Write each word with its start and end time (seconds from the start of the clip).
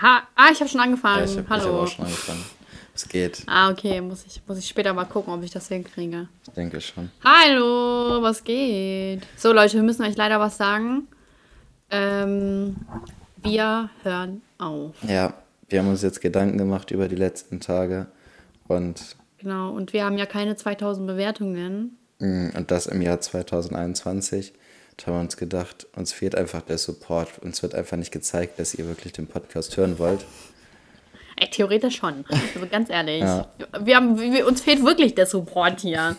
Ha 0.00 0.22
ah, 0.34 0.48
ich 0.52 0.60
habe 0.60 0.68
schon 0.68 0.80
angefangen. 0.80 1.18
Ja, 1.20 1.24
ich 1.24 1.38
habe 1.38 1.48
hab 1.48 1.60
Hallo. 1.60 1.82
auch 1.82 1.86
schon 1.88 2.04
angefangen. 2.04 2.44
Es 2.94 3.08
geht. 3.08 3.42
ah, 3.46 3.70
okay. 3.70 4.00
Muss 4.00 4.24
ich, 4.26 4.40
muss 4.46 4.58
ich 4.58 4.66
später 4.68 4.92
mal 4.94 5.04
gucken, 5.04 5.32
ob 5.32 5.42
ich 5.42 5.50
das 5.50 5.68
hinkriege. 5.68 6.28
Ich 6.46 6.52
denke 6.54 6.80
schon. 6.80 7.10
Hallo, 7.24 8.22
was 8.22 8.42
geht? 8.42 9.26
So, 9.36 9.52
Leute, 9.52 9.74
wir 9.74 9.82
müssen 9.82 10.02
euch 10.04 10.16
leider 10.16 10.40
was 10.40 10.56
sagen. 10.56 11.06
Ähm, 11.90 12.76
wir 13.42 13.90
hören 14.02 14.42
auf. 14.58 14.94
Ja, 15.06 15.34
wir 15.68 15.78
haben 15.80 15.88
uns 15.88 16.02
jetzt 16.02 16.20
Gedanken 16.20 16.58
gemacht 16.58 16.90
über 16.90 17.08
die 17.08 17.16
letzten 17.16 17.60
Tage 17.60 18.06
und, 18.68 19.16
Genau, 19.38 19.70
und 19.72 19.92
wir 19.92 20.04
haben 20.04 20.16
ja 20.18 20.26
keine 20.26 20.56
2000 20.56 21.06
Bewertungen. 21.06 21.98
mm, 22.18 22.48
und 22.56 22.70
das 22.70 22.86
im 22.86 23.02
Jahr 23.02 23.20
2021. 23.20 24.54
Da 24.96 25.06
haben 25.08 25.14
wir 25.14 25.20
uns 25.20 25.36
gedacht, 25.36 25.86
uns 25.94 26.12
fehlt 26.12 26.34
einfach 26.34 26.62
der 26.62 26.78
Support. 26.78 27.38
Uns 27.40 27.62
wird 27.62 27.74
einfach 27.74 27.96
nicht 27.96 28.12
gezeigt, 28.12 28.58
dass 28.58 28.74
ihr 28.74 28.86
wirklich 28.86 29.12
den 29.12 29.26
Podcast 29.26 29.76
hören 29.76 29.98
wollt. 29.98 30.24
Ey, 31.38 31.50
theoretisch 31.50 31.96
schon. 31.96 32.24
Also 32.54 32.66
ganz 32.70 32.88
ehrlich. 32.88 33.20
Ja. 33.20 33.46
Wir 33.80 33.96
haben, 33.96 34.18
wir, 34.18 34.46
uns 34.46 34.62
fehlt 34.62 34.82
wirklich 34.84 35.14
der 35.14 35.26
Support 35.26 35.80
hier. 35.82 36.16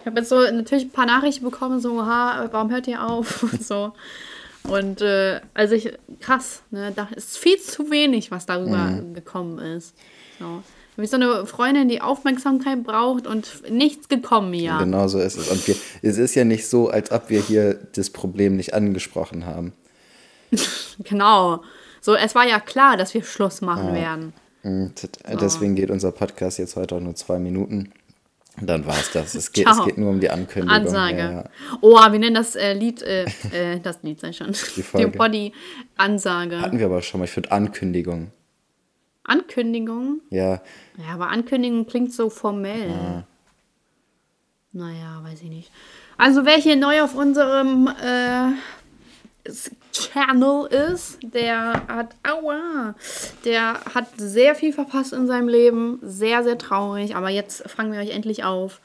Ich 0.00 0.06
habe 0.06 0.18
jetzt 0.20 0.30
so 0.30 0.40
natürlich 0.40 0.84
ein 0.84 0.90
paar 0.90 1.04
Nachrichten 1.06 1.44
bekommen, 1.44 1.80
so, 1.80 2.04
ha, 2.06 2.48
warum 2.50 2.70
hört 2.70 2.88
ihr 2.88 3.06
auf? 3.06 3.42
Und 3.52 3.62
so. 3.62 3.92
Und 4.64 5.00
äh, 5.02 5.40
also 5.54 5.74
ich, 5.74 5.92
krass, 6.20 6.62
ne? 6.70 6.92
Da 6.96 7.08
ist 7.14 7.36
viel 7.36 7.58
zu 7.60 7.90
wenig, 7.90 8.30
was 8.30 8.46
darüber 8.46 8.78
Mhm. 8.78 9.12
gekommen 9.14 9.58
ist. 9.58 9.94
So. 10.38 10.62
Wie 10.96 11.06
so 11.06 11.16
eine 11.16 11.46
Freundin, 11.46 11.88
die 11.88 12.02
Aufmerksamkeit 12.02 12.84
braucht 12.84 13.26
und 13.26 13.70
nichts 13.70 14.08
gekommen 14.08 14.52
hier. 14.52 14.76
Genau 14.78 15.08
so 15.08 15.18
ist 15.18 15.38
es. 15.38 15.48
Und 15.48 15.66
wir, 15.66 15.74
es 16.02 16.18
ist 16.18 16.34
ja 16.34 16.44
nicht 16.44 16.66
so, 16.68 16.90
als 16.90 17.10
ob 17.10 17.30
wir 17.30 17.40
hier 17.40 17.74
das 17.94 18.10
Problem 18.10 18.56
nicht 18.56 18.74
angesprochen 18.74 19.46
haben. 19.46 19.72
Genau. 21.04 21.62
So, 22.02 22.14
es 22.14 22.34
war 22.34 22.46
ja 22.46 22.60
klar, 22.60 22.98
dass 22.98 23.14
wir 23.14 23.22
Schluss 23.22 23.62
machen 23.62 23.94
werden. 23.94 24.34
Und 24.62 25.08
deswegen 25.40 25.74
geht 25.74 25.90
unser 25.90 26.12
Podcast 26.12 26.58
jetzt 26.58 26.76
heute 26.76 26.96
auch 26.96 27.00
nur 27.00 27.14
zwei 27.14 27.38
Minuten. 27.38 27.92
Und 28.60 28.66
dann 28.66 28.86
war 28.86 28.98
es 28.98 29.10
das. 29.12 29.34
Es 29.34 29.52
geht, 29.52 29.66
es 29.66 29.84
geht 29.84 29.96
nur 29.96 30.10
um 30.10 30.20
die 30.20 30.28
Ankündigung. 30.28 30.76
Ansage. 30.76 31.18
Ja, 31.18 31.32
ja. 31.32 31.44
Oh, 31.80 31.96
wir 31.96 32.18
nennen 32.18 32.34
das 32.34 32.54
äh, 32.54 32.74
Lied, 32.74 33.02
äh, 33.02 33.24
äh, 33.50 33.80
das 33.82 34.02
Lied 34.02 34.20
sei 34.20 34.32
schon. 34.32 34.52
Die 34.76 34.82
Folge. 34.82 35.16
Body 35.16 35.52
Ansage. 35.96 36.60
Hatten 36.60 36.78
wir 36.78 36.86
aber 36.86 37.00
schon 37.00 37.20
mal. 37.20 37.24
Ich 37.24 37.30
finde 37.30 37.50
Ankündigung. 37.50 38.30
Ankündigung? 39.24 40.20
Ja, 40.30 40.62
Ja, 40.96 41.14
aber 41.14 41.28
Ankündigung 41.28 41.86
klingt 41.86 42.12
so 42.12 42.28
formell. 42.30 43.24
Naja, 44.72 45.20
weiß 45.22 45.42
ich 45.42 45.50
nicht. 45.50 45.70
Also 46.16 46.44
wer 46.44 46.56
hier 46.56 46.76
neu 46.76 47.02
auf 47.02 47.14
unserem 47.14 47.88
äh, 47.88 48.52
Channel 49.92 50.66
ist, 50.66 51.18
der 51.22 51.86
hat, 51.88 52.14
aua, 52.22 52.94
der 53.44 53.80
hat 53.94 54.06
sehr 54.16 54.54
viel 54.54 54.72
verpasst 54.72 55.12
in 55.12 55.26
seinem 55.26 55.48
Leben. 55.48 55.98
Sehr, 56.02 56.42
sehr 56.42 56.58
traurig. 56.58 57.16
Aber 57.16 57.28
jetzt 57.28 57.68
fangen 57.68 57.92
wir 57.92 58.00
euch 58.00 58.10
endlich 58.10 58.44
auf, 58.44 58.80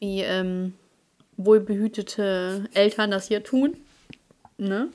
wie 0.00 0.20
ähm, 0.20 0.74
wohlbehütete 1.36 2.68
Eltern 2.74 3.10
das 3.10 3.28
hier 3.28 3.42
tun. 3.42 3.76
Ne? 4.58 4.88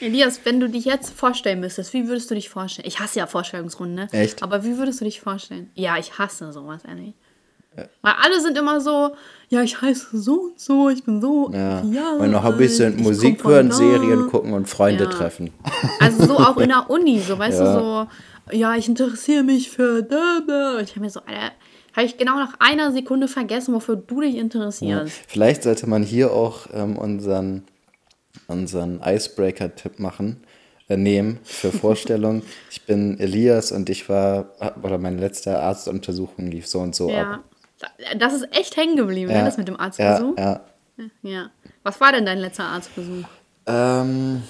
Elias, 0.00 0.40
wenn 0.44 0.58
du 0.60 0.68
dich 0.68 0.84
jetzt 0.84 1.10
vorstellen 1.10 1.60
müsstest, 1.60 1.92
wie 1.92 2.08
würdest 2.08 2.30
du 2.30 2.34
dich 2.34 2.48
vorstellen? 2.48 2.86
Ich 2.88 2.98
hasse 3.00 3.18
ja 3.20 3.26
Vorstellungsrunden, 3.26 3.94
ne? 3.94 4.08
Echt? 4.12 4.42
Aber 4.42 4.64
wie 4.64 4.76
würdest 4.78 5.00
du 5.00 5.04
dich 5.04 5.20
vorstellen? 5.20 5.70
Ja, 5.74 5.96
ich 5.98 6.18
hasse 6.18 6.52
sowas, 6.52 6.82
ehrlich. 6.86 7.14
Weil 8.02 8.14
alle 8.22 8.40
sind 8.40 8.58
immer 8.58 8.80
so, 8.80 9.14
ja, 9.48 9.62
ich 9.62 9.80
heiße 9.80 10.18
so 10.18 10.40
und 10.42 10.60
so, 10.60 10.90
ich 10.90 11.04
bin 11.04 11.20
so. 11.22 11.50
ja. 11.52 11.82
Jahre 11.84 12.18
Meine 12.18 12.42
Hobbys 12.42 12.76
sind 12.76 12.98
Musik 13.00 13.44
hören, 13.44 13.70
da. 13.70 13.74
Serien 13.74 14.26
gucken 14.26 14.52
und 14.52 14.68
Freunde 14.68 15.04
Ja. 15.04 15.10
treffen. 15.10 15.52
Also 16.00 16.26
so 16.26 16.36
auch 16.38 16.58
in 16.58 16.68
der 16.68 16.90
Uni, 16.90 17.20
so 17.20 17.38
weißt 17.38 17.60
Ja. 17.60 17.64
du, 17.64 17.72
so, 18.50 18.56
ja, 18.56 18.74
ich 18.74 18.88
interessiere 18.88 19.42
mich 19.44 19.70
für 19.70 20.02
da, 20.02 20.40
da. 20.46 20.76
Und 20.78 20.82
ich 20.82 20.90
habe 20.90 21.00
mir 21.00 21.10
so, 21.10 21.20
Alter, 21.20 21.52
habe 21.96 22.06
ich 22.06 22.18
genau 22.18 22.36
nach 22.36 22.54
einer 22.58 22.92
Sekunde 22.92 23.28
vergessen, 23.28 23.72
wofür 23.72 23.96
du 23.96 24.20
dich 24.20 24.34
Ja. 24.34 24.40
interessierst. 24.42 25.14
Vielleicht 25.28 25.62
sollte 25.62 25.88
man 25.88 26.02
hier 26.02 26.32
auch 26.32 26.66
ähm, 26.74 26.98
unseren, 26.98 27.64
unseren 28.52 29.00
Icebreaker-Tipp 29.04 29.98
machen, 29.98 30.44
äh, 30.88 30.96
nehmen 30.96 31.40
für 31.42 31.72
Vorstellungen. 31.72 32.42
ich 32.70 32.82
bin 32.82 33.18
Elias 33.18 33.72
und 33.72 33.90
ich 33.90 34.08
war, 34.08 34.52
oder 34.82 34.98
meine 34.98 35.18
letzte 35.18 35.58
Arztuntersuchung 35.58 36.46
lief 36.46 36.66
so 36.66 36.80
und 36.80 36.94
so 36.94 37.10
Ja. 37.10 37.34
ab. 37.34 37.40
Das 38.16 38.32
ist 38.32 38.46
echt 38.56 38.76
hängen 38.76 38.96
geblieben, 38.96 39.32
ne, 39.32 39.42
das 39.44 39.56
mit 39.56 39.66
dem 39.66 39.78
Arztbesuch. 39.80 40.38
Ja, 40.38 40.60
ja. 40.96 41.06
Ja. 41.22 41.50
Was 41.82 42.00
war 42.00 42.12
denn 42.12 42.24
dein 42.24 42.38
letzter 42.38 42.64
Arztbesuch? 42.64 43.26
Ähm, 43.66 44.42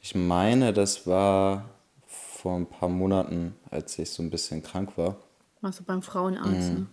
ich 0.00 0.14
meine, 0.14 0.72
das 0.72 1.06
war 1.06 1.68
vor 2.06 2.56
ein 2.56 2.66
paar 2.66 2.88
Monaten, 2.88 3.54
als 3.70 3.98
ich 3.98 4.10
so 4.10 4.22
ein 4.22 4.30
bisschen 4.30 4.62
krank 4.62 4.96
war. 4.96 5.16
Warst 5.60 5.80
du 5.80 5.84
beim 5.84 6.00
Frauenarzt? 6.00 6.70
Mhm. 6.70 6.78
Ne? 6.78 6.86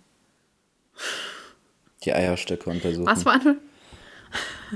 Die 2.04 2.12
Eierstöcke 2.12 2.68
untersuchen. 2.68 3.06
Was 3.06 3.24
war 3.24 3.40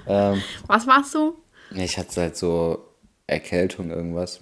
Ähm, 0.06 0.42
Was 0.66 0.86
warst 0.86 1.14
du? 1.14 1.36
Ich 1.74 1.96
hatte 1.98 2.20
halt 2.20 2.36
so 2.36 2.84
Erkältung, 3.26 3.90
irgendwas. 3.90 4.40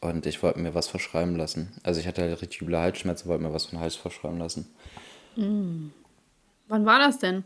Und 0.00 0.24
ich 0.26 0.42
wollte 0.42 0.60
mir 0.60 0.74
was 0.74 0.88
verschreiben 0.88 1.36
lassen. 1.36 1.72
Also 1.82 2.00
ich 2.00 2.06
hatte 2.06 2.22
halt 2.22 2.40
richtig 2.40 2.62
üble 2.62 2.78
Halsschmerzen, 2.78 3.28
wollte 3.28 3.42
mir 3.42 3.52
was 3.52 3.66
von 3.66 3.80
Hals 3.80 3.96
verschreiben 3.96 4.38
lassen. 4.38 4.66
Wann 5.36 6.86
war 6.86 6.98
das 6.98 7.18
denn? 7.18 7.44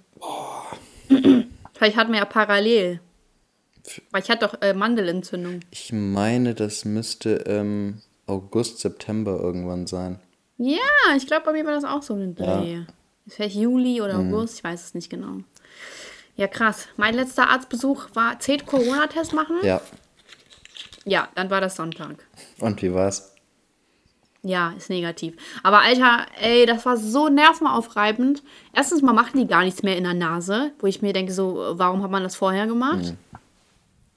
Vielleicht 1.08 1.96
hatten 1.96 2.12
wir 2.12 2.18
ja 2.20 2.24
parallel. 2.24 3.00
Weil 4.10 4.22
ich 4.22 4.30
hatte 4.30 4.46
doch 4.46 4.62
äh, 4.62 4.72
Mandelentzündung. 4.74 5.60
Ich 5.70 5.92
meine, 5.92 6.54
das 6.54 6.84
müsste 6.84 7.30
im 7.30 8.00
August, 8.26 8.78
September 8.80 9.38
irgendwann 9.38 9.86
sein. 9.86 10.18
Ja, 10.56 10.78
ich 11.16 11.26
glaube, 11.26 11.46
bei 11.46 11.52
mir 11.52 11.64
war 11.64 11.72
das 11.72 11.84
auch 11.84 12.02
so 12.02 12.14
ein 12.14 12.34
Dreh. 12.34 12.84
Ist 13.26 13.34
Vielleicht 13.36 13.56
Juli 13.56 14.00
oder 14.00 14.18
Mhm. 14.18 14.32
August, 14.34 14.58
ich 14.58 14.64
weiß 14.64 14.84
es 14.84 14.94
nicht 14.94 15.10
genau. 15.10 15.38
Ja, 16.36 16.48
krass. 16.48 16.88
Mein 16.96 17.14
letzter 17.14 17.48
Arztbesuch 17.48 18.06
war, 18.14 18.38
zählt 18.40 18.66
Corona-Test 18.66 19.32
machen? 19.34 19.56
Ja. 19.62 19.80
Ja, 21.04 21.28
dann 21.34 21.50
war 21.50 21.60
das 21.60 21.76
Sonntag. 21.76 22.16
Und 22.58 22.80
wie 22.82 22.92
war's? 22.92 23.34
Ja, 24.42 24.74
ist 24.76 24.90
negativ. 24.90 25.36
Aber 25.62 25.80
Alter, 25.80 26.26
ey, 26.40 26.66
das 26.66 26.84
war 26.84 26.96
so 26.96 27.28
nervenaufreibend. 27.28 28.42
Erstens 28.74 29.00
mal 29.00 29.14
machen 29.14 29.40
die 29.40 29.46
gar 29.46 29.64
nichts 29.64 29.82
mehr 29.82 29.96
in 29.96 30.04
der 30.04 30.14
Nase, 30.14 30.72
wo 30.80 30.86
ich 30.86 31.00
mir 31.00 31.14
denke, 31.14 31.32
so, 31.32 31.72
warum 31.72 32.02
hat 32.02 32.10
man 32.10 32.22
das 32.22 32.36
vorher 32.36 32.66
gemacht? 32.66 33.04
Mhm. 33.04 33.16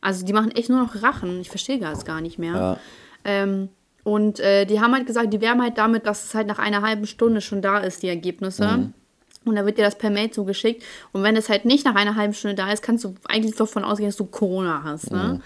Also 0.02 0.26
die 0.26 0.34
machen 0.34 0.52
echt 0.52 0.70
nur 0.70 0.82
noch 0.82 1.02
Rachen. 1.02 1.40
Ich 1.40 1.50
verstehe 1.50 1.80
das 1.80 2.04
gar 2.04 2.20
nicht 2.20 2.40
mehr. 2.40 2.54
Ja. 2.54 2.80
Ähm, 3.24 3.70
und 4.04 4.40
äh, 4.40 4.66
die 4.66 4.82
haben 4.82 4.94
halt 4.94 5.06
gesagt, 5.06 5.34
die 5.34 5.42
werben 5.42 5.62
halt 5.62 5.78
damit, 5.78 6.06
dass 6.06 6.26
es 6.26 6.36
halt 6.36 6.48
nach 6.48 6.60
einer 6.60 6.82
halben 6.82 7.08
Stunde 7.08 7.42
schon 7.42 7.62
da 7.62 7.80
ist, 7.80 8.04
die 8.04 8.10
Ergebnisse. 8.10 8.92
Und 9.48 9.56
dann 9.56 9.66
wird 9.66 9.78
dir 9.78 9.86
das 9.86 9.98
per 9.98 10.10
Mail 10.10 10.32
zugeschickt. 10.32 10.84
Und 11.12 11.24
wenn 11.24 11.36
es 11.36 11.50
halt 11.50 11.66
nicht 11.66 11.86
nach 11.86 11.96
einer 11.96 12.16
halben 12.16 12.34
Stunde 12.34 12.56
da 12.56 12.72
ist, 12.72 12.84
kannst 12.84 13.04
du 13.04 13.16
eigentlich 13.28 13.56
davon 13.56 13.84
ausgehen, 13.84 14.10
dass 14.10 14.18
du 14.18 14.26
Corona 14.26 14.82
hast. 14.84 15.12
Ne? 15.12 15.42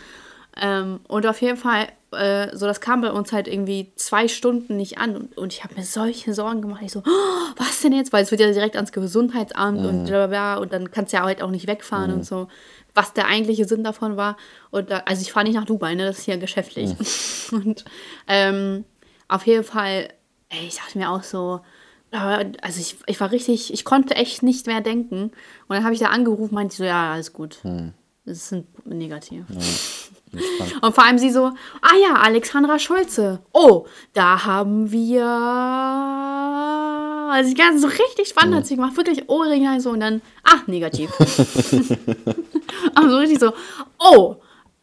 Ähm, 0.60 1.00
und 1.08 1.26
auf 1.26 1.42
jeden 1.42 1.58
Fall, 1.58 1.88
äh, 2.12 2.56
so 2.56 2.66
das 2.66 2.82
kam 2.82 3.02
bei 3.02 3.12
uns 3.12 3.32
halt 3.32 3.48
irgendwie 3.48 3.94
zwei 3.96 4.28
Stunden 4.28 4.76
nicht 4.76 4.98
an. 4.98 5.16
Und, 5.16 5.38
und 5.38 5.54
ich 5.54 5.64
habe 5.64 5.76
mir 5.76 5.84
solche 5.84 6.34
Sorgen 6.34 6.62
gemacht. 6.62 6.82
Ich 6.84 6.92
so, 6.92 7.00
oh, 7.00 7.54
was 7.58 7.82
denn 7.82 7.94
jetzt? 7.94 8.12
Weil 8.12 8.24
es 8.24 8.32
wird 8.32 8.42
ja 8.42 8.52
direkt 8.52 8.76
ans 8.76 8.92
Gesundheitsamt 8.92 9.86
und 9.86 10.06
bla 10.06 10.28
bla 10.28 10.28
bla. 10.28 10.58
Und 10.58 10.74
dann 10.74 10.92
kannst 10.92 11.14
du 11.14 11.18
ja 11.18 11.24
halt 11.24 11.42
auch 11.42 11.52
nicht 11.52 11.68
wegfahren 11.68 12.12
und 12.12 12.26
so. 12.26 12.48
Was 12.94 13.14
der 13.14 13.28
eigentliche 13.28 13.66
Sinn 13.66 13.84
davon 13.84 14.18
war. 14.18 14.36
Und 14.70 14.92
da, 14.92 15.04
also 15.06 15.22
ich 15.22 15.32
fahre 15.32 15.46
nicht 15.46 15.56
nach 15.56 15.66
Dubai, 15.66 15.96
ne? 15.96 16.06
Das 16.06 16.20
ist 16.20 16.28
ja 16.28 16.36
geschäftlich. 16.36 16.90
Und 17.54 17.86
ähm, 18.28 18.84
auf 19.30 19.48
jeden 19.48 19.64
Fall, 19.64 20.10
ey, 20.50 20.68
ich 20.68 20.76
dachte 20.76 20.98
mir 20.98 21.10
auch 21.10 21.24
so, 21.24 21.62
aber, 22.12 22.52
also 22.62 22.80
ich, 22.80 22.98
ich 23.08 23.20
war 23.20 23.32
richtig, 23.32 23.74
ich 23.74 23.86
konnte 23.86 24.16
echt 24.16 24.44
nicht 24.44 24.68
mehr 24.68 24.82
denken. 24.82 25.24
Und 25.24 25.76
dann 25.76 25.84
habe 25.84 25.94
ich 25.94 26.00
da 26.00 26.08
angerufen, 26.08 26.54
meinte 26.54 26.74
ich 26.74 26.78
so, 26.78 26.84
ja, 26.84 27.14
alles 27.14 27.34
gut. 27.34 27.60
Das 28.26 28.38
ist 28.38 28.52
ein 28.54 28.68
negativ. 28.86 29.46
Entspannt. 29.50 30.02
Und 30.82 30.96
vor 30.96 31.06
allem 31.06 31.18
sie 31.18 31.30
so, 31.30 31.52
ah 31.82 31.96
ja, 32.02 32.14
Alexandra 32.16 32.80
Schulze. 32.80 33.40
Oh, 33.52 33.86
da 34.14 34.46
haben 34.46 34.92
wir. 34.92 35.26
Also 37.32 37.50
die 37.50 37.56
ganze 37.56 37.80
so 37.80 37.88
richtig 37.88 38.30
spannend 38.30 38.56
hat 38.56 38.66
sie 38.66 38.76
gemacht, 38.76 38.96
wirklich 38.98 39.30
Ohrringe 39.30 39.80
so 39.80 39.92
und 39.92 40.02
dann, 40.02 40.22
ach, 40.44 40.68
negativ. 40.68 41.10
Aber 42.94 43.10
so 43.10 43.18
richtig 43.18 43.40
so, 43.40 43.54
oh, 44.00 44.36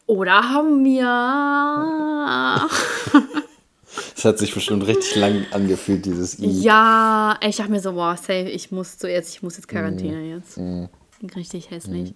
oder 0.07 0.49
haben 0.49 0.83
wir. 0.83 2.67
Es 4.15 4.25
hat 4.25 4.37
sich 4.39 4.53
bestimmt 4.53 4.85
richtig 4.87 5.15
lang 5.15 5.45
angefühlt, 5.51 6.05
dieses 6.05 6.39
I. 6.39 6.47
Ja, 6.61 7.37
ich 7.45 7.57
dachte 7.57 7.71
mir 7.71 7.79
so, 7.79 7.93
boah, 7.93 8.15
safe, 8.17 8.49
ich 8.49 8.71
muss 8.71 8.97
so 8.99 9.07
jetzt, 9.07 9.33
ich 9.35 9.43
muss 9.43 9.57
jetzt 9.57 9.67
Quarantäne 9.67 10.21
jetzt. 10.35 10.59
Richtig 11.35 11.69
hässlich. 11.69 12.13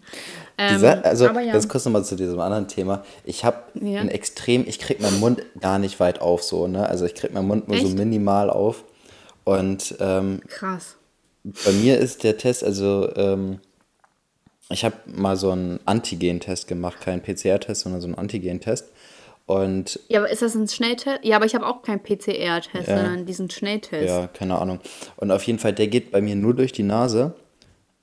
Ähm, 0.57 0.75
Dieser, 0.75 1.03
also, 1.03 1.25
ja. 1.25 1.51
ganz 1.51 1.67
kurz 1.67 1.83
nochmal 1.83 2.05
zu 2.05 2.15
diesem 2.15 2.39
anderen 2.39 2.69
Thema. 2.69 3.03
Ich 3.25 3.43
habe 3.43 3.57
Ja. 3.73 3.99
ein 3.99 4.07
extrem, 4.07 4.65
ich 4.65 4.79
krieg 4.79 5.01
meinen 5.01 5.19
Mund 5.19 5.41
gar 5.59 5.77
nicht 5.77 5.99
weit 5.99 6.21
auf, 6.21 6.41
so, 6.41 6.67
ne? 6.67 6.87
Also, 6.87 7.03
ich 7.05 7.13
krieg 7.13 7.33
meinen 7.33 7.47
Mund 7.47 7.67
nur 7.67 7.77
so 7.77 7.87
Echt? 7.87 7.97
minimal 7.97 8.49
auf. 8.49 8.85
Und 9.43 9.95
ähm, 9.99 10.39
Krass. 10.47 10.95
bei 11.43 11.71
mir 11.73 11.97
ist 11.97 12.23
der 12.23 12.37
Test, 12.37 12.63
also, 12.63 13.13
ähm, 13.17 13.59
ich 14.69 14.85
habe 14.85 14.95
mal 15.05 15.35
so 15.35 15.51
einen 15.51 15.81
Antigen-Test 15.83 16.69
gemacht, 16.69 17.01
keinen 17.01 17.21
PCR-Test, 17.21 17.81
sondern 17.81 17.99
so 17.99 18.07
einen 18.07 18.15
Antigen-Test. 18.15 18.85
Und 19.45 19.99
Ja, 20.07 20.19
aber 20.19 20.29
ist 20.31 20.41
das 20.41 20.55
ein 20.55 20.67
Schnelltest? 20.67 21.19
Ja, 21.23 21.35
aber 21.35 21.45
ich 21.45 21.53
habe 21.55 21.65
auch 21.67 21.81
keinen 21.81 22.01
PCR-Test, 22.01 22.87
Ja. 22.87 22.97
sondern 22.97 23.25
diesen 23.25 23.49
Schnelltest. 23.49 24.07
ja, 24.07 24.27
keine 24.27 24.57
Ahnung. 24.57 24.79
Und 25.17 25.31
auf 25.31 25.43
jeden 25.43 25.59
Fall, 25.59 25.73
der 25.73 25.87
geht 25.87 26.11
bei 26.11 26.21
mir 26.21 26.35
nur 26.35 26.53
durch 26.53 26.71
die 26.71 26.83
Nase, 26.83 27.33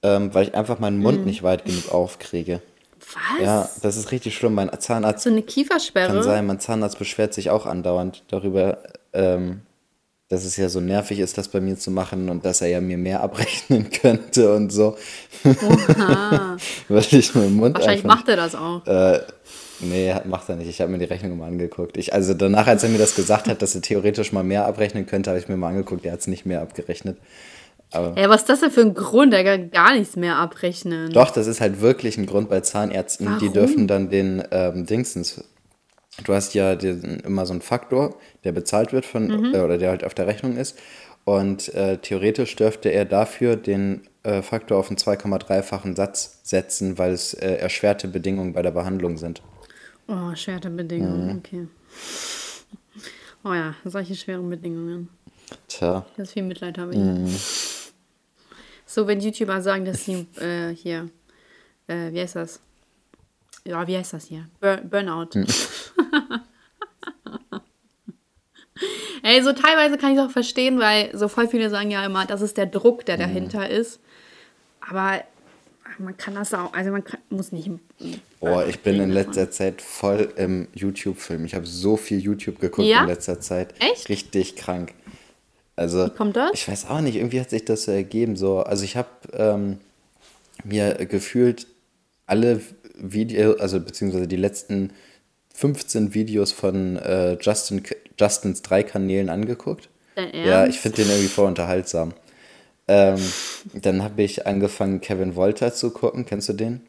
ähm, 0.03 0.35
weil 0.35 0.49
ich 0.49 0.55
einfach 0.55 0.79
meinen 0.79 0.99
Mund 0.99 1.25
nicht 1.27 1.43
weit 1.43 1.65
genug 1.65 1.93
aufkriege. 1.93 2.61
Was? 3.15 3.45
Ja, 3.45 3.69
das 3.83 3.97
ist 3.97 4.13
richtig 4.13 4.35
schlimm. 4.37 4.55
Mein 4.55 4.71
Zahnarzt 4.79 5.25
So 5.25 5.31
eine 5.31 5.43
Kiefersperre? 5.43 6.13
kann 6.13 6.23
sein, 6.23 6.47
mein 6.47 6.61
Zahnarzt 6.61 6.99
beschwert 6.99 7.33
sich 7.35 7.49
auch 7.51 7.65
andauernd 7.67 8.23
darüber, 8.29 8.79
ähm, 9.15 9.63
dass 10.31 10.45
es 10.45 10.57
ja 10.57 10.69
so 10.69 10.81
nervig 10.81 11.19
ist, 11.19 11.37
das 11.39 11.49
bei 11.49 11.61
mir 11.61 11.77
zu 11.77 11.91
machen 11.91 12.29
und 12.31 12.45
dass 12.45 12.61
er 12.61 12.69
ja 12.69 12.81
mir 12.81 12.97
mehr 12.97 13.21
abrechnen 13.25 13.91
könnte 13.91 14.55
und 14.55 14.73
so. 14.73 14.97
Weil 16.89 17.05
ich 17.11 17.35
meinen 17.35 17.57
Mund 17.57 17.75
Wahrscheinlich 17.75 18.05
einfach 18.05 18.17
macht 18.17 18.29
er 18.29 18.37
das 18.37 18.55
auch. 18.55 18.87
Äh, 18.87 19.21
nee, 19.81 20.15
macht 20.25 20.49
er 20.49 20.55
nicht. 20.55 20.69
Ich 20.69 20.81
habe 20.81 20.93
mir 20.93 20.99
die 20.99 21.05
Rechnung 21.05 21.37
mal 21.37 21.49
angeguckt. 21.49 21.97
Ich, 21.97 22.15
also 22.15 22.33
danach, 22.33 22.69
als 22.69 22.85
er 22.85 22.91
mir 22.91 22.99
das 22.99 23.17
gesagt 23.17 23.49
hat, 23.49 23.61
dass 23.61 23.75
er 23.75 23.83
theoretisch 23.83 24.33
mal 24.33 24.45
mehr 24.45 24.67
abrechnen 24.67 25.05
könnte, 25.05 25.31
habe 25.31 25.41
ich 25.41 25.49
mir 25.49 25.57
mal 25.57 25.71
angeguckt. 25.71 26.07
Er 26.07 26.13
hat 26.13 26.21
es 26.21 26.29
nicht 26.29 26.47
mehr 26.47 26.63
abgerechnet. 26.63 27.19
Ja, 27.93 28.29
was 28.29 28.43
ist 28.43 28.49
das 28.49 28.61
denn 28.61 28.71
für 28.71 28.83
ein 28.83 28.95
Grund? 28.95 29.35
Er 29.35 29.43
kann 29.43 29.73
gar 29.73 29.95
nichts 29.95 30.15
mehr 30.15 30.37
abrechnen. 30.37 31.11
Doch, 31.11 31.33
das 31.33 31.49
ist 31.49 31.61
halt 31.61 31.81
wirklich 31.81 32.17
ein 32.19 32.27
Grund 32.27 32.49
bei 32.49 32.61
Zahnärzten. 32.61 33.27
Die 33.41 33.47
Warum? 33.47 33.53
dürfen 33.53 33.87
dann 33.89 34.11
den 34.11 34.45
ähm, 34.53 34.87
Dingsens. 34.87 35.43
Du 36.25 36.35
hast 36.35 36.55
ja 36.55 36.75
den, 36.75 37.21
immer 37.21 37.47
so 37.47 37.53
einen 37.53 37.63
Faktor, 37.63 38.17
der 38.45 38.53
bezahlt 38.53 38.93
wird 38.93 39.07
von, 39.07 39.55
äh, 39.55 39.61
oder 39.61 39.79
der 39.79 39.91
halt 39.91 40.05
auf 40.05 40.15
der 40.15 40.27
Rechnung 40.27 40.57
ist. 40.57 40.79
Und 41.25 41.73
äh, 41.75 41.99
theoretisch 41.99 42.57
dürfte 42.57 42.89
er 42.91 43.05
dafür 43.05 43.57
den 43.57 44.03
äh, 44.23 44.43
Faktor 44.43 44.79
auf 44.79 44.89
einen 44.89 44.97
2,3-fachen 44.97 45.95
Satz 45.95 46.41
setzen, 46.43 46.99
weil 46.99 47.13
es 47.13 47.35
äh, 47.35 47.55
erschwerte 47.57 48.09
Bedingungen 48.09 48.53
bei 48.53 48.63
der 48.63 48.71
Behandlung 48.73 49.17
sind. 49.19 49.43
Oh, 50.09 50.35
schwere 50.35 50.69
Bedingungen, 50.71 51.27
Mhm. 51.29 51.39
okay. 51.39 51.67
Oh 53.45 53.53
ja, 53.55 53.75
solche 53.85 54.15
schweren 54.17 54.51
Bedingungen. 54.51 55.09
Tja, 55.69 56.05
Das 56.17 56.33
viel 56.33 56.43
Mitleid 56.43 56.77
habe 56.79 56.93
ich. 56.93 56.99
Mhm. 56.99 57.29
So, 58.87 59.07
wenn 59.07 59.21
YouTuber 59.21 59.63
sagen, 59.63 59.85
dass 59.85 60.05
sie 60.05 60.27
äh, 60.41 60.75
hier, 60.75 61.09
äh, 61.87 62.13
wie 62.13 62.21
heißt 62.21 62.37
das? 62.37 62.61
Ja, 63.67 63.87
wie 63.87 63.97
heißt 63.97 64.13
das 64.15 64.25
hier? 64.27 64.47
Bur 64.61 64.77
Burnout. 64.79 65.29
Mhm. 65.35 65.47
Ey, 69.23 69.43
so 69.43 69.53
teilweise 69.53 69.99
kann 69.99 70.13
ich 70.13 70.19
es 70.19 70.25
auch 70.25 70.31
verstehen, 70.31 70.79
weil 70.81 71.11
so 71.17 71.29
voll 71.29 71.47
viele 71.47 71.69
sagen 71.69 71.91
ja 71.91 72.05
immer, 72.07 72.25
das 72.25 72.41
ist 72.41 72.57
der 72.57 72.65
Druck, 72.67 73.01
Mhm. 73.01 73.05
der 73.07 73.17
dahinter 73.19 73.69
ist. 73.69 74.01
Aber 74.89 75.23
man 75.99 76.17
kann 76.17 76.35
das 76.35 76.55
auch, 76.55 76.73
also 76.73 76.91
man 76.91 77.05
kann, 77.05 77.21
muss 77.29 77.53
nicht. 77.53 77.69
Boah, 78.41 78.65
ich 78.67 78.81
bin 78.81 78.99
in 79.01 79.11
letzter 79.11 79.51
Zeit 79.51 79.83
voll 79.83 80.33
im 80.37 80.69
YouTube-Film. 80.73 81.45
Ich 81.45 81.55
habe 81.55 81.67
so 81.67 81.99
viel 81.99 82.19
YouTube 82.19 82.59
geguckt 82.61 82.89
Ja? 82.89 83.03
in 83.03 83.09
letzter 83.09 83.41
Zeit. 83.41 83.75
Echt? 83.81 84.09
Richtig 84.09 84.57
krank. 84.57 84.95
Also, 85.77 86.07
Wie 86.07 86.11
kommt 86.11 86.37
das? 86.37 86.53
ich 86.55 86.67
weiß 86.67 86.87
auch 86.89 87.01
nicht, 87.03 87.17
irgendwie 87.17 87.41
hat 87.41 87.51
sich 87.51 87.67
das 87.67 87.85
so 87.85 87.93
ergeben. 87.93 88.37
So. 88.37 88.61
Also 88.61 88.85
ich 88.85 88.97
habe 88.97 89.09
ähm, 89.35 89.79
mir 90.65 90.95
gefühlt 91.07 91.67
alle 92.27 92.63
Videos, 93.01 93.61
also 93.61 93.81
beziehungsweise 93.81 94.29
die 94.29 94.37
letzten 94.37 94.93
15 95.55 96.15
Videos 96.15 96.53
von 96.53 96.97
äh, 96.97 97.37
Justin, 97.41 97.83
Justins 98.19 98.63
drei 98.63 98.83
Kanälen 98.83 99.29
angeguckt. 99.29 99.89
Ja, 100.45 100.67
ich 100.67 100.81
finde 100.81 101.03
den 101.03 101.09
irgendwie 101.11 101.29
voll 101.29 101.47
unterhaltsam. 101.47 102.13
Ähm, 102.89 103.21
dann 103.75 104.03
habe 104.03 104.23
ich 104.23 104.47
angefangen, 104.47 105.01
Kevin 105.01 105.37
Wolter 105.37 105.73
zu 105.73 105.91
gucken. 105.91 106.27
Kennst 106.27 106.49
du 106.49 106.53
den? 106.53 106.81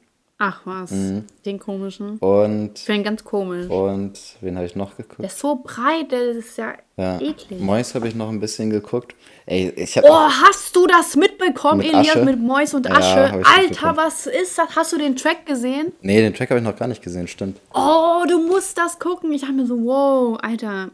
Ach 0.44 0.60
was, 0.66 0.90
Mhm. 0.90 1.26
den 1.46 1.60
komischen. 1.60 2.18
Und, 2.18 2.72
Ich 2.80 2.86
finde 2.86 3.04
ganz 3.04 3.24
komisch. 3.24 3.70
und 3.70 4.14
wen 4.42 4.56
habe 4.56 4.66
ich 4.66 4.76
noch 4.76 4.98
geguckt? 4.98 5.20
Der 5.20 5.28
ist 5.28 5.38
so 5.38 5.58
breit, 5.64 6.12
der 6.12 6.32
ist 6.32 6.58
ja, 6.58 6.74
Ja. 6.98 7.20
eklig. 7.22 7.60
Mois 7.62 7.94
habe 7.94 8.08
ich 8.08 8.16
noch 8.16 8.28
ein 8.30 8.40
bisschen 8.40 8.72
geguckt. 8.72 9.14
Ey, 9.46 9.70
ich 9.76 9.96
habe 9.98 10.08
Oh, 10.10 10.14
hast 10.44 10.76
du 10.76 10.88
das 10.88 11.16
mitbekommen, 11.16 11.78
Mit 11.78 11.94
Elias, 11.94 12.16
Asche? 12.16 12.26
mit 12.26 12.40
Mäus 12.40 12.74
und 12.74 12.88
Ja, 12.88 12.94
Asche? 12.96 13.32
hab 13.32 13.40
ich 13.42 13.48
Alter, 13.48 13.96
was 13.98 14.26
ist 14.26 14.58
das? 14.58 14.76
Hast 14.76 14.92
du 14.94 14.98
den 14.98 15.16
Track 15.16 15.46
gesehen? 15.46 15.92
Nee, 16.02 16.22
den 16.22 16.34
Track 16.34 16.50
habe 16.50 16.60
ich 16.60 16.66
noch 16.66 16.76
gar 16.76 16.88
nicht 16.88 17.04
gesehen, 17.04 17.28
stimmt. 17.28 17.60
Oh, 17.76 18.24
du 18.28 18.40
musst 18.48 18.76
das 18.80 18.98
gucken. 18.98 19.32
Ich 19.34 19.42
dachte 19.42 19.54
mir 19.54 19.68
so, 19.68 19.78
wow, 19.84 20.40
Alter, 20.42 20.90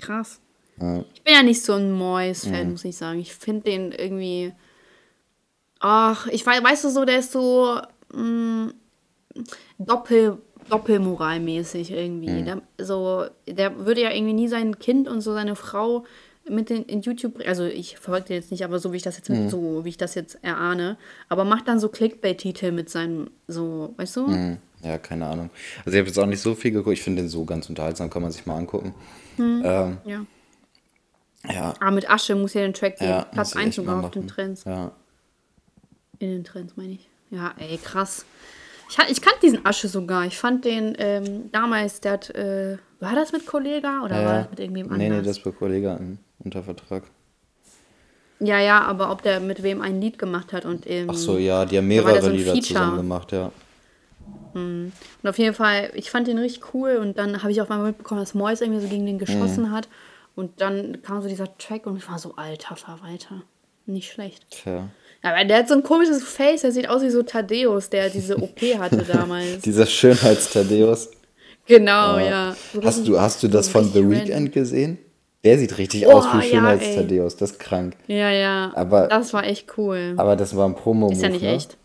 krass. 0.00 0.40
Ich 0.78 1.22
bin 1.22 1.34
ja 1.34 1.42
nicht 1.42 1.62
so 1.62 1.74
ein 1.74 1.92
Mois-Fan, 1.92 2.70
muss 2.70 2.84
ich 2.86 2.96
sagen. 2.96 3.18
Ich 3.18 3.34
finde 3.34 3.64
den 3.70 3.92
irgendwie. 3.92 4.54
Ach, 5.80 6.26
ich 6.28 6.44
weiß, 6.46 6.62
weißt 6.64 6.84
du 6.84 6.88
so, 6.88 7.04
der 7.04 7.18
ist 7.18 7.32
so 7.32 7.78
mh, 8.14 8.72
doppel, 9.78 10.38
doppelmoralmäßig 10.70 11.90
irgendwie. 11.92 12.42
Der, 12.42 12.62
so, 12.78 13.26
der 13.48 13.84
würde 13.86 14.02
ja 14.02 14.10
irgendwie 14.10 14.34
nie 14.34 14.48
sein 14.48 14.78
Kind 14.78 15.08
und 15.08 15.20
so 15.20 15.32
seine 15.32 15.56
Frau 15.56 16.04
mit 16.48 16.70
in, 16.70 16.84
in 16.84 17.00
YouTube, 17.02 17.40
also 17.44 17.64
ich 17.64 17.98
verfolge 17.98 18.26
den 18.28 18.36
jetzt 18.36 18.52
nicht, 18.52 18.64
aber 18.64 18.78
so 18.78 18.92
wie 18.92 18.96
ich 18.98 19.02
das 19.02 19.16
jetzt 19.16 19.28
mit, 19.30 19.50
so 19.50 19.84
wie 19.84 19.88
ich 19.88 19.96
das 19.96 20.14
jetzt 20.14 20.38
erahne, 20.44 20.96
aber 21.28 21.44
macht 21.44 21.66
dann 21.66 21.80
so 21.80 21.88
Clickbait-Titel 21.88 22.70
mit 22.70 22.88
seinem, 22.88 23.30
so, 23.48 23.94
weißt 23.96 24.16
du? 24.16 24.26
Hm, 24.28 24.58
Ja, 24.84 24.96
keine 24.98 25.26
Ahnung. 25.26 25.50
Also 25.84 25.90
ich 25.90 25.98
habe 25.98 26.06
jetzt 26.08 26.18
auch 26.20 26.26
nicht 26.26 26.40
so 26.40 26.54
viel 26.54 26.70
geguckt. 26.70 26.92
Ich 26.94 27.02
finde 27.02 27.22
den 27.22 27.28
so 27.28 27.44
ganz 27.44 27.68
unterhaltsam, 27.68 28.10
kann 28.10 28.22
man 28.22 28.30
sich 28.30 28.46
mal 28.46 28.56
angucken. 28.58 28.94
Ähm, 29.38 29.96
Ja. 30.04 30.24
ja, 31.50 31.74
Aber 31.80 31.90
mit 31.90 32.08
Asche 32.08 32.36
muss 32.36 32.54
ja 32.54 32.60
den 32.60 32.74
Track 32.74 32.98
geben. 32.98 33.10
ja. 33.10 33.24
Platz 33.24 33.48
muss 33.54 33.54
ich 33.54 33.56
1 33.56 33.66
echt 33.68 33.76
sogar 33.76 34.04
auf 34.04 34.10
den. 34.12 34.28
Trends. 34.28 34.62
Ja. 34.64 34.92
In 36.20 36.30
den 36.30 36.44
Trends, 36.44 36.74
meine 36.76 36.92
ich. 36.92 37.08
Ja, 37.30 37.54
ey, 37.58 37.76
krass. 37.78 38.24
Ich, 38.88 38.98
ich 39.10 39.20
kannte 39.20 39.40
diesen 39.42 39.64
Asche 39.66 39.88
sogar. 39.88 40.24
Ich 40.26 40.38
fand 40.38 40.64
den 40.64 40.94
ähm, 40.98 41.50
damals, 41.52 42.00
der 42.00 42.12
hat, 42.12 42.30
äh, 42.30 42.78
war 43.00 43.14
das 43.14 43.32
mit 43.32 43.46
Kollega 43.46 44.02
oder 44.04 44.14
war 44.16 44.22
ja. 44.22 44.38
das 44.42 44.50
mit 44.50 44.60
irgendwem 44.60 44.88
Nee, 44.88 45.08
nee, 45.08 45.16
anders? 45.18 45.36
das 45.36 45.44
war 45.44 45.52
Kollege 45.52 45.90
an, 45.92 46.18
unter 46.38 46.62
Vertrag. 46.62 47.02
ja, 48.40 48.60
ja, 48.60 48.82
aber 48.82 49.10
ob 49.10 49.22
der 49.22 49.40
mit 49.40 49.62
wem 49.62 49.80
ein 49.82 50.00
Lied 50.00 50.18
gemacht 50.18 50.52
hat 50.52 50.64
und 50.64 50.86
ähm, 50.88 51.08
Ach 51.10 51.14
so, 51.14 51.36
ja, 51.38 51.64
die 51.64 51.78
haben 51.78 51.84
war 51.84 51.88
mehrere 52.04 52.22
so 52.22 52.30
Lieder 52.30 52.52
Feature. 52.52 52.62
zusammen 52.68 52.96
gemacht, 52.98 53.32
ja. 53.32 53.50
Und 54.54 54.92
auf 55.24 55.38
jeden 55.38 55.54
Fall, 55.54 55.90
ich 55.94 56.10
fand 56.10 56.26
den 56.28 56.38
richtig 56.38 56.72
cool 56.74 56.96
und 56.96 57.18
dann 57.18 57.42
habe 57.42 57.52
ich 57.52 57.60
auch 57.60 57.68
mal 57.68 57.78
mitbekommen, 57.82 58.20
dass 58.20 58.34
Mois 58.34 58.60
irgendwie 58.62 58.80
so 58.80 58.88
gegen 58.88 59.04
den 59.04 59.18
geschossen 59.18 59.64
Mhm. 59.64 59.70
hat. 59.72 59.88
Und 60.34 60.60
dann 60.60 61.02
kam 61.02 61.20
so 61.22 61.28
dieser 61.28 61.56
Track 61.58 61.86
und 61.86 61.96
ich 61.96 62.08
war 62.08 62.18
so, 62.18 62.34
alter 62.36 62.76
Verwalter. 62.76 63.42
Nicht 63.86 64.10
schlecht. 64.12 64.46
Tja. 64.50 64.88
Ja, 65.26 65.34
aber 65.34 65.44
der 65.44 65.58
hat 65.58 65.68
so 65.68 65.74
ein 65.74 65.82
komisches 65.82 66.22
Face, 66.22 66.60
der 66.62 66.70
sieht 66.72 66.88
aus 66.88 67.02
wie 67.02 67.10
so 67.10 67.22
Thaddeus, 67.22 67.90
der 67.90 68.08
diese 68.10 68.36
OP 68.42 68.60
hatte 68.78 68.98
damals. 68.98 69.62
Dieser 69.62 69.84
Schönheits-Thaddeus. 69.86 71.10
genau, 71.66 72.18
ja. 72.18 72.54
So 72.72 72.82
Hast 72.84 73.08
du, 73.08 73.20
hast 73.20 73.42
du 73.42 73.48
das 73.48 73.66
so 73.66 73.72
von 73.72 73.92
The 73.92 74.08
Weeknd 74.08 74.52
gesehen? 74.52 74.98
Der 75.44 75.58
sieht 75.58 75.78
richtig 75.78 76.06
Oh, 76.06 76.12
aus 76.12 76.24
wie 76.32 76.36
ja, 76.38 76.42
Schönheits-Thaddeus. 76.42 77.36
Das 77.36 77.52
ist 77.52 77.58
krank. 77.60 77.96
Ja, 78.06 78.30
ja. 78.30 78.72
Aber- 78.74 79.08
das 79.08 79.32
war 79.32 79.44
echt 79.44 79.76
cool. 79.78 80.14
Aber 80.16 80.36
das 80.36 80.54
war 80.56 80.68
ein 80.68 80.74
promo 80.76 81.10
ist 81.10 81.22
ja 81.22 81.28
nicht 81.28 81.42
ne? 81.42 81.54
echt. 81.56 81.76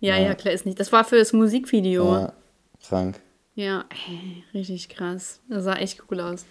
Ja, 0.00 0.16
ja, 0.16 0.34
klar, 0.34 0.52
ist 0.52 0.66
nicht. 0.66 0.80
Das 0.80 0.90
war 0.90 1.04
für 1.04 1.16
das 1.18 1.32
Musikvideo. 1.32 2.12
Ja, 2.12 2.32
krank. 2.88 3.20
Ja, 3.54 3.84
ey, 4.08 4.42
richtig 4.58 4.88
krass. 4.88 5.38
Das 5.48 5.64
sah 5.64 5.74
echt 5.74 6.02
cool 6.10 6.20
aus. 6.20 6.44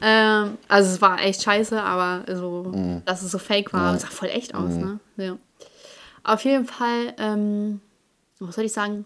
Ähm, 0.00 0.56
also 0.68 0.90
es 0.94 1.02
war 1.02 1.20
echt 1.22 1.42
scheiße, 1.42 1.82
aber 1.82 2.24
so, 2.34 2.72
Mhm. 2.74 3.02
dass 3.04 3.22
es 3.22 3.32
so 3.32 3.38
fake 3.38 3.72
war, 3.74 3.92
das 3.94 4.02
sah 4.02 4.08
voll 4.08 4.28
echt 4.28 4.54
aus, 4.54 4.70
ne? 4.72 5.00
Ja. 5.16 5.36
Auf 6.26 6.44
jeden 6.44 6.66
Fall, 6.66 7.14
ähm, 7.18 7.80
was 8.40 8.56
soll 8.56 8.64
ich 8.64 8.72
sagen? 8.72 9.04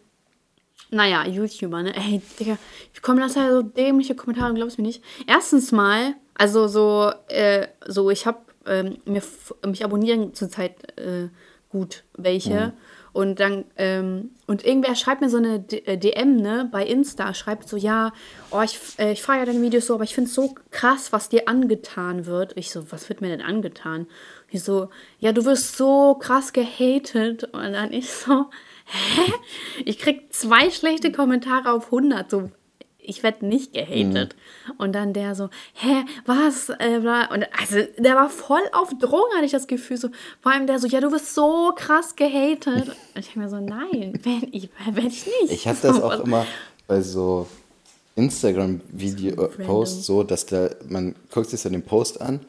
Naja, 0.90 1.26
YouTuber, 1.26 1.82
ne? 1.82 1.94
Ey, 1.94 2.22
Digga, 2.38 2.56
wie 2.94 3.00
kommen 3.00 3.20
das 3.20 3.34
ja 3.34 3.52
so 3.52 3.60
dämliche 3.60 4.14
Kommentare, 4.14 4.54
glaubst 4.54 4.78
mir 4.78 4.84
nicht? 4.84 5.04
Erstens 5.26 5.70
mal, 5.70 6.14
also 6.34 6.66
so, 6.66 7.12
äh, 7.28 7.68
so 7.86 8.08
ich 8.10 8.26
hab 8.26 8.54
ähm, 8.66 8.96
mir 9.04 9.22
mich 9.66 9.84
abonnieren 9.84 10.32
zurzeit 10.32 10.98
äh, 10.98 11.28
gut 11.68 12.04
welche. 12.16 12.72
Und 13.12 13.40
dann, 13.40 13.64
ähm, 13.76 14.30
und 14.46 14.64
irgendwer 14.64 14.94
schreibt 14.94 15.20
mir 15.20 15.28
so 15.28 15.38
eine 15.38 15.58
D 15.58 15.78
äh, 15.78 15.98
DM, 15.98 16.36
ne, 16.36 16.68
bei 16.70 16.84
Insta, 16.86 17.34
schreibt 17.34 17.68
so, 17.68 17.76
ja, 17.76 18.12
oh, 18.50 18.62
ich, 18.62 18.78
äh, 18.98 19.12
ich 19.12 19.22
feiere 19.22 19.46
deine 19.46 19.62
Videos 19.62 19.86
so, 19.86 19.94
aber 19.94 20.04
ich 20.04 20.14
finde 20.14 20.28
es 20.28 20.34
so 20.34 20.54
krass, 20.70 21.12
was 21.12 21.28
dir 21.28 21.48
angetan 21.48 22.26
wird. 22.26 22.56
Ich 22.56 22.70
so, 22.70 22.90
was 22.92 23.08
wird 23.08 23.20
mir 23.20 23.28
denn 23.28 23.42
angetan? 23.42 24.06
Ich 24.48 24.62
so, 24.62 24.90
ja, 25.18 25.32
du 25.32 25.44
wirst 25.44 25.76
so 25.76 26.14
krass 26.14 26.52
gehatet. 26.52 27.44
Und 27.44 27.72
dann 27.72 27.92
ich 27.92 28.12
so, 28.12 28.46
hä? 28.84 29.32
Ich 29.84 29.98
krieg 29.98 30.32
zwei 30.32 30.70
schlechte 30.70 31.10
Kommentare 31.10 31.72
auf 31.72 31.86
100, 31.86 32.30
so, 32.30 32.50
ich 33.10 33.22
werde 33.22 33.44
nicht 33.44 33.74
gehatet. 33.74 34.36
Und 34.78 34.94
dann 34.94 35.12
der 35.12 35.34
so, 35.34 35.50
hä, 35.74 36.04
was? 36.24 36.70
Äh, 36.70 37.00
und 37.32 37.46
also 37.58 37.76
der 37.98 38.14
war 38.14 38.30
voll 38.30 38.62
auf 38.72 38.90
Drogen, 38.98 39.34
hatte 39.34 39.44
ich 39.44 39.52
das 39.52 39.66
Gefühl. 39.66 39.96
So, 39.96 40.08
vor 40.40 40.52
allem 40.52 40.66
der 40.66 40.78
so, 40.78 40.86
ja, 40.86 41.00
du 41.00 41.10
wirst 41.10 41.34
so 41.34 41.72
krass 41.76 42.16
gehatet. 42.16 42.88
Und 43.14 43.20
ich 43.20 43.26
dachte 43.26 43.38
mir 43.38 43.48
so, 43.48 43.56
nein, 43.56 44.18
wenn 44.22 44.48
ich, 44.52 44.70
wenn 44.92 45.06
ich 45.06 45.26
nicht. 45.26 45.50
Ich 45.50 45.66
habe 45.66 45.78
das 45.82 45.96
So, 45.96 46.04
auch 46.04 46.20
immer 46.24 46.46
bei 46.86 47.02
so 47.02 47.46
Instagram-Video-Posts 48.14 50.06
so, 50.06 50.22
dass 50.22 50.46
der, 50.46 50.76
man 50.88 51.14
guckt 51.32 51.50
sich 51.50 51.60
so 51.60 51.68
den 51.68 51.82
Post 51.82 52.20
an 52.20 52.40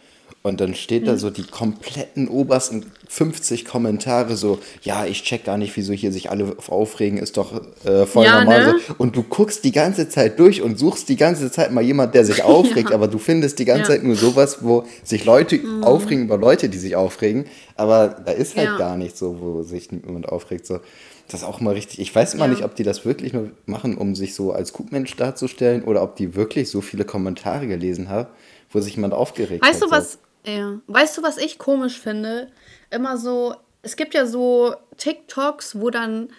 Und 0.44 0.60
dann 0.60 0.74
steht 0.76 1.08
da 1.08 1.18
so 1.18 1.30
die 1.30 1.44
kompletten 1.44 2.28
obersten 2.28 2.86
50 3.10 3.66
Kommentare 3.66 4.36
so, 4.38 4.60
ja, 4.82 5.06
ich 5.06 5.24
check 5.24 5.44
gar 5.44 5.58
nicht, 5.58 5.76
wieso 5.78 5.94
hier 5.94 6.12
sich 6.12 6.30
alle 6.32 6.56
aufregen, 6.68 7.18
ist 7.20 7.38
doch 7.38 7.62
äh, 7.86 8.06
voll 8.06 8.26
Ja, 8.26 8.40
normal. 8.40 8.66
ne? 8.74 8.80
So. 8.88 8.94
Und 8.98 9.16
du 9.16 9.24
guckst 9.24 9.64
die 9.64 9.72
ganze 9.72 10.10
Zeit 10.10 10.40
durch 10.40 10.62
und 10.62 10.80
suchst 10.80 11.10
die 11.10 11.16
ganze 11.18 11.52
Zeit 11.52 11.72
mal 11.72 11.82
jemand, 11.84 12.16
der 12.16 12.26
sich 12.26 12.44
aufregt, 12.44 12.92
aber 12.92 13.08
du 13.08 13.18
findest 13.18 13.60
die 13.60 13.66
ganze 13.66 13.82
Ja. 13.84 13.88
Mhm. 13.90 13.92
Zeit 13.92 14.04
nur 14.04 14.16
sowas, 14.16 14.58
wo 14.62 14.86
sich 15.04 15.26
Leute 15.26 15.60
aufregen 15.82 16.26
über 16.26 16.38
Leute, 16.38 16.70
die 16.70 16.78
sich 16.78 16.96
aufregen. 16.96 17.46
Aber 17.76 18.08
da 18.08 18.32
ist 18.32 18.56
halt 18.58 18.68
Ja. 18.70 18.78
gar 18.78 18.98
nicht 18.98 19.18
so, 19.18 19.38
wo 19.40 19.64
sich 19.64 19.92
niemand 19.92 20.30
aufregt. 20.30 20.66
So. 20.66 20.80
Das 21.28 21.42
ist 21.42 21.48
auch 21.48 21.62
mal 21.62 21.74
richtig. 21.74 22.00
Ich 22.00 22.14
weiß 22.14 22.36
mal 22.36 22.46
Ja. 22.46 22.52
nicht, 22.52 22.64
ob 22.64 22.76
die 22.76 22.84
das 22.84 23.06
wirklich 23.06 23.32
nur 23.34 23.52
machen, 23.66 23.98
um 23.98 24.16
sich 24.16 24.34
so 24.36 24.52
als 24.52 24.74
Gutmensch 24.74 25.16
darzustellen 25.16 25.84
oder 25.84 26.02
ob 26.04 26.16
die 26.16 26.36
wirklich 26.36 26.70
so 26.70 26.82
viele 26.82 27.06
Kommentare 27.06 27.68
gelesen 27.68 28.10
haben, 28.10 28.28
wo 28.72 28.80
sich 28.80 28.96
jemand 28.96 29.14
aufgeregt 29.14 29.66
Weißt 29.66 29.82
hat. 29.82 29.90
du 29.90 29.92
was? 29.92 30.20
Ja. 30.46 30.80
Weißt 30.88 31.18
du, 31.18 31.24
was 31.24 31.38
ich 31.38 31.60
komisch 31.60 32.00
finde? 32.00 32.48
Immer 32.90 33.18
so, 33.18 33.56
es 33.82 33.96
gibt 33.96 34.14
ja 34.14 34.26
so 34.26 34.74
TikToks, 34.98 35.80
wo 35.80 35.90
dann 35.90 36.30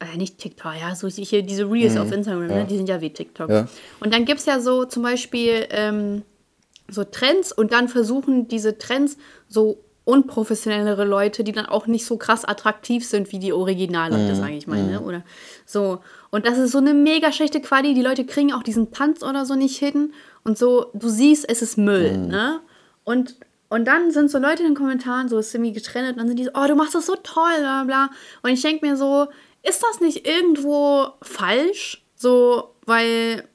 äh, 0.00 0.16
nicht 0.16 0.38
TikTok, 0.38 0.72
ja, 0.80 0.94
so 0.94 1.08
hier 1.08 1.42
diese 1.42 1.70
Reels 1.70 1.96
auf 1.96 2.12
Instagram, 2.12 2.50
ja. 2.50 2.56
ne? 2.56 2.66
die 2.68 2.76
sind 2.76 2.88
ja 2.88 3.00
wie 3.00 3.10
TikToks. 3.10 3.52
Ja. 3.52 3.68
Und 4.00 4.12
dann 4.12 4.24
gibt 4.24 4.40
es 4.40 4.46
ja 4.46 4.60
so 4.60 4.84
zum 4.84 5.02
Beispiel 5.02 5.66
ähm, 5.70 6.22
so 6.88 7.04
Trends 7.04 7.52
und 7.52 7.72
dann 7.72 7.88
versuchen 7.88 8.48
diese 8.48 8.78
Trends 8.78 9.16
so 9.48 9.78
unprofessionellere 10.04 11.04
Leute, 11.04 11.42
die 11.42 11.50
dann 11.50 11.66
auch 11.66 11.88
nicht 11.88 12.06
so 12.06 12.16
krass 12.16 12.44
attraktiv 12.44 13.04
sind 13.04 13.32
wie 13.32 13.40
die 13.40 13.52
Originalleute, 13.52 14.36
sage 14.36 14.54
ich 14.54 14.68
mal, 14.68 14.80
ne? 14.84 15.00
Oder 15.00 15.24
so. 15.64 15.98
Und 16.30 16.46
das 16.46 16.58
ist 16.58 16.70
so 16.70 16.78
eine 16.78 16.94
mega 16.94 17.32
schlechte 17.32 17.60
Quali. 17.60 17.92
Die 17.92 18.02
Leute 18.02 18.24
kriegen 18.24 18.52
auch 18.52 18.62
diesen 18.62 18.92
Tanz 18.92 19.24
oder 19.24 19.44
so 19.44 19.56
nicht 19.56 19.76
hin. 19.78 20.12
Und 20.46 20.56
so, 20.56 20.90
du 20.94 21.08
siehst, 21.08 21.48
es 21.48 21.60
ist 21.60 21.76
Müll, 21.76 22.16
ne? 22.16 22.60
Und, 23.04 23.34
und 23.68 23.84
dann 23.84 24.12
sind 24.12 24.30
so 24.30 24.38
Leute 24.38 24.62
in 24.62 24.68
den 24.68 24.76
Kommentaren, 24.76 25.28
so 25.28 25.38
ist 25.38 25.52
irgendwie 25.52 25.72
getrennt, 25.72 26.12
und 26.12 26.18
dann 26.18 26.28
sind 26.28 26.38
die 26.38 26.44
so, 26.44 26.52
oh, 26.54 26.66
du 26.68 26.76
machst 26.76 26.94
das 26.94 27.06
so 27.06 27.16
toll, 27.16 27.58
bla 27.58 27.82
bla. 27.84 28.10
Und 28.42 28.50
ich 28.50 28.62
denke 28.62 28.86
mir 28.86 28.96
so, 28.96 29.26
ist 29.62 29.82
das 29.82 30.00
nicht 30.00 30.26
irgendwo 30.26 31.08
falsch? 31.20 32.04
So, 32.14 32.74
weil 32.86 33.48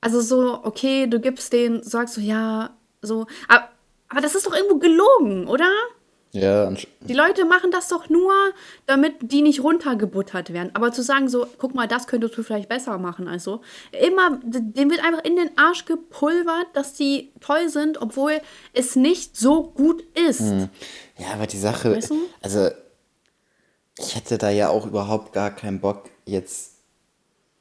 also 0.00 0.20
so, 0.20 0.60
okay, 0.64 1.06
du 1.06 1.18
gibst 1.18 1.52
den, 1.54 1.82
sagst 1.82 2.14
so, 2.14 2.20
ja, 2.20 2.76
so, 3.00 3.26
aber, 3.48 3.70
aber 4.08 4.20
das 4.20 4.34
ist 4.34 4.46
doch 4.46 4.54
irgendwo 4.54 4.76
gelogen, 4.76 5.46
oder? 5.46 5.70
Ja, 6.34 6.68
Die 7.02 7.14
Leute 7.14 7.44
machen 7.44 7.70
das 7.70 7.86
doch 7.88 8.08
nur, 8.08 8.32
damit 8.86 9.14
die 9.20 9.40
nicht 9.40 9.62
runtergebuttert 9.62 10.52
werden. 10.52 10.70
Aber 10.74 10.90
zu 10.90 11.02
sagen 11.02 11.28
so, 11.28 11.46
guck 11.58 11.76
mal, 11.76 11.86
das 11.86 12.08
könntest 12.08 12.36
du 12.36 12.42
vielleicht 12.42 12.68
besser 12.68 12.98
machen, 12.98 13.28
also 13.28 13.60
immer, 13.92 14.40
dem 14.42 14.90
wird 14.90 15.04
einfach 15.04 15.22
in 15.22 15.36
den 15.36 15.56
Arsch 15.56 15.84
gepulvert, 15.84 16.66
dass 16.72 16.94
die 16.94 17.30
toll 17.40 17.68
sind, 17.68 18.02
obwohl 18.02 18.40
es 18.72 18.96
nicht 18.96 19.36
so 19.36 19.62
gut 19.62 20.02
ist. 20.28 20.40
ja, 21.18 21.28
aber 21.34 21.46
die 21.46 21.56
Sache, 21.58 21.94
Weißt 21.96 22.10
du? 22.10 22.16
also 22.42 22.68
ich 23.96 24.16
hätte 24.16 24.36
da 24.36 24.50
ja 24.50 24.70
auch 24.70 24.86
überhaupt 24.86 25.32
gar 25.32 25.52
keinen 25.52 25.80
Bock, 25.80 26.10
jetzt 26.26 26.73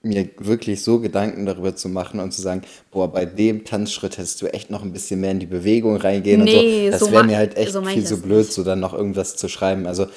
mir 0.03 0.27
wirklich 0.37 0.83
so 0.83 0.99
Gedanken 0.99 1.45
darüber 1.45 1.75
zu 1.77 1.87
machen 1.87 2.19
und 2.19 2.33
zu 2.33 2.41
sagen, 2.41 2.61
boah, 2.91 3.11
bei 3.11 3.25
dem 3.25 3.63
Tanzschritt 3.63 4.17
hättest 4.17 4.41
du 4.41 4.47
echt 4.47 4.69
noch 4.69 4.83
ein 4.83 4.91
bisschen 4.91 5.21
mehr 5.21 5.31
in 5.31 5.39
die 5.39 5.45
Bewegung 5.45 5.95
reingehen 5.95 6.43
Nee, 6.43 6.85
und 6.85 6.85
so. 6.85 6.91
Das 6.91 6.99
so 6.99 7.11
wäre 7.13 7.23
mir 7.23 7.37
halt 7.37 7.55
echt 7.55 7.71
so 7.71 7.81
viel 7.83 8.03
das 8.03 8.21
blöd, 8.21 8.37
nicht. 8.39 8.51
so 8.53 8.63
dann 8.65 8.81
noch 8.81 8.93
irgendwas 8.93 9.37
zu 9.37 9.47
schreiben. 9.47 9.87
Also 9.87 10.07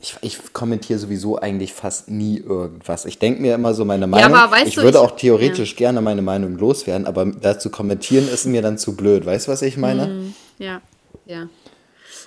ich, 0.00 0.14
ich 0.22 0.52
kommentiere 0.52 1.00
sowieso 1.00 1.36
eigentlich 1.38 1.72
fast 1.72 2.10
nie 2.10 2.38
irgendwas. 2.38 3.04
Ich 3.04 3.18
denke 3.18 3.42
mir 3.42 3.56
immer 3.56 3.74
so 3.74 3.84
meine 3.84 4.06
Meinung. 4.06 4.34
aber 4.34 4.52
weißt 4.52 4.68
ich 4.68 4.74
du, 4.76 4.82
würde 4.82 4.98
ich- 4.98 5.04
auch 5.04 5.16
theoretisch 5.16 5.74
gerne 5.74 6.00
meine 6.00 6.22
Meinung 6.22 6.56
loswerden, 6.56 7.04
aber 7.06 7.26
dazu 7.26 7.70
kommentieren 7.70 8.28
ist 8.32 8.46
mir 8.46 8.62
dann 8.62 8.78
zu 8.78 8.94
blöd. 8.96 9.26
Weißt 9.26 9.48
du, 9.48 9.52
was 9.52 9.62
ich 9.62 9.76
meine? 9.76 10.06
Mhm. 10.06 10.34
Ja, 10.58 10.80
ja. 11.26 11.48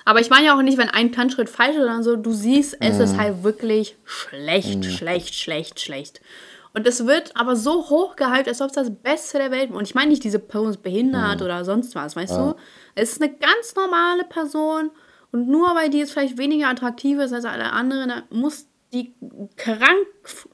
Aber 0.04 0.20
ich 0.20 0.30
meine 0.30 0.46
ja 0.48 0.58
auch 0.58 0.62
nicht, 0.62 0.78
wenn 0.78 0.90
ein 0.90 1.14
Tanzschritt 1.14 1.50
falsch 1.50 1.72
ist, 1.76 1.82
sondern 1.82 2.04
so, 2.04 2.16
du 2.18 2.32
siehst, 2.34 2.78
es 2.82 3.00
ist 3.00 3.18
halt 3.18 3.44
wirklich 3.44 3.96
schlecht, 4.04 4.86
schlecht, 4.86 5.34
schlecht, 5.36 5.80
schlecht. 5.80 6.22
Und 6.76 6.86
es 6.86 7.06
wird 7.06 7.32
aber 7.36 7.56
so 7.56 7.90
hoch 7.90 8.18
gehypt, 8.18 8.50
als 8.50 8.60
ob 8.60 8.68
es 8.68 8.74
das 8.74 8.92
Beste 8.92 9.38
der 9.38 9.50
Welt 9.50 9.70
wäre. 9.70 9.80
Und 9.80 9.86
ich 9.86 9.96
meine 9.96 10.10
nicht, 10.10 10.24
diese 10.26 10.40
Person 10.40 10.72
ist 10.72 10.84
behindert 10.84 11.42
oder 11.42 11.64
sonst 11.64 11.96
was, 11.96 12.16
weißt 12.16 12.36
du? 12.36 12.56
Es 12.96 13.14
ist 13.14 13.22
eine 13.22 13.32
ganz 13.32 13.76
normale 13.76 14.26
Person 14.26 14.92
und 15.32 15.48
nur 15.48 15.74
weil 15.76 15.90
die 15.90 16.00
jetzt 16.00 16.12
vielleicht 16.12 16.38
weniger 16.38 16.68
attraktiv 16.68 17.18
ist 17.20 17.32
als 17.32 17.46
alle 17.46 17.72
anderen, 17.72 18.24
muss 18.30 18.68
die 18.94 19.14
krank 19.56 20.08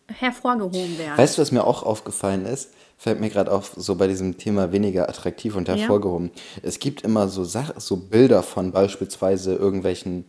hervorgehoben 0.07 0.97
werden. 0.97 1.17
Weißt 1.17 1.37
du, 1.37 1.41
was 1.41 1.51
mir 1.51 1.63
auch 1.63 1.83
aufgefallen 1.83 2.45
ist? 2.45 2.71
Fällt 2.97 3.19
mir 3.19 3.29
gerade 3.29 3.51
auf, 3.51 3.73
so 3.75 3.95
bei 3.95 4.07
diesem 4.07 4.37
Thema 4.37 4.71
weniger 4.71 5.09
attraktiv 5.09 5.55
und 5.55 5.67
hervorgehoben. 5.67 6.29
Es 6.61 6.77
gibt 6.77 7.01
immer 7.01 7.29
so, 7.29 7.43
Sach 7.43 7.73
so 7.77 7.97
Bilder 7.97 8.43
von 8.43 8.71
beispielsweise 8.71 9.55
irgendwelchen 9.55 10.25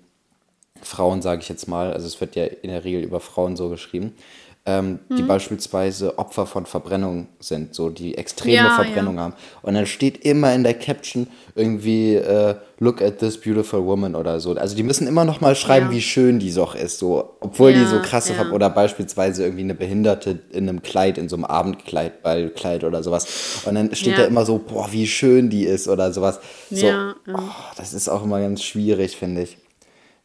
Frauen, 0.82 1.22
sage 1.22 1.42
ich 1.42 1.48
jetzt 1.48 1.68
mal, 1.68 1.92
also 1.92 2.06
es 2.06 2.20
wird 2.20 2.34
ja 2.34 2.44
in 2.44 2.70
der 2.70 2.84
Regel 2.84 3.02
über 3.02 3.20
Frauen 3.20 3.56
so 3.56 3.68
geschrieben, 3.68 4.14
ähm, 4.64 5.00
Mhm. 5.08 5.16
die 5.16 5.22
beispielsweise 5.22 6.18
Opfer 6.18 6.46
von 6.46 6.66
Verbrennung 6.66 7.26
sind, 7.40 7.74
so 7.74 7.90
die 7.90 8.16
extreme 8.16 8.54
Ja, 8.56 8.70
Verbrennung 8.70 9.18
haben. 9.18 9.34
Und 9.62 9.74
dann 9.74 9.86
steht 9.86 10.24
immer 10.24 10.54
in 10.54 10.62
der 10.62 10.74
Caption 10.74 11.26
irgendwie 11.56 12.14
äh, 12.14 12.54
Look 12.78 13.02
at 13.02 13.18
this 13.18 13.40
beautiful 13.40 13.84
woman 13.84 14.14
oder 14.14 14.38
so. 14.40 14.54
Also 14.54 14.76
die 14.76 14.82
müssen 14.84 15.06
immer 15.08 15.24
noch 15.24 15.40
mal 15.40 15.54
schreiben, 15.56 15.86
Ja. 15.86 15.92
wie 15.92 16.00
schön 16.00 16.38
die 16.38 16.52
doch 16.52 16.74
ist, 16.76 16.98
so, 16.98 17.36
obwohl 17.40 17.72
die 17.72 17.80
Ja, 17.80 17.86
so 17.88 18.00
krasse 18.00 18.34
ja. 18.34 18.44
Ver 18.44 18.52
oder 18.52 18.70
beispielsweise 18.70 19.42
irgendwie 19.44 19.64
eine 19.64 19.74
Behinderte 19.74 20.38
in 20.52 20.68
einem 20.68 20.80
Kleid, 20.82 21.18
in 21.18 21.28
so 21.28 21.36
einem 21.36 21.44
Abendkleid, 21.44 22.22
Ballkleid 22.22 22.84
oder 22.84 23.02
sowas. 23.02 23.62
Und 23.64 23.74
dann 23.74 23.92
steht 23.94 24.12
Ja. 24.16 24.22
da 24.22 24.24
immer 24.28 24.44
so, 24.44 24.58
boah, 24.58 24.86
wie 24.92 25.06
schön 25.08 25.50
die 25.50 25.64
ist 25.64 25.88
oder 25.88 26.12
sowas. 26.12 26.38
So, 26.70 26.86
Ja, 26.86 27.14
ja. 27.26 27.34
Oh, 27.36 27.72
das 27.76 27.92
ist 27.94 28.08
auch 28.08 28.22
immer 28.24 28.40
ganz 28.40 28.62
schwierig, 28.62 29.16
finde 29.16 29.42
ich. 29.42 29.56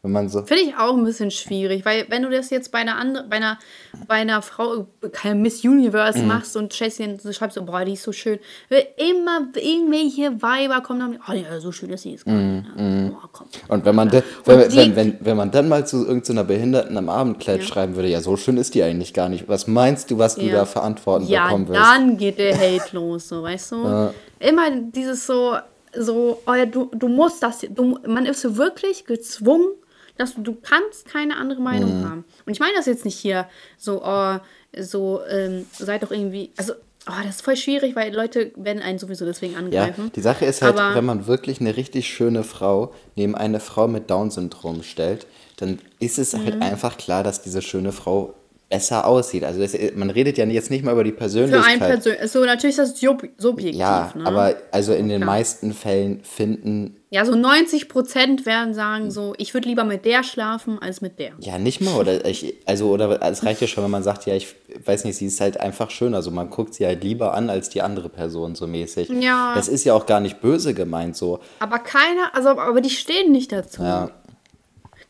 Wenn 0.08 0.14
man 0.14 0.30
so, 0.30 0.44
Finde 0.44 0.64
ich 0.64 0.76
auch 0.78 0.96
ein 0.96 1.04
bisschen 1.04 1.32
schwierig, 1.32 1.84
weil 1.84 2.06
wenn 2.08 2.24
du 2.24 2.30
das 2.30 2.50
jetzt 2.50 2.72
bei 2.72 2.80
einer 2.80 2.96
anderen, 2.98 3.30
bei 3.30 3.36
einer, 3.36 3.60
bei 4.08 4.16
einer 4.16 4.42
Frau, 4.42 4.88
keine 5.12 5.36
Miss 5.36 5.66
Universe 5.66 6.20
Mhm. 6.20 6.28
machst 6.28 6.56
und 6.56 6.78
dir 6.80 7.18
so 7.22 7.34
schreibst, 7.34 7.56
so, 7.56 7.66
boah, 7.66 7.84
die 7.84 7.94
ist 7.94 8.04
so 8.04 8.14
schön, 8.14 8.40
wird 8.70 8.88
immer 8.98 9.48
irgendwelche 9.56 10.42
Weiber 10.42 10.80
kommen 10.80 11.00
sagen, 11.02 11.20
oh 11.30 11.34
ja, 11.34 11.60
so 11.60 11.74
schön 11.74 11.90
ist 11.90 12.04
sie 12.04 12.12
jetzt 12.12 12.26
gar 12.26 12.34
Mhm, 12.36 12.56
nicht. 12.56 12.68
Ja, 12.78 13.10
boah, 13.12 13.30
komm. 13.34 13.48
und 13.68 13.84
wenn 13.86 13.96
man, 13.96 14.10
de, 14.10 14.24
wenn, 14.46 14.62
Und 14.62 14.72
die- 14.72 14.78
wenn, 14.78 14.96
wenn, 14.96 15.18
wenn 15.20 15.36
man 15.36 15.52
dann 15.52 15.68
mal 15.68 15.86
zu 15.86 16.06
irgendeiner 16.06 16.46
Behinderten 16.46 16.98
am 16.98 17.10
Abendkleid 17.10 17.64
schreiben 17.64 17.96
würde, 17.96 18.08
ja, 18.08 18.22
so 18.22 18.38
schön 18.38 18.56
ist 18.56 18.76
die 18.76 18.84
eigentlich 18.84 19.14
gar 19.14 19.28
nicht. 19.28 19.50
Was 19.50 19.68
meinst 19.68 20.10
du, 20.10 20.18
was 20.18 20.36
du 20.36 20.42
Ja. 20.46 20.54
da 20.60 20.66
verantworten 20.66 21.28
Ja, 21.28 21.44
bekommen 21.48 21.68
wirst? 21.68 21.82
dann 21.82 22.18
geht 22.18 22.38
der 22.40 22.58
Hate 22.58 22.96
los, 22.96 23.28
so, 23.28 23.44
weißt 23.44 23.74
du? 23.74 24.14
Immer 24.40 24.70
dieses 24.72 25.28
so, 25.28 25.58
so, 25.96 26.44
oh 26.46 26.54
ja, 26.54 26.66
du, 26.66 26.92
du 26.94 27.08
musst 27.08 27.42
das, 27.42 27.60
du, 27.70 27.98
man 28.08 28.26
ist 28.26 28.42
so 28.42 28.56
wirklich 28.58 29.06
gezwungen, 29.06 29.70
dass 30.18 30.36
du, 30.36 30.42
du 30.42 30.56
kannst 30.56 31.06
keine 31.08 31.38
andere 31.38 31.62
Meinung 31.62 32.02
Mhm. 32.02 32.10
haben. 32.10 32.26
Und 32.46 32.52
ich 32.54 32.60
meine 32.60 32.74
das 32.76 32.86
jetzt 32.86 33.06
nicht 33.06 33.18
hier 33.18 33.48
so, 33.78 34.02
oh, 34.04 34.38
so, 34.78 35.22
ähm, 35.30 35.66
seid 35.72 36.04
doch 36.04 36.12
irgendwie, 36.12 36.52
also, 36.58 36.74
oh, 37.08 37.14
das 37.24 37.38
ist 37.38 37.42
voll 37.42 37.56
schwierig, 37.56 37.96
weil 37.96 38.14
Leute 38.14 38.52
werden 38.56 38.82
einen 38.82 39.00
sowieso 39.00 39.26
deswegen 39.26 39.54
Ja, 39.54 39.60
angreifen. 39.60 40.12
die 40.16 40.22
Sache 40.22 40.46
ist 40.46 40.62
halt, 40.62 40.78
Aber- 40.78 40.96
wenn 40.96 41.06
man 41.06 41.28
wirklich 41.28 41.60
eine 41.62 41.78
richtig 41.78 42.08
schöne 42.10 42.44
Frau 42.44 42.94
neben 43.16 43.36
eine 43.36 43.60
Frau 43.60 43.88
mit 43.88 44.10
Down-Syndrom 44.10 44.84
stellt, 44.84 45.26
dann 45.58 45.80
ist 46.00 46.20
es 46.20 46.34
Mhm. 46.34 46.44
halt 46.46 46.62
einfach 46.62 46.98
klar, 46.98 47.24
dass 47.24 47.42
diese 47.42 47.62
schöne 47.62 47.92
Frau 47.92 48.34
besser 48.70 49.06
aussieht. 49.08 49.44
Also 49.46 49.62
das, 49.62 49.76
man 49.96 50.10
redet 50.10 50.38
ja 50.38 50.46
jetzt 50.46 50.70
nicht 50.70 50.84
mal 50.84 50.92
über 50.92 51.04
die 51.06 51.12
Für 51.12 51.18
Persönlichkeit. 51.18 51.66
einen 51.66 51.80
persönlich, 51.80 52.30
so 52.32 52.44
natürlich 52.44 52.78
ist 52.78 52.92
das 52.94 53.00
sub 53.00 53.24
subjektiv, 53.38 53.80
ja, 53.80 54.12
ne? 54.14 54.26
aber 54.26 54.56
also 54.72 54.94
in 54.94 55.08
den 55.08 55.22
Klar. 55.22 55.36
meisten 55.36 55.74
Fällen 55.74 56.20
finden, 56.24 56.98
Ja, 57.10 57.24
so 57.24 57.34
90 57.36 57.88
Prozent 57.88 58.46
werden 58.46 58.74
sagen 58.74 59.10
so, 59.10 59.34
ich 59.38 59.54
würde 59.54 59.70
lieber 59.70 59.86
mit 59.86 60.04
der 60.04 60.24
schlafen 60.24 60.80
als 60.82 61.00
mit 61.00 61.18
der. 61.18 61.32
ja 61.40 61.58
nicht 61.58 61.80
mal, 61.80 61.96
oder 61.96 62.26
ich, 62.26 62.56
also, 62.66 62.90
oder 62.90 63.22
es 63.22 63.46
reicht 63.46 63.62
ja 63.62 63.68
schon, 63.68 63.86
wenn 63.86 63.92
man 63.92 64.04
sagt, 64.04 64.26
ja, 64.26 64.36
ich 64.36 64.54
weiß 64.86 65.06
nicht, 65.06 65.16
sie 65.16 65.28
ist 65.28 65.40
halt 65.40 65.58
einfach 65.62 65.90
schön. 65.90 66.14
Also 66.14 66.30
man 66.32 66.50
guckt 66.50 66.74
sie 66.74 66.86
halt 66.86 67.02
lieber 67.06 67.34
an 67.34 67.50
als 67.50 67.70
die 67.70 67.82
andere 67.82 68.10
Person 68.10 68.56
so 68.56 68.68
mäßig. 68.68 69.08
Ja. 69.22 69.54
Das 69.56 69.70
ist 69.70 69.86
ja 69.86 69.94
auch 69.94 70.06
gar 70.06 70.20
nicht 70.20 70.42
böse 70.42 70.74
gemeint 70.74 71.16
so. 71.16 71.40
Aber 71.60 71.80
keiner, 71.80 72.36
also 72.36 72.50
aber 72.50 72.82
die 72.82 72.90
stehen 72.90 73.32
nicht 73.32 73.54
dazu. 73.54 73.82
Ja. 73.82 74.10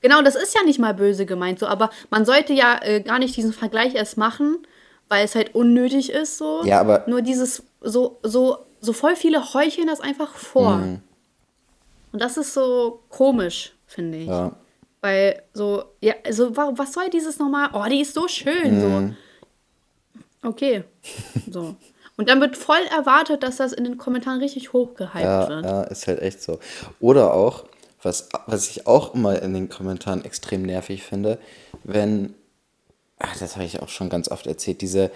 Genau, 0.01 0.22
das 0.22 0.36
ist 0.36 0.54
ja 0.56 0.63
nicht 0.63 0.80
mal 0.80 0.94
böse 0.94 1.25
gemeint 1.25 1.60
so, 1.60 1.66
aber 1.68 1.89
man 2.12 2.25
sollte 2.25 2.54
ja 2.54 2.80
äh, 2.84 3.01
gar 3.01 3.20
nicht 3.20 3.36
diesen 3.36 3.51
Vergleich 3.54 3.96
erst 3.96 4.18
machen, 4.18 4.60
weil 5.10 5.25
es 5.25 5.36
halt 5.36 5.56
unnötig 5.56 6.12
ist 6.12 6.38
so. 6.38 6.63
Ja, 6.66 6.80
aber- 6.82 7.04
nur 7.08 7.22
dieses 7.22 7.63
so 7.82 8.18
so 8.24 8.58
so 8.80 8.94
voll 8.94 9.16
viele 9.16 9.54
heucheln 9.54 9.88
das 9.88 10.00
einfach 10.01 10.36
vor. 10.36 10.77
Mhm. 10.77 11.01
Und 12.13 12.22
das 12.22 12.38
ist 12.38 12.54
so 12.54 13.01
komisch, 13.10 13.74
finde 13.88 14.20
ich. 14.20 14.27
Ja. 14.27 14.51
Weil 15.01 15.42
so 15.54 15.84
ja, 16.01 16.13
also 16.25 16.56
wa- 16.56 16.72
was 16.75 16.94
soll 16.94 17.10
dieses 17.10 17.39
nochmal? 17.39 17.70
Oh, 17.74 17.84
die 17.89 18.01
ist 18.01 18.13
so 18.13 18.27
schön 18.27 18.75
Mhm. 18.77 19.16
so. 20.44 20.48
Okay. 20.50 20.84
so. 21.51 21.75
Und 22.18 22.30
dann 22.30 22.42
wird 22.42 22.58
voll 22.58 22.82
erwartet, 22.96 23.44
dass 23.44 23.58
das 23.58 23.74
in 23.74 23.84
den 23.84 23.98
Kommentaren 23.98 24.39
richtig 24.39 24.74
hochgehypt 24.74 25.24
Ja, 25.24 25.48
wird. 25.50 25.66
ja, 25.66 25.84
ist 25.84 26.08
halt 26.08 26.20
echt 26.22 26.42
so. 26.42 26.60
Oder 27.00 27.34
auch, 27.34 27.66
was, 28.01 28.30
was 28.46 28.70
ich 28.70 28.88
auch 28.88 29.13
immer 29.13 29.42
in 29.42 29.54
den 29.54 29.70
Kommentaren 29.70 30.24
extrem 30.24 30.63
nervig 30.63 31.04
finde, 31.04 31.39
wenn, 31.84 32.34
ach, 33.20 33.38
das 33.38 33.56
habe 33.56 33.66
ich 33.66 33.82
auch 33.82 33.89
schon 33.89 34.10
ganz 34.10 34.30
oft 34.30 34.48
erzählt, 34.48 34.82
diese, 34.82 35.12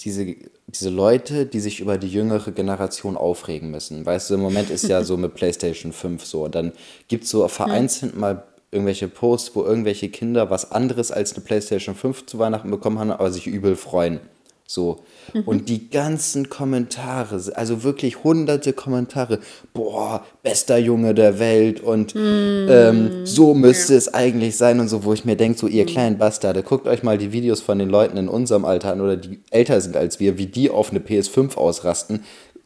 diese 0.00 0.36
diese 0.74 0.90
Leute, 0.90 1.46
die 1.46 1.60
sich 1.60 1.80
über 1.80 1.98
die 1.98 2.08
jüngere 2.08 2.50
Generation 2.50 3.16
aufregen 3.16 3.70
müssen. 3.70 4.06
Weißt 4.06 4.30
du, 4.30 4.34
im 4.34 4.40
Moment 4.40 4.70
ist 4.70 4.88
ja 4.88 5.04
so 5.04 5.16
mit 5.18 5.34
PlayStation 5.34 5.92
5 5.92 6.24
so. 6.24 6.44
Und 6.44 6.54
dann 6.54 6.72
gibt 7.08 7.24
es 7.24 7.30
so 7.30 7.46
vereinzelt 7.48 8.16
mal 8.16 8.44
irgendwelche 8.70 9.08
Posts, 9.08 9.54
wo 9.54 9.64
irgendwelche 9.64 10.08
Kinder 10.08 10.50
was 10.50 10.72
anderes 10.72 11.12
als 11.12 11.34
eine 11.34 11.44
PlayStation 11.44 11.94
5 11.94 12.26
zu 12.26 12.38
Weihnachten 12.38 12.70
bekommen 12.70 12.98
haben, 12.98 13.10
aber 13.10 13.30
sich 13.30 13.46
übel 13.46 13.76
freuen. 13.76 14.20
So. 14.66 15.00
Und 15.44 15.68
die 15.68 15.90
ganzen 15.90 16.48
Kommentare, 16.48 17.40
also 17.54 17.82
wirklich 17.82 18.24
hunderte 18.24 18.72
Kommentare. 18.72 19.38
Boah, 19.74 20.24
bester 20.42 20.78
Junge 20.78 21.14
der 21.14 21.38
Welt 21.38 21.80
und 21.80 22.14
ähm, 22.16 23.26
so 23.26 23.54
müsste 23.54 23.94
es 23.94 24.12
eigentlich 24.12 24.56
sein 24.56 24.80
und 24.80 24.88
so, 24.88 25.04
wo 25.04 25.12
ich 25.12 25.24
mir 25.24 25.36
denke, 25.36 25.58
so 25.58 25.66
ihr 25.66 25.84
kleinen 25.84 26.18
Bastarde, 26.18 26.62
guckt 26.62 26.86
euch 26.86 27.02
mal 27.02 27.18
die 27.18 27.32
Videos 27.32 27.60
von 27.60 27.78
den 27.78 27.90
Leuten 27.90 28.16
in 28.16 28.28
unserem 28.28 28.64
Alter 28.64 28.92
an 28.92 29.00
oder 29.00 29.16
die 29.16 29.40
älter 29.50 29.80
sind 29.80 29.96
als 29.96 30.20
wir, 30.20 30.38
wie 30.38 30.46
die 30.46 30.70
auf 30.70 30.90
eine 30.90 31.00
PS5 31.00 31.56
ausrasten. 31.56 32.20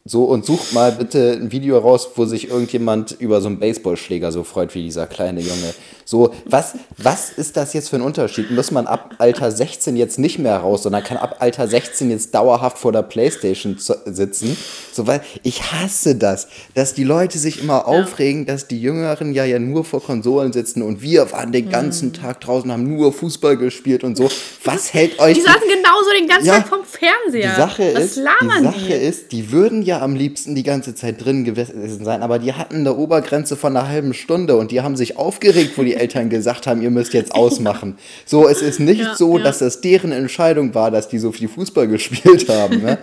So, 0.09 0.23
und 0.23 0.45
sucht 0.45 0.71
mal 0.71 0.93
bitte 0.93 1.33
ein 1.33 1.51
Video 1.51 1.77
raus, 1.79 2.11
wo 2.15 2.25
sich 2.25 2.49
irgendjemand 2.49 3.17
über 3.19 3.41
so 3.41 3.47
einen 3.47 3.59
Baseballschläger 3.59 4.31
so 4.31 4.45
freut 4.45 4.73
wie 4.73 4.83
dieser 4.83 5.05
kleine 5.05 5.41
Junge. 5.41 5.73
So, 6.09 6.33
was, 6.45 6.75
was 6.97 7.31
ist 7.31 7.57
das 7.57 7.73
jetzt 7.73 7.89
für 7.89 7.97
ein 7.97 8.01
Unterschied? 8.01 8.49
Muss 8.51 8.71
man 8.71 8.87
ab 8.87 9.15
Alter 9.17 9.51
16 9.51 9.97
jetzt 9.97 10.17
nicht 10.19 10.39
mehr 10.39 10.55
raus, 10.55 10.83
sondern 10.83 11.03
kann 11.03 11.17
ab 11.17 11.35
Alter 11.39 11.67
16 11.67 12.09
jetzt 12.09 12.33
dauerhaft 12.33 12.77
vor 12.77 12.93
der 12.93 13.01
Playstation 13.01 13.75
sitzen? 13.77 14.55
So, 14.93 15.05
weil 15.05 15.19
ich 15.43 15.73
hasse 15.73 16.15
das, 16.15 16.47
dass 16.75 16.93
die 16.93 17.03
Leute 17.03 17.37
sich 17.37 17.61
immer 17.61 17.89
aufregen, 17.89 18.45
dass 18.45 18.69
die 18.69 18.79
Jüngeren 18.81 19.33
ja 19.33 19.43
ja 19.43 19.59
nur 19.59 19.83
vor 19.83 20.01
Konsolen 20.01 20.53
sitzen 20.53 20.81
und 20.81 21.01
wir 21.01 21.29
waren 21.33 21.51
den 21.51 21.69
ganzen 21.69 22.13
Tag 22.13 22.39
draußen, 22.39 22.71
haben 22.71 22.87
nur 22.95 23.11
Fußball 23.11 23.57
gespielt 23.57 24.05
und 24.05 24.15
so. 24.15 24.29
Was 24.63 24.93
hält 24.93 25.19
euch 25.19 25.35
Die 25.35 25.41
saßen 25.41 25.59
genauso 25.67 26.09
den 26.17 26.29
ganzen 26.29 26.47
Ja, 26.47 26.59
Tag 26.59 26.69
vom 26.69 26.85
Fernseher. 26.85 27.49
die 27.51 27.55
Sache, 27.59 27.91
Was 27.93 28.03
ist, 28.05 28.15
die 28.15 28.21
labern 28.21 28.63
Sache 28.63 28.85
die? 28.87 28.93
ist, 28.93 29.31
die 29.33 29.51
würden 29.51 29.81
ja 29.81 29.99
am 29.99 30.15
liebsten 30.15 30.55
die 30.55 30.63
ganze 30.63 30.95
Zeit 30.95 31.25
drin 31.25 31.43
gewesen 31.43 32.05
sein, 32.05 32.21
aber 32.23 32.39
die 32.39 32.53
hatten 32.53 32.77
eine 32.77 32.95
Obergrenze 32.95 33.57
von 33.57 33.75
einer 33.75 33.89
halben 33.89 34.13
Stunde 34.13 34.55
und 34.55 34.71
die 34.71 34.79
haben 34.79 34.95
sich 34.95 35.17
aufgeregt, 35.17 35.73
wo 35.77 35.83
die 35.83 35.96
Eltern 35.97 36.29
gesagt 36.29 36.67
haben, 36.67 36.81
ihr 36.81 36.91
müsst 36.91 37.13
jetzt 37.13 37.33
ausmachen. 37.35 37.97
So, 38.25 38.47
es 38.47 38.61
ist 38.61 38.79
nicht 38.79 39.01
Ja, 39.01 39.15
so, 39.15 39.37
ja. 39.37 39.43
dass 39.43 39.59
das 39.59 39.81
deren 39.81 40.11
Entscheidung 40.11 40.73
war, 40.73 40.91
dass 40.91 41.09
die 41.09 41.19
so 41.19 41.31
viel 41.31 41.47
Fußball 41.47 41.87
gespielt 41.89 42.47
haben. 42.49 42.81
Ne? 42.81 42.97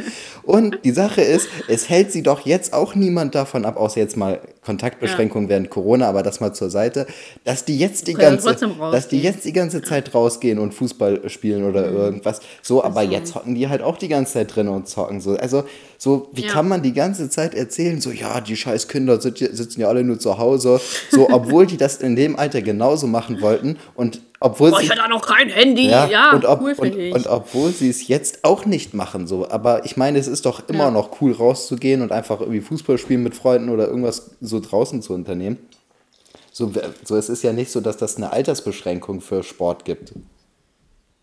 Und 0.46 0.78
die 0.84 0.90
Sache 0.90 1.22
ist, 1.22 1.48
es 1.68 1.88
hält 1.88 2.12
sie 2.12 2.22
doch 2.22 2.40
jetzt 2.46 2.72
auch 2.72 2.94
niemand 2.94 3.34
davon 3.34 3.64
ab, 3.64 3.76
außer 3.76 4.00
jetzt 4.00 4.16
mal 4.16 4.40
Kontaktbeschränkungen 4.64 5.48
während 5.48 5.70
Corona, 5.70 6.08
aber 6.08 6.22
das 6.22 6.40
mal 6.40 6.52
zur 6.52 6.70
Seite, 6.70 7.06
dass 7.44 7.64
die 7.64 7.78
jetzt 7.78 8.06
die 8.08 8.14
ganze, 8.14 8.56
dass 8.92 9.08
die 9.08 9.20
jetzt 9.20 9.44
die 9.44 9.52
ganze 9.52 9.82
Zeit 9.82 10.14
rausgehen 10.14 10.58
und 10.58 10.74
Fußball 10.74 11.28
spielen 11.28 11.64
oder 11.64 11.90
Mhm. 11.90 11.96
irgendwas. 11.96 12.40
So, 12.62 12.82
aber 12.82 13.02
jetzt 13.02 13.34
hocken 13.34 13.54
die 13.54 13.68
halt 13.68 13.82
auch 13.82 13.96
die 13.96 14.08
ganze 14.08 14.34
Zeit 14.34 14.54
drin 14.54 14.68
und 14.68 14.88
zocken. 14.88 15.20
So, 15.20 15.36
also, 15.36 15.64
so, 15.98 16.28
wie 16.32 16.42
Ja. 16.42 16.48
kann 16.48 16.68
man 16.68 16.82
die 16.82 16.92
ganze 16.92 17.28
Zeit 17.30 17.54
erzählen, 17.54 18.00
so, 18.00 18.10
ja, 18.10 18.40
die 18.40 18.56
scheiß 18.56 18.88
Kinder 18.88 19.20
sit- 19.20 19.38
sitzen 19.38 19.80
ja 19.80 19.88
alle 19.88 20.02
nur 20.04 20.18
zu 20.18 20.38
Hause. 20.38 20.80
So, 21.10 21.28
obwohl 21.30 21.66
die 21.66 21.76
das 21.76 21.96
in 21.98 22.16
dem 22.16 22.36
Alter 22.38 22.62
genauso 22.62 23.06
machen 23.06 23.40
wollten 23.40 23.76
und 23.94 24.20
obwohl 24.44 24.70
Boah, 24.70 24.78
sie. 24.80 24.84
ich 24.84 24.90
hatte 24.90 25.08
noch 25.08 25.26
kein 25.26 25.48
Handy. 25.48 25.88
Ja, 25.88 26.06
Ja, 26.06 26.32
und, 26.32 26.44
ob, 26.44 26.60
cool 26.60 26.74
und, 26.76 26.94
und 27.14 27.26
obwohl 27.26 27.70
sie 27.72 27.88
es 27.88 28.06
jetzt 28.08 28.44
auch 28.44 28.66
nicht 28.66 28.92
machen, 28.92 29.26
so. 29.26 29.48
Aber 29.48 29.84
ich 29.86 29.96
meine, 29.96 30.18
es 30.18 30.26
ist 30.26 30.44
doch 30.44 30.68
immer 30.68 30.84
Ja. 30.84 30.90
noch 30.90 31.20
cool, 31.20 31.32
rauszugehen 31.32 32.02
und 32.02 32.12
einfach 32.12 32.40
irgendwie 32.40 32.60
Fußball 32.60 32.98
spielen 32.98 33.22
mit 33.22 33.34
Freunden 33.34 33.70
oder 33.70 33.86
irgendwas 33.88 34.32
so 34.40 34.60
draußen 34.60 35.00
zu 35.02 35.14
unternehmen. 35.14 35.58
So, 36.52 36.70
so, 37.04 37.16
es 37.16 37.28
ist 37.28 37.42
ja 37.42 37.52
nicht 37.52 37.72
so, 37.72 37.80
dass 37.80 37.96
das 37.96 38.16
eine 38.16 38.32
Altersbeschränkung 38.32 39.20
für 39.22 39.42
Sport 39.42 39.84
gibt. 39.84 40.12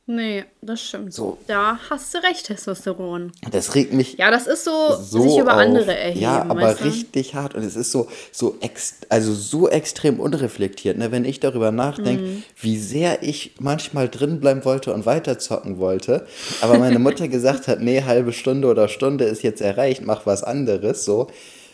Nee, 0.08 0.44
das 0.62 0.82
stimmt. 0.82 1.14
So. 1.14 1.38
Da 1.48 1.80
hast 1.90 2.14
du 2.14 2.18
recht, 2.20 2.46
Testosteron. 2.48 3.32
Das 3.52 3.76
regt 3.76 3.94
mich 3.94 4.18
Ja, 4.18 4.30
das 4.32 4.46
ist 4.48 4.66
so, 4.66 4.96
so 5.00 5.22
sich 5.22 5.38
über 5.38 5.54
auf. 5.54 5.60
andere 5.60 5.96
erheben. 5.96 6.20
Ja, 6.20 6.46
aber 6.48 6.84
richtig 6.84 7.34
hart 7.36 7.56
und 7.56 7.64
es 7.64 7.76
ist 7.76 7.92
so 7.92 8.08
so 8.32 8.58
ex, 8.62 8.96
also 9.10 9.34
so 9.34 9.70
extrem 9.70 10.20
unreflektiert, 10.20 10.98
ne? 10.98 11.12
wenn 11.12 11.24
ich 11.26 11.40
darüber 11.40 11.72
nachdenke, 11.72 12.24
Mhm. 12.24 12.44
wie 12.60 12.78
sehr 12.78 13.24
ich 13.24 13.56
manchmal 13.60 14.10
drin 14.10 14.40
bleiben 14.40 14.66
wollte 14.66 14.94
und 14.94 15.06
weiter 15.06 15.40
zocken 15.40 15.78
wollte, 15.80 16.26
aber 16.62 16.78
meine 16.78 17.00
Mutter 17.00 17.28
gesagt 17.30 17.68
hat, 17.68 17.80
nee, 17.80 18.04
halbe 18.04 18.34
Stunde 18.34 18.68
oder 18.68 18.88
Stunde 18.90 19.26
ist 19.26 19.44
jetzt 19.44 19.62
erreicht, 19.62 20.02
mach 20.06 20.26
was 20.26 20.44
anderes, 20.44 21.06
so. 21.06 21.28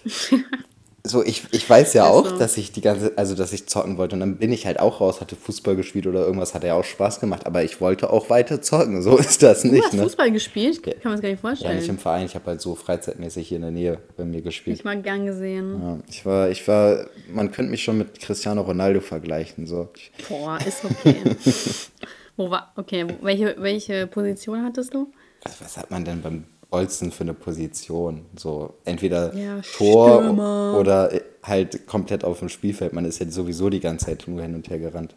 So, 1.07 1.23
ich, 1.23 1.43
ich 1.51 1.69
weiß 1.69 1.93
ja 1.93 2.05
auch, 2.07 2.25
so. 2.27 2.37
dass 2.37 2.57
ich 2.57 2.71
die 2.71 2.81
ganze, 2.81 3.17
also 3.17 3.35
dass 3.35 3.53
ich 3.53 3.67
zocken 3.67 3.97
wollte 3.97 4.15
und 4.15 4.19
dann 4.19 4.37
bin 4.37 4.51
ich 4.51 4.65
halt 4.65 4.79
auch 4.79 5.01
raus, 5.01 5.21
hatte 5.21 5.35
Fußball 5.35 5.75
gespielt 5.75 6.05
oder 6.07 6.25
irgendwas, 6.25 6.53
hat 6.53 6.63
ja 6.63 6.75
auch 6.75 6.83
Spaß 6.83 7.19
gemacht, 7.19 7.45
aber 7.45 7.63
ich 7.63 7.79
wollte 7.81 8.11
auch 8.11 8.29
weiter 8.29 8.61
zocken, 8.61 9.01
so 9.01 9.17
ist 9.17 9.41
das 9.43 9.61
Du 9.63 9.69
nicht, 9.69 9.83
hast 9.85 9.93
ne? 9.93 10.03
Fußball 10.03 10.31
gespielt? 10.31 10.83
Kann 10.83 10.93
man 11.03 11.13
es 11.15 11.21
gar 11.21 11.29
nicht 11.29 11.41
Ja, 11.43 11.49
vorstellen. 11.49 11.77
nicht 11.77 11.89
im 11.89 11.97
Verein, 11.97 12.25
ich 12.25 12.35
habe 12.35 12.45
halt 12.45 12.61
so 12.61 12.75
freizeitmäßig 12.75 13.47
hier 13.47 13.57
in 13.57 13.61
der 13.63 13.71
Nähe 13.71 13.97
bei 14.17 14.25
mir 14.25 14.41
gespielt. 14.41 14.77
ich 14.77 14.83
mal 14.85 15.01
gern 15.01 15.25
gesehen. 15.25 15.81
Ja, 15.81 15.97
ich 16.09 16.25
war, 16.25 16.49
ich 16.49 16.67
war, 16.67 17.05
man 17.31 17.51
könnte 17.51 17.71
mich 17.71 17.83
schon 17.83 17.97
mit 17.97 18.19
Cristiano 18.19 18.61
Ronaldo 18.61 18.99
vergleichen. 19.01 19.65
So. 19.67 19.89
Boah, 20.29 20.57
ist 20.67 20.83
okay. 20.85 21.15
Wo 22.37 22.49
war, 22.51 22.71
okay, 22.75 23.05
welche, 23.21 23.55
welche 23.59 24.07
Position 24.07 24.63
hattest 24.63 24.93
du? 24.93 25.11
was, 25.43 25.61
was 25.61 25.77
hat 25.77 25.89
man 25.91 26.03
denn 26.05 26.21
beim 26.21 26.43
Bolzen 26.69 27.11
für 27.11 27.21
eine 27.23 27.33
Position? 27.33 28.25
So 28.35 28.73
entweder 28.85 29.33
Ja, 29.35 29.61
Tor 29.77 30.19
Stürmer. 30.21 30.77
oder 30.79 31.11
halt 31.43 31.87
komplett 31.87 32.23
auf 32.25 32.39
dem 32.39 32.49
Spielfeld. 32.49 32.93
Man 32.93 33.05
ist 33.05 33.19
ja 33.19 33.29
sowieso 33.29 33.69
die 33.69 33.79
ganze 33.79 34.07
Zeit 34.07 34.25
nur 34.27 34.41
hin 34.41 34.53
und 34.55 34.69
her 34.69 34.79
gerannt. 34.79 35.15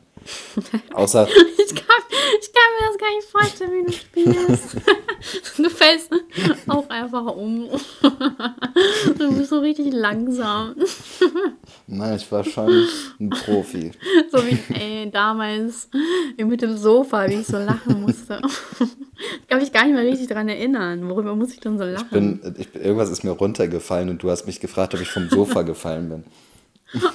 Außer, 0.95 1.27
Ich 1.27 1.75
kann, 1.75 2.03
ich 2.41 2.53
kann 2.53 2.71
mir 2.79 2.87
das 2.89 2.99
gar 2.99 3.15
nicht 3.17 3.29
vorstellen, 3.29 3.71
wie 3.73 3.87
du 3.87 3.93
spielst. 3.93 4.77
du 5.57 5.71
fällst 5.71 6.11
auch 6.69 6.89
einfach 6.89 7.25
um. 7.35 7.69
Du 9.19 9.35
bist 9.37 9.51
so 9.51 9.59
richtig 9.61 9.93
langsam. 9.93 10.75
nein, 11.87 12.17
ich 12.17 12.31
war 12.31 12.45
schon 12.45 12.87
ein 13.19 13.31
Profi. 13.31 13.91
So 14.31 14.39
wie 14.47 14.59
ey, 14.75 15.11
damals 15.11 15.89
mit 16.37 16.63
dem 16.63 16.77
Sofa, 16.77 17.29
wie 17.29 17.35
ich 17.35 17.47
so 17.47 17.59
lachen 17.59 18.03
musste. 18.03 18.41
Ich 19.43 19.49
kann 19.49 19.59
mich 19.61 19.73
gar 19.73 19.85
nicht 19.85 19.95
mehr 19.95 20.05
richtig 20.05 20.29
daran 20.29 20.49
erinnern. 20.49 21.09
Worüber 21.09 21.35
muss 21.37 21.53
ich 21.53 21.61
denn 21.61 21.77
so 21.79 21.85
lachen? 21.85 22.09
Bin, 22.11 22.55
ich, 22.59 22.71
bin- 22.73 22.83
irgendwas 22.83 23.11
ist 23.11 23.23
mir 23.23 23.31
runtergefallen 23.33 24.09
und 24.09 24.23
du 24.23 24.31
hast 24.31 24.47
mich 24.47 24.61
gefragt, 24.61 24.95
ob 24.95 25.01
ich 25.01 25.11
vom 25.11 25.29
Sofa 25.29 25.63
gefallen 25.63 26.09
bin. 26.09 26.25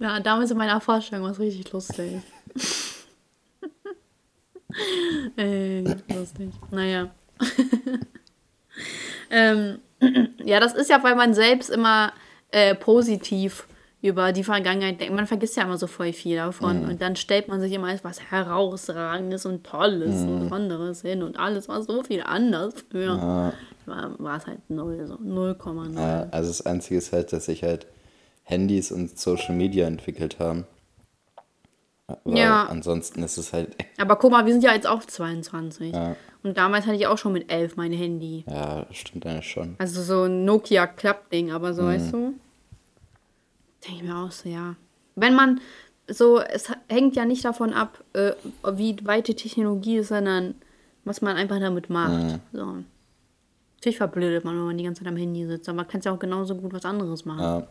Ja, 0.00 0.20
damals 0.20 0.50
in 0.52 0.56
meiner 0.58 0.80
Vorstellung 0.80 1.24
war 1.24 1.32
es 1.32 1.40
richtig 1.40 1.72
lustig. 1.72 2.22
Ey, 5.36 5.84
lustig. 6.14 6.50
Naja. 6.70 7.10
ähm, 9.30 9.78
ja, 10.44 10.60
das 10.60 10.74
ist 10.74 10.88
ja, 10.88 11.02
weil 11.02 11.16
man 11.16 11.34
selbst 11.34 11.68
immer 11.70 12.12
äh, 12.52 12.76
positiv 12.76 13.66
über 14.00 14.32
die 14.32 14.44
Vergangenheit 14.44 15.00
denkt. 15.00 15.14
Man 15.14 15.26
vergisst 15.26 15.56
ja 15.56 15.64
immer 15.64 15.76
so 15.78 15.86
voll 15.88 16.12
viel 16.12 16.36
davon. 16.36 16.84
Und 16.84 17.02
dann 17.02 17.16
stellt 17.16 17.48
man 17.48 17.60
sich 17.60 17.72
immer 17.72 17.88
als 17.88 18.04
was 18.04 18.20
Herausragendes 18.30 19.44
und 19.44 19.64
Tolles 19.64 20.22
und 20.22 20.52
anderes 20.52 21.02
hin. 21.02 21.22
Und 21.24 21.38
alles 21.38 21.68
war 21.68 21.82
so 21.82 22.02
viel 22.04 22.22
anders 22.22 22.74
früher. 22.90 23.52
War, 23.86 24.18
war 24.20 24.36
es 24.36 24.46
halt 24.46 24.60
null, 24.68 25.04
so 25.06 25.14
0,0. 25.14 25.98
Ja, 25.98 26.28
also 26.30 26.48
das 26.50 26.64
Einzige 26.64 26.98
ist 26.98 27.12
halt, 27.12 27.32
dass 27.32 27.46
sich 27.46 27.64
halt 27.64 27.86
Handys 28.44 28.92
und 28.92 29.18
Social 29.18 29.54
Media 29.54 29.86
entwickelt 29.86 30.38
haben. 30.38 30.64
Aber 32.06 32.20
Ja. 32.36 32.64
ansonsten 32.66 33.22
ist 33.22 33.36
es 33.36 33.52
halt, 33.52 33.76
Aber 33.98 34.16
guck 34.16 34.30
mal, 34.32 34.46
wir 34.46 34.52
sind 34.52 34.62
ja 34.64 34.72
jetzt 34.72 34.86
auch 34.86 35.04
22. 35.04 35.92
Ja. 35.92 36.16
Und 36.42 36.56
damals 36.56 36.86
hatte 36.86 36.96
ich 36.96 37.06
auch 37.06 37.18
schon 37.18 37.32
mit 37.32 37.50
11 37.52 37.76
mein 37.76 37.92
Handy. 37.92 38.44
ja, 38.48 38.86
stimmt 38.92 39.26
eigentlich 39.26 39.50
schon. 39.50 39.74
Also 39.78 40.00
so 40.02 40.24
ein 40.24 40.44
Nokia-Klappding, 40.44 41.50
aber 41.50 41.70
Mhm. 41.70 41.74
so, 41.74 41.82
weißt 41.84 42.12
du? 42.12 42.34
Denke 43.86 43.98
ich 43.98 44.02
mir 44.08 44.16
auch 44.16 44.30
so, 44.32 44.48
ja. 44.48 44.74
Wenn 45.16 45.34
man 45.34 45.60
so, 46.08 46.40
es 46.40 46.70
hängt 46.88 47.16
ja 47.16 47.24
nicht 47.24 47.44
davon 47.44 47.72
ab, 47.72 48.02
äh, 48.14 48.32
wie 48.72 48.96
weit 49.04 49.28
die 49.28 49.34
Technologie 49.34 49.98
ist, 49.98 50.08
sondern 50.08 50.54
was 51.04 51.20
man 51.22 51.36
einfach 51.36 51.60
damit 51.60 51.90
macht. 51.90 52.12
Mhm. 52.12 52.40
So. 52.52 52.66
Natürlich 53.76 53.98
verblödet 53.98 54.44
man, 54.44 54.56
wenn 54.56 54.64
man 54.66 54.78
die 54.78 54.84
ganze 54.84 55.02
Zeit 55.02 55.08
am 55.12 55.16
Handy 55.16 55.46
sitzt, 55.46 55.68
aber 55.68 55.76
man 55.76 55.88
kann 55.88 56.00
ja 56.00 56.12
auch 56.12 56.18
genauso 56.18 56.54
gut 56.56 56.72
was 56.72 56.84
anderes 56.84 57.24
machen. 57.24 57.40
Ja. 57.42 57.66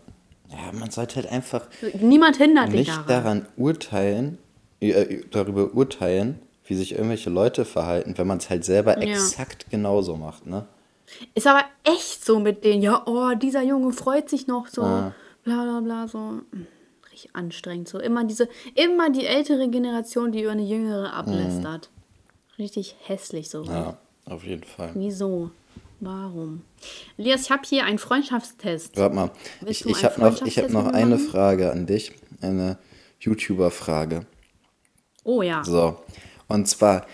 ja, 0.50 0.72
man 0.74 0.89
sollte 0.91 1.17
halt 1.17 1.32
einfach 1.32 1.67
Niemand 2.00 2.38
hindert 2.38 2.67
dich 2.67 2.88
nicht 2.88 2.89
daran. 2.89 3.08
daran 3.08 3.46
urteilen, 3.58 4.38
äh, 4.80 5.24
darüber 5.32 5.74
urteilen, 5.74 6.39
wie 6.65 6.76
sich 6.76 6.93
irgendwelche 6.93 7.30
Leute 7.30 7.65
verhalten, 7.65 8.17
wenn 8.17 8.28
man 8.28 8.38
es 8.38 8.50
halt 8.50 8.63
selber 8.65 8.98
Ja. 9.04 9.10
exakt 9.13 9.70
genauso 9.70 10.15
macht, 10.15 10.46
ne? 10.46 10.65
Ist 11.34 11.48
aber 11.48 11.63
echt 11.84 12.24
so 12.26 12.39
mit 12.39 12.63
denen, 12.65 12.82
ja, 12.82 13.04
oh, 13.06 13.34
dieser 13.36 13.63
Junge 13.63 13.91
freut 13.93 14.30
sich 14.30 14.48
noch 14.48 14.67
so, 14.67 14.84
Ah. 14.84 15.13
Bla 15.48 15.64
bla 15.64 15.80
bla, 15.82 16.08
so. 16.08 16.20
Hm, 16.20 16.68
Richtig 17.12 17.36
anstrengend. 17.36 17.88
So 17.88 18.00
immer 18.00 18.26
diese, 18.26 18.48
immer 18.76 19.10
die 19.10 19.26
ältere 19.26 19.70
Generation, 19.70 20.32
die 20.32 20.44
über 20.44 20.52
eine 20.52 20.64
jüngere 20.64 21.14
ablästert. 21.14 21.90
Richtig 22.60 22.96
hässlich 23.04 23.50
so. 23.50 23.64
Mhm. 23.64 23.70
Ja, 23.72 23.98
auf 24.26 24.44
jeden 24.44 24.64
Fall. 24.64 24.92
Wieso? 24.94 25.50
Warum? 26.00 26.62
Elias, 27.18 27.44
ich 27.46 27.52
habe 27.52 27.64
hier 27.66 27.86
einen 27.86 27.98
Freundschaftstest. 27.98 28.98
Warte 28.98 29.16
mal, 29.16 29.32
Willst 29.62 29.82
ich, 29.86 29.88
ich 29.92 30.06
habe 30.06 30.22
noch, 30.22 30.42
ich 30.46 30.60
hab 30.60 30.70
noch 30.70 30.88
eine? 30.88 31.18
Frage 31.18 31.72
an 31.72 31.88
dich, 31.88 32.12
eine 32.42 32.78
YouTuber-Frage. 33.20 34.28
Oh 35.24 35.42
ja. 35.42 35.64
So, 35.64 35.98
und 36.48 36.68
zwar, 36.68 37.08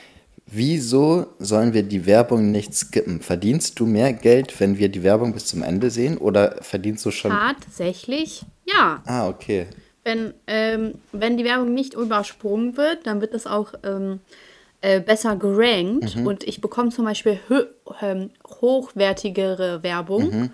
Wieso 0.55 1.25
sollen 1.39 1.73
wir 1.73 1.81
die 1.81 2.05
Werbung 2.05 2.51
nicht 2.51 2.75
skippen? 2.75 3.21
Verdienst 3.21 3.79
du 3.79 3.87
mehr 3.87 4.13
Geld, 4.13 4.59
wenn 4.59 4.77
wir 4.77 4.89
die 4.89 5.01
Werbung 5.01 5.33
bis 5.33 5.47
zum 5.47 5.63
Ende 5.63 5.89
sehen 5.89 6.19
oder 6.19 6.57
verdienst 6.61 7.03
du 7.05 7.09
schon. 7.09 7.31
Tatsächlich, 7.31 8.43
ja. 8.65 9.01
Ah, 9.07 9.27
okay. 9.27 9.65
Wenn, 10.03 10.35
ähm, 10.45 10.93
wenn 11.11 11.37
die 11.37 11.43
Werbung 11.43 11.73
nicht 11.73 11.95
übersprungen 11.95 12.77
wird, 12.77 13.07
dann 13.07 13.19
wird 13.19 13.33
das 13.33 13.47
auch 13.47 13.73
ähm, 13.83 14.19
äh, 14.81 14.99
besser 14.99 15.37
gerankt 15.37 16.17
und 16.23 16.43
ich 16.43 16.61
bekomme 16.61 16.89
zum 16.89 17.05
Beispiel 17.05 17.39
ähm, 18.01 18.29
hochwertigere 18.45 19.81
Werbung. 19.81 20.51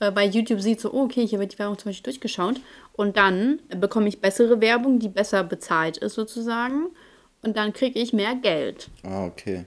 Äh, 0.00 0.10
bei 0.10 0.26
YouTube 0.26 0.60
sieht 0.60 0.80
so, 0.80 0.92
oh, 0.92 1.04
okay, 1.04 1.24
hier 1.24 1.38
wird 1.38 1.52
die 1.52 1.58
Werbung 1.60 1.78
zum 1.78 1.90
Beispiel 1.90 2.10
durchgeschaut 2.10 2.56
und 2.94 3.16
dann 3.16 3.60
bekomme 3.68 4.08
ich 4.08 4.20
bessere 4.20 4.60
Werbung, 4.60 4.98
die 4.98 5.08
besser 5.08 5.44
bezahlt 5.44 5.98
ist 5.98 6.14
sozusagen 6.14 6.88
und 7.46 7.56
dann 7.56 7.72
kriege 7.72 7.98
ich 7.98 8.12
mehr 8.12 8.34
Geld. 8.34 8.88
Ah, 9.04 9.24
okay. 9.26 9.64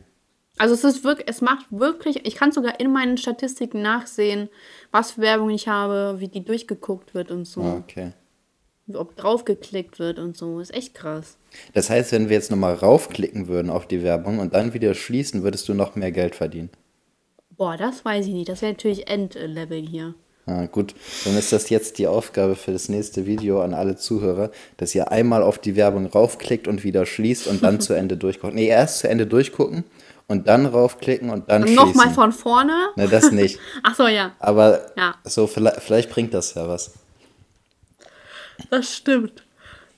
Also 0.57 0.73
es 0.73 0.83
ist 0.83 1.05
wirklich, 1.05 1.27
es 1.29 1.39
macht 1.39 1.65
wirklich, 1.69 2.25
ich 2.27 2.35
kann 2.35 2.51
sogar 2.51 2.79
in 2.81 2.91
meinen 2.91 3.17
Statistiken 3.17 3.81
nachsehen, 3.81 4.49
was 4.91 5.11
für 5.11 5.21
Werbung 5.21 5.49
ich 5.51 5.69
habe, 5.69 6.17
wie 6.19 6.27
die 6.27 6.43
durchgeguckt 6.43 7.13
wird 7.13 7.31
und 7.31 7.45
so, 7.45 7.61
Ah, 7.61 7.77
okay. 7.77 8.11
ob 8.93 9.15
draufgeklickt 9.15 9.99
wird 9.99 10.19
und 10.19 10.35
so, 10.35 10.59
ist 10.59 10.73
echt 10.73 10.93
krass. 10.93 11.37
Das 11.73 11.89
heißt, 11.89 12.11
wenn 12.11 12.27
wir 12.27 12.35
jetzt 12.35 12.51
nochmal 12.51 12.73
raufklicken 12.73 13.47
würden 13.47 13.71
auf 13.71 13.87
die 13.87 14.03
Werbung 14.03 14.39
und 14.39 14.53
dann 14.53 14.73
wieder 14.73 14.93
schließen, 14.95 15.43
würdest 15.43 15.69
du 15.69 15.73
noch 15.73 15.95
mehr 15.95 16.11
Geld 16.11 16.35
verdienen. 16.35 16.69
Boah, 17.51 17.77
das 17.77 18.03
weiß 18.03 18.27
ich 18.27 18.33
nicht, 18.33 18.49
das 18.49 18.61
wäre 18.61 18.73
natürlich 18.73 19.07
Endlevel 19.07 19.79
hier. 19.87 20.13
Ah, 20.49 20.65
gut, 20.65 20.95
dann 21.25 21.37
ist 21.37 21.51
das 21.53 21.69
jetzt 21.69 21.99
die 21.99 22.07
Aufgabe 22.07 22.55
für 22.55 22.71
das 22.71 22.89
nächste 22.89 23.27
Video 23.27 23.61
an 23.61 23.75
alle 23.75 23.97
Zuhörer, 23.97 24.49
dass 24.77 24.95
ihr 24.95 25.11
einmal 25.11 25.43
auf 25.43 25.59
die 25.59 25.75
Werbung 25.75 26.07
raufklickt 26.07 26.67
und 26.67 26.83
wieder 26.83 27.05
schließt 27.05 27.45
und 27.45 27.61
dann 27.61 27.79
zu 27.81 27.93
Ende 27.93 28.17
durchguckt. 28.17 28.55
Nee, 28.55 28.67
erst 28.67 28.99
zu 28.99 29.07
Ende 29.09 29.27
durchgucken 29.27 29.83
und 30.27 30.47
dann 30.47 30.65
raufklicken 30.65 31.29
und 31.29 31.49
dann 31.49 31.61
Und 31.61 31.67
schließen. 31.67 31.85
nochmal 31.85 32.09
von 32.09 32.31
vorne. 32.31 32.73
Ne, 32.95 33.07
das 33.07 33.31
nicht. 33.31 33.59
Ach 33.83 33.93
so, 33.93 34.07
ja, 34.07 34.31
Aber 34.39 34.87
Ja. 34.97 35.13
so 35.23 35.45
vielleicht, 35.45 35.81
vielleicht 35.81 36.09
bringt 36.09 36.33
das 36.33 36.55
ja 36.55 36.67
was. 36.67 36.93
das 38.71 38.95
stimmt. 38.95 39.43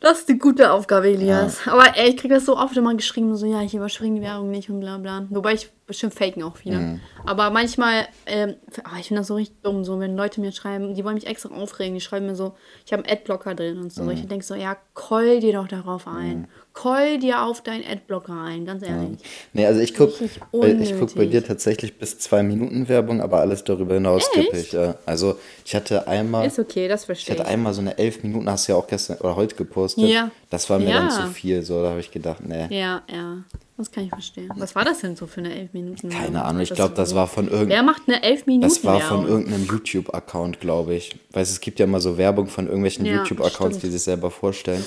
Das 0.01 0.19
ist 0.19 0.29
die 0.29 0.39
gute 0.39 0.71
Aufgabe, 0.71 1.09
Elias. 1.09 1.59
Aber 1.67 1.95
ey, 1.95 2.09
ich 2.09 2.17
kriege 2.17 2.33
das 2.33 2.45
so 2.45 2.57
oft 2.57 2.75
immer 2.75 2.95
geschrieben, 2.95 3.35
so, 3.37 3.45
ja, 3.45 3.61
ich 3.61 3.75
überspringe 3.75 4.19
die 4.19 4.25
Werbung 4.25 4.49
nicht 4.49 4.67
und 4.69 4.79
bla 4.79 4.97
bla. 4.97 5.27
Wobei 5.29 5.53
ich 5.53 5.69
bestimmt 5.91 6.13
faken 6.13 6.43
auch 6.43 6.57
viele. 6.57 6.77
Mhm. 6.77 6.99
Aber 7.25 7.49
manchmal, 7.49 8.07
ähm, 8.25 8.55
ah, 8.83 8.97
ich 8.99 9.07
finde 9.07 9.21
das 9.21 9.27
so 9.27 9.35
richtig 9.35 9.61
dumm, 9.61 9.83
so, 9.83 9.99
wenn 9.99 10.15
Leute 10.15 10.41
mir 10.41 10.51
schreiben, 10.51 10.95
die 10.95 11.03
wollen 11.03 11.15
mich 11.15 11.27
extra 11.27 11.49
aufregen, 11.49 11.93
die 11.93 12.01
schreiben 12.01 12.25
mir 12.25 12.35
so, 12.35 12.53
ich 12.85 12.93
habe 12.93 13.03
einen 13.03 13.13
Adblocker 13.13 13.55
drin 13.55 13.77
und 13.77 13.93
so. 13.93 14.03
Mhm. 14.03 14.11
Ich 14.11 14.27
denke 14.27 14.45
so, 14.45 14.55
ja, 14.55 14.77
call 14.95 15.39
dir 15.39 15.53
doch 15.53 15.67
darauf 15.67 16.07
ein. 16.07 16.47
Call 16.73 17.19
dir 17.19 17.43
auf 17.43 17.61
deinen 17.61 17.83
Adblocker 17.85 18.33
ein, 18.33 18.65
ganz 18.65 18.81
ehrlich. 18.87 19.19
Nee, 19.51 19.65
also 19.65 19.81
ich 19.81 19.93
gucke 19.93 20.13
Richtig 20.53 20.91
ich 20.91 20.97
guck 20.97 21.15
bei 21.15 21.25
dir 21.25 21.43
tatsächlich 21.43 21.97
bis 21.97 22.17
zwei 22.19 22.43
Minuten 22.43 22.87
Werbung, 22.87 23.19
aber 23.21 23.41
alles 23.41 23.65
darüber 23.65 23.95
hinaus 23.95 24.23
skippe 24.25 24.57
ich. 24.57 24.71
Ja. 24.71 24.95
Also 25.05 25.37
ich 25.65 25.75
hatte 25.75 26.07
einmal, 26.07 26.47
Ist 26.47 26.59
okay, 26.59 26.87
das 26.87 27.01
ich 27.01 27.05
verstehe 27.07 27.35
hatte 27.35 27.43
ich. 27.43 27.49
einmal 27.49 27.73
so 27.73 27.81
eine 27.81 27.97
elf 27.97 28.23
Minuten, 28.23 28.49
hast 28.49 28.67
du 28.67 28.71
ja 28.71 28.77
auch 28.77 28.87
gestern 28.87 29.17
oder 29.17 29.35
heute 29.35 29.55
gepostet. 29.55 30.05
Ja. 30.09 30.31
Das 30.51 30.69
war 30.69 30.77
mir 30.77 30.89
Ja. 30.89 30.99
dann 30.99 31.09
zu 31.09 31.27
viel, 31.33 31.63
so 31.63 31.81
da 31.81 31.89
habe 31.91 31.99
ich 32.01 32.11
gedacht, 32.11 32.43
nee. 32.45 32.67
Ja, 32.77 33.01
ja. 33.11 33.37
Das 33.77 33.89
kann 33.91 34.03
ich 34.03 34.09
verstehen. 34.11 34.51
Was 34.57 34.75
war 34.75 34.85
das 34.85 34.99
denn 34.99 35.15
so 35.15 35.25
für 35.25 35.39
eine 35.39 35.55
11 35.57 35.73
Minuten? 35.73 36.09
Keine 36.09 36.43
Ahnung, 36.45 36.61
ich 36.61 36.71
glaube, 36.71 36.93
das 36.93 37.15
war 37.15 37.25
von 37.27 37.47
Wer 37.47 37.53
irgendeinem. 37.53 37.85
macht 37.87 38.03
eine 38.07 38.21
11 38.21 38.45
Minuten? 38.45 38.67
Das 38.67 38.83
war 38.83 38.99
von 39.01 39.19
Werbung? 39.23 39.29
irgendeinem 39.29 39.65
YouTube-Account, 39.65 40.59
glaube 40.59 40.93
ich. 40.93 41.15
Weißt 41.31 41.49
du, 41.49 41.53
es 41.55 41.61
gibt 41.61 41.79
ja 41.79 41.85
immer 41.85 41.99
so 41.99 42.17
Werbung 42.17 42.47
von 42.47 42.65
irgendwelchen 42.67 43.05
Ja, 43.05 43.15
YouTube-Accounts, 43.15 43.79
die 43.79 43.89
sich 43.89 44.03
selber 44.03 44.29
vorstellen. 44.29 44.85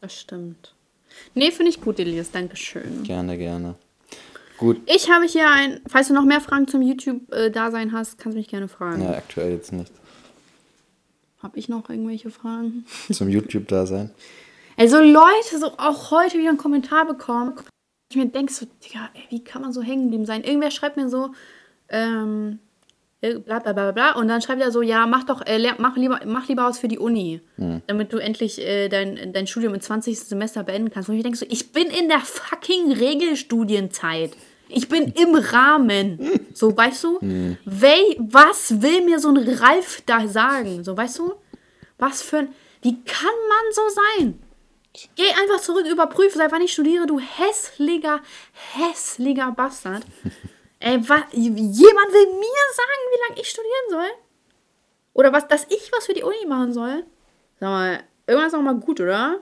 Das 0.00 0.14
stimmt. 0.20 0.74
Nee, 1.34 1.50
finde 1.50 1.70
ich 1.70 1.80
gut, 1.80 1.98
Elias. 1.98 2.30
Dankeschön. 2.30 3.02
Gerne, 3.04 3.36
gerne. 3.38 3.74
Gut, 4.56 4.80
Ich 4.86 5.10
habe 5.10 5.24
hier 5.26 5.50
ein, 5.50 5.80
falls 5.88 6.08
du 6.08 6.14
noch 6.14 6.24
mehr 6.24 6.40
Fragen 6.40 6.68
zum 6.68 6.80
YouTube-Dasein 6.80 7.92
hast, 7.92 8.18
kannst 8.18 8.34
du 8.36 8.38
mich 8.38 8.48
gerne 8.48 8.68
fragen. 8.68 9.02
ja, 9.02 9.10
aktuell 9.10 9.52
jetzt 9.52 9.72
nicht. 9.72 9.90
Habe 11.44 11.58
ich 11.58 11.68
noch 11.68 11.90
irgendwelche 11.90 12.30
Fragen? 12.30 12.86
Zum 13.12 13.28
YouTube-Dasein. 13.28 14.10
Also 14.78 14.98
Leute, 14.98 15.58
so 15.60 15.72
auch 15.76 16.10
heute 16.10 16.38
wieder 16.38 16.48
einen 16.48 16.58
Kommentar 16.58 17.06
bekommen. 17.06 17.52
Ich 18.10 18.16
mir 18.16 18.26
denke 18.26 18.50
so, 18.50 18.66
Digga, 18.82 19.10
ey, 19.12 19.24
wie 19.28 19.44
kann 19.44 19.60
man 19.60 19.70
so 19.70 19.82
hängen 19.82 20.04
geblieben 20.04 20.24
sein? 20.24 20.42
Irgendwer 20.42 20.70
schreibt 20.70 20.96
mir 20.96 21.10
so, 21.10 21.32
ähm, 21.90 22.60
äh, 23.20 23.34
bla 23.38 23.58
bla 23.58 23.74
bla 23.74 23.92
bla. 23.92 24.12
Und 24.12 24.28
dann 24.28 24.40
schreibt 24.40 24.62
er 24.62 24.72
so, 24.72 24.80
ja, 24.80 25.06
mach 25.06 25.24
doch, 25.24 25.42
äh, 25.44 25.60
mach 25.76 25.96
lieber, 25.96 26.18
mach 26.24 26.48
lieber 26.48 26.64
was 26.64 26.78
für 26.78 26.88
die 26.88 26.98
Uni. 26.98 27.42
Damit 27.88 28.14
du 28.14 28.16
endlich 28.16 28.58
äh, 28.62 28.88
dein, 28.88 29.34
dein 29.34 29.46
Studium 29.46 29.74
im 29.74 29.82
20. 29.82 30.18
Semester 30.18 30.62
beenden 30.62 30.90
kannst. 30.90 31.10
Und 31.10 31.16
ich 31.16 31.22
denke 31.22 31.36
so, 31.36 31.44
ich 31.46 31.72
bin 31.72 31.88
in 31.88 32.08
der 32.08 32.20
fucking 32.20 32.90
Regelstudienzeit. 32.90 34.32
Ich 34.74 34.88
bin 34.88 35.12
im 35.12 35.34
Rahmen. 35.36 36.48
So, 36.52 36.76
weißt 36.76 37.04
du? 37.04 37.18
Wel, 37.64 38.16
was 38.18 38.82
will 38.82 39.04
mir 39.04 39.18
so 39.20 39.28
ein 39.28 39.38
Ralf 39.38 40.02
da 40.04 40.26
sagen? 40.26 40.82
So, 40.82 40.96
weißt 40.96 41.18
du? 41.20 41.34
Was 41.98 42.22
für 42.22 42.38
ein. 42.38 42.54
Wie 42.82 43.02
kann 43.04 43.34
man 43.48 43.72
so 43.72 43.82
sein? 43.88 44.42
Geh 45.16 45.28
einfach 45.28 45.60
zurück, 45.60 45.86
überprüfe, 45.90 46.38
seit 46.38 46.52
wann 46.52 46.62
ich 46.62 46.72
studiere, 46.72 47.06
du 47.06 47.18
hässlicher, 47.18 48.20
hässlicher 48.74 49.50
Bastard. 49.52 50.04
Ey, 50.78 51.08
wa, 51.08 51.16
jemand 51.32 52.12
will 52.12 52.26
mir 52.26 52.64
sagen, 52.76 53.02
wie 53.10 53.28
lange 53.28 53.40
ich 53.40 53.48
studieren 53.48 53.90
soll? 53.90 54.10
Oder 55.14 55.32
was, 55.32 55.48
dass 55.48 55.64
ich 55.70 55.90
was 55.92 56.06
für 56.06 56.14
die 56.14 56.22
Uni 56.22 56.46
machen 56.46 56.72
soll? 56.72 57.04
Sag 57.58 57.68
mal, 57.70 58.04
irgendwas 58.26 58.52
ist 58.52 58.58
auch 58.58 58.62
mal 58.62 58.74
gut, 58.74 59.00
oder? 59.00 59.40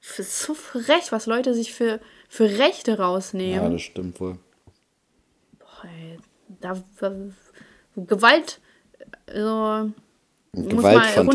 Ist 0.00 0.40
so 0.40 0.54
frech, 0.54 1.10
was 1.10 1.26
Leute 1.26 1.54
sich 1.54 1.74
für, 1.74 2.00
für 2.28 2.44
Rechte 2.58 2.92
Ja, 2.92 2.96
rausnehmen. 2.98 3.72
das 3.72 3.82
stimmt 3.82 4.20
wohl. 4.20 4.38
Boah, 5.58 5.84
ey, 5.84 6.18
da, 6.60 6.76
Gewalt, 7.96 8.60
äh, 9.26 9.40
so, 9.40 9.90
muss 10.52 10.64
mal 10.74 10.76
Gewaltfantasien 10.76 11.16
hast 11.16 11.26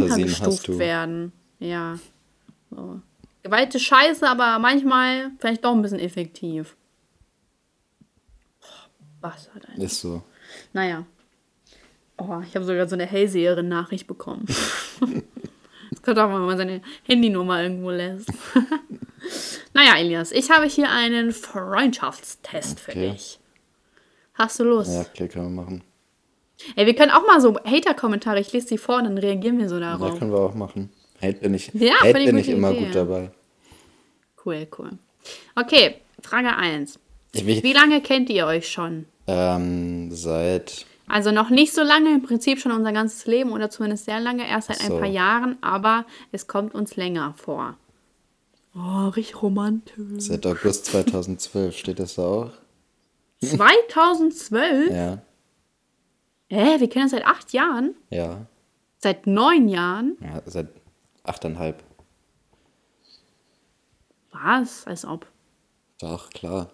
runtergestuft 0.45 0.67
du. 0.69 0.79
werden. 0.79 1.32
Ja. 1.60 1.99
So. 2.71 3.01
Gewalt 3.43 3.75
ist 3.75 3.84
scheiße, 3.84 4.27
aber 4.29 4.58
manchmal 4.60 5.32
vielleicht 5.39 5.65
doch 5.65 5.73
ein 5.73 5.82
bisschen 5.82 5.99
effektiv. 5.99 6.75
Bastard, 9.21 9.67
Alter. 9.69 9.82
Ist 9.82 9.99
so. 10.01 10.21
Naja. 10.73 11.06
Oh, 12.17 12.41
ich 12.47 12.56
habe 12.56 12.65
sogar 12.65 12.88
so 12.88 12.95
eine 12.95 13.06
Hellseherin-Nachricht 13.06 14.08
bekommen. 14.08 14.45
Das 15.93 16.01
könnte 16.01 16.23
auch 16.23 16.29
mal, 16.29 16.39
wenn 16.39 16.47
man 16.47 16.58
seine 16.58 16.82
Handynummer 17.03 17.62
irgendwo 17.63 17.89
lässt. 17.91 18.29
naja, 19.73 19.95
Elias, 19.97 20.32
ich 20.32 20.49
habe 20.51 20.65
hier 20.65 20.89
einen 20.89 21.32
Freundschaftstest 21.32 22.79
für 22.79 22.91
Okay. 22.91 23.12
dich. 23.12 23.39
Hast 24.34 24.60
du 24.60 24.63
Lust? 24.63 24.91
Ja, 24.91 25.01
okay, 25.01 25.27
können 25.27 25.56
wir 25.56 25.63
machen. 25.63 25.84
Ey, 26.75 26.86
wir 26.86 26.95
können 26.95 27.12
auch 27.12 27.25
mal 27.27 27.41
so 27.41 27.56
Hater-Kommentare, 27.63 28.39
ich 28.39 28.51
lese 28.53 28.67
die 28.67 28.77
vor 28.77 28.97
und 28.97 29.03
dann 29.06 29.17
reagieren 29.17 29.60
wir 29.60 29.69
so 29.69 29.75
Ja, 29.79 29.97
darauf. 29.97 30.17
können 30.17 30.32
wir 30.32 30.39
auch 30.39 30.53
machen. 30.56 30.89
Hate 31.21 31.39
bin 31.39 31.53
ich, 31.53 31.71
Ja, 31.73 31.93
Hate 32.01 32.13
bin 32.13 32.38
ich 32.38 32.49
immer 32.49 32.71
Idee. 32.71 32.79
gut 32.86 32.95
dabei. 32.95 33.32
Cool, 34.45 34.67
cool. 34.77 34.91
Okay, 35.56 35.95
Frage 36.21 36.56
1. 36.56 36.99
Ich 37.34 37.45
will, 37.45 37.63
Wie 37.63 37.73
lange 37.73 38.01
kennt 38.01 38.29
ihr 38.29 38.45
euch 38.45 38.69
schon? 38.69 39.06
ähm, 39.27 40.12
seit, 40.12 40.86
Also 41.08 41.32
noch 41.32 41.50
nicht 41.50 41.74
so 41.74 41.82
lange, 41.84 42.13
im 42.13 42.22
Prinzip 42.24 42.60
schon 42.60 42.72
unser 42.72 42.94
ganzes 42.94 43.26
Leben 43.26 43.52
oder 43.52 43.70
zumindest 43.70 44.06
sehr 44.06 44.20
lange, 44.20 44.48
erst 44.48 44.68
seit 44.70 44.78
So. 44.80 44.94
ein 44.96 45.00
paar 45.02 45.10
Jahren, 45.10 45.58
aber 45.62 46.06
es 46.32 46.48
kommt 46.48 46.74
uns 46.74 46.96
länger 46.96 47.34
vor. 47.36 47.78
Oh, 48.76 49.10
richtig 49.10 49.42
romantisch. 49.42 49.96
seit 50.24 50.46
August 50.48 50.86
2012 50.88 51.78
steht 51.78 52.00
das 52.00 52.16
da 52.16 52.24
auch? 52.24 52.52
2012? 53.44 54.92
Ja, 54.92 55.22
Hä, 56.50 56.80
wir 56.80 56.89
kennen 56.89 57.04
uns 57.04 57.12
seit 57.12 57.26
acht 57.26 57.52
Jahren? 57.54 57.96
ja, 58.10 58.46
Seit 59.00 59.28
neun 59.28 59.68
Jahren? 59.68 60.16
ja, 60.22 60.42
seit 60.46 60.70
achteinhalb. 61.24 61.84
Was? 64.32 64.88
Als 64.88 65.06
ob. 65.06 65.28
Doch, 66.00 66.30
klar. 66.30 66.70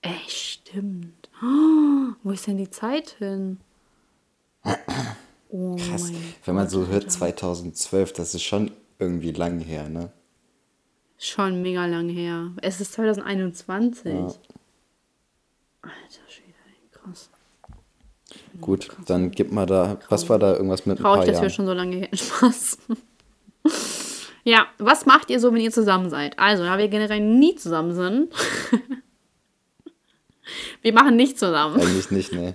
Ey, 0.00 0.18
stimmt. 0.26 1.21
Oh, 1.42 2.12
wo 2.22 2.30
ist 2.30 2.46
denn 2.46 2.56
die 2.58 2.70
Zeit 2.70 3.16
hin? 3.18 3.58
Oh 5.50 5.76
Krass. 5.76 6.12
Wenn 6.44 6.54
man 6.54 6.68
so 6.68 6.80
Gott, 6.80 6.88
hört, 6.90 7.02
Alter. 7.04 7.08
2012, 7.10 8.12
das 8.12 8.34
ist 8.34 8.42
schon 8.42 8.70
irgendwie 8.98 9.32
lang 9.32 9.58
her, 9.60 9.88
ne? 9.88 10.12
Schon 11.18 11.62
mega 11.62 11.86
lang 11.86 12.08
her. 12.08 12.52
Es 12.62 12.80
ist 12.80 12.92
2021. 12.94 14.12
Alter 14.14 14.38
Schwede, 16.28 16.54
krass. 16.92 17.28
Gut, 18.60 18.88
dann 19.06 19.30
gib 19.30 19.52
mal 19.52 19.66
da, 19.66 19.98
was 20.08 20.28
war 20.28 20.38
da 20.38 20.52
irgendwas 20.54 20.86
mit 20.86 20.98
ein 20.98 21.02
Traurig, 21.02 21.18
paar 21.18 21.26
dass 21.26 21.36
wir 21.36 21.42
Jahren? 21.42 21.50
schon 21.50 21.66
so 21.66 21.72
lange 21.72 21.96
her 21.96 22.08
Spaß. 22.16 22.78
ja, 24.44 24.66
was 24.78 25.06
macht 25.06 25.28
ihr 25.30 25.40
so, 25.40 25.52
wenn 25.52 25.60
ihr 25.60 25.72
zusammen 25.72 26.08
seid? 26.08 26.38
Also, 26.38 26.62
da 26.64 26.78
wir 26.78 26.88
generell 26.88 27.20
nie 27.20 27.56
zusammen 27.56 27.94
sind. 27.94 28.32
wir 30.82 30.92
machen 30.92 31.16
nicht 31.16 31.38
zusammen. 31.38 31.80
Eigentlich 31.80 32.10
nicht, 32.10 32.32
ne? 32.32 32.54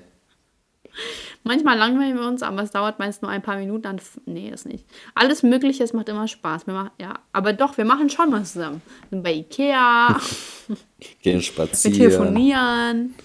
Manchmal 1.43 1.77
langweilen 1.77 2.17
wir 2.17 2.27
uns, 2.27 2.43
aber 2.43 2.61
es 2.61 2.71
dauert 2.71 2.99
meist 2.99 3.21
nur 3.21 3.31
ein 3.31 3.41
paar 3.41 3.57
Minuten. 3.57 3.83
Dann, 3.83 4.01
nee, 4.25 4.51
das 4.51 4.65
nicht. 4.65 4.85
Alles 5.15 5.43
Mögliche, 5.43 5.83
es 5.83 5.93
macht 5.93 6.09
immer 6.09 6.27
Spaß. 6.27 6.67
Wir 6.67 6.73
machen, 6.73 6.91
ja, 6.99 7.19
aber 7.31 7.53
doch, 7.53 7.77
wir 7.77 7.85
machen 7.85 8.09
schon 8.09 8.31
was 8.31 8.53
zusammen. 8.53 8.81
Wir 9.09 9.17
sind 9.17 9.23
bei 9.23 9.33
Ikea. 9.33 10.19
Gehen 11.21 11.41
spazieren. 11.41 11.97
Wir 11.97 12.09
telefonieren. 12.09 13.15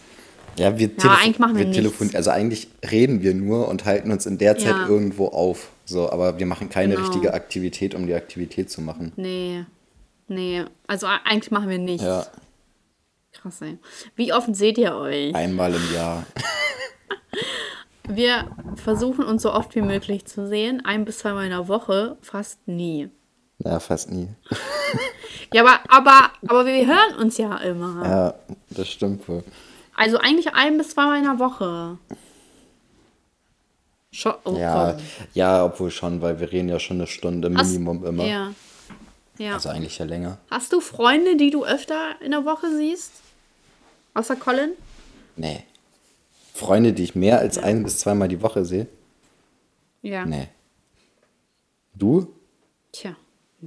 Ja, 0.56 0.78
wir, 0.78 0.90
ja, 1.02 1.18
eigentlich 1.20 1.38
machen 1.38 1.56
wir, 1.56 1.66
wir 1.66 1.72
telefonieren. 1.72 2.16
Also 2.16 2.30
eigentlich 2.30 2.68
reden 2.88 3.22
wir 3.22 3.34
nur 3.34 3.68
und 3.68 3.84
halten 3.84 4.12
uns 4.12 4.26
in 4.26 4.38
der 4.38 4.56
Zeit 4.56 4.76
ja. 4.76 4.86
irgendwo 4.86 5.28
auf. 5.28 5.70
So, 5.84 6.10
aber 6.10 6.38
wir 6.38 6.46
machen 6.46 6.68
keine 6.68 6.94
genau. 6.94 7.06
richtige 7.06 7.34
Aktivität, 7.34 7.94
um 7.94 8.06
die 8.06 8.14
Aktivität 8.14 8.70
zu 8.70 8.82
machen. 8.82 9.12
Nee. 9.16 9.64
Nee. 10.28 10.64
Also 10.86 11.06
eigentlich 11.06 11.50
machen 11.50 11.68
wir 11.68 11.78
nichts. 11.78 12.04
Ja. 12.04 12.26
Krass, 13.42 13.60
ey. 13.62 13.78
Wie 14.14 14.32
oft 14.32 14.54
seht 14.54 14.78
ihr 14.78 14.94
euch? 14.94 15.34
Einmal 15.34 15.74
im 15.74 15.92
Jahr. 15.92 16.24
Wir 18.08 18.48
versuchen 18.76 19.24
uns 19.24 19.42
so 19.42 19.52
oft 19.52 19.74
wie 19.74 19.82
möglich 19.82 20.26
zu 20.26 20.46
sehen. 20.46 20.84
Ein 20.84 21.04
bis 21.04 21.18
zweimal 21.18 21.44
in 21.44 21.50
der 21.50 21.66
Woche, 21.66 22.16
fast 22.20 22.66
nie. 22.68 23.08
Ja, 23.58 23.80
fast 23.80 24.12
nie. 24.12 24.28
ja, 25.52 25.62
aber, 25.62 25.80
aber, 25.88 26.30
aber 26.46 26.66
wir 26.66 26.86
hören 26.86 27.16
uns 27.18 27.36
ja 27.38 27.56
immer. 27.58 28.04
Ja, 28.04 28.34
das 28.70 28.88
stimmt 28.88 29.28
wohl. 29.28 29.42
Also 29.96 30.18
eigentlich 30.18 30.54
ein 30.54 30.78
bis 30.78 30.90
zweimal 30.90 31.18
in 31.18 31.24
der 31.24 31.38
Woche. 31.40 31.98
Schon, 34.12 34.34
oh, 34.44 34.56
ja, 34.56 34.96
ja, 35.34 35.64
obwohl 35.64 35.90
schon, 35.90 36.20
weil 36.20 36.38
wir 36.38 36.52
reden 36.52 36.68
ja 36.68 36.78
schon 36.78 36.98
eine 36.98 37.06
Stunde 37.06 37.50
Minimum 37.50 38.00
Hast, 38.00 38.08
immer. 38.08 38.24
Ja. 38.24 38.52
ja. 39.38 39.54
Also 39.54 39.68
eigentlich 39.68 39.98
ja 39.98 40.04
länger. 40.04 40.38
Hast 40.50 40.72
du 40.72 40.80
Freunde, 40.80 41.36
die 41.36 41.50
du 41.50 41.64
öfter 41.64 42.20
in 42.20 42.32
der 42.32 42.44
Woche 42.44 42.66
siehst? 42.76 43.21
Außer 44.14 44.36
Colin? 44.36 44.72
Nee. 45.36 45.64
Freunde, 46.54 46.92
die 46.92 47.04
ich 47.04 47.14
mehr 47.14 47.38
als 47.38 47.56
ja. 47.56 47.62
ein 47.62 47.82
bis 47.82 47.98
zweimal 47.98 48.28
die 48.28 48.42
Woche 48.42 48.64
sehe? 48.64 48.86
Ja. 50.02 50.26
Nee. 50.26 50.48
Du? 51.94 52.32
Tja. 52.92 53.16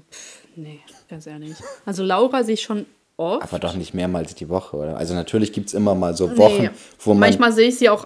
Pff, 0.09 0.47
nee, 0.55 0.81
ganz 1.09 1.25
ehrlich. 1.25 1.55
Also 1.85 2.03
Laura 2.03 2.43
sehe 2.43 2.55
ich 2.55 2.61
schon 2.61 2.85
oft. 3.17 3.43
Aber 3.43 3.59
doch 3.59 3.75
nicht 3.75 3.93
mehrmals 3.93 4.35
die 4.35 4.49
Woche, 4.49 4.77
oder? 4.77 4.97
Also 4.97 5.13
natürlich 5.13 5.53
gibt 5.53 5.67
es 5.67 5.73
immer 5.73 5.95
mal 5.95 6.15
so 6.15 6.37
Wochen, 6.37 6.63
nee. 6.63 6.69
wo 6.99 7.11
man. 7.11 7.21
Manchmal 7.21 7.53
sehe 7.53 7.69
ich 7.69 7.77
sie 7.77 7.89
auch 7.89 8.05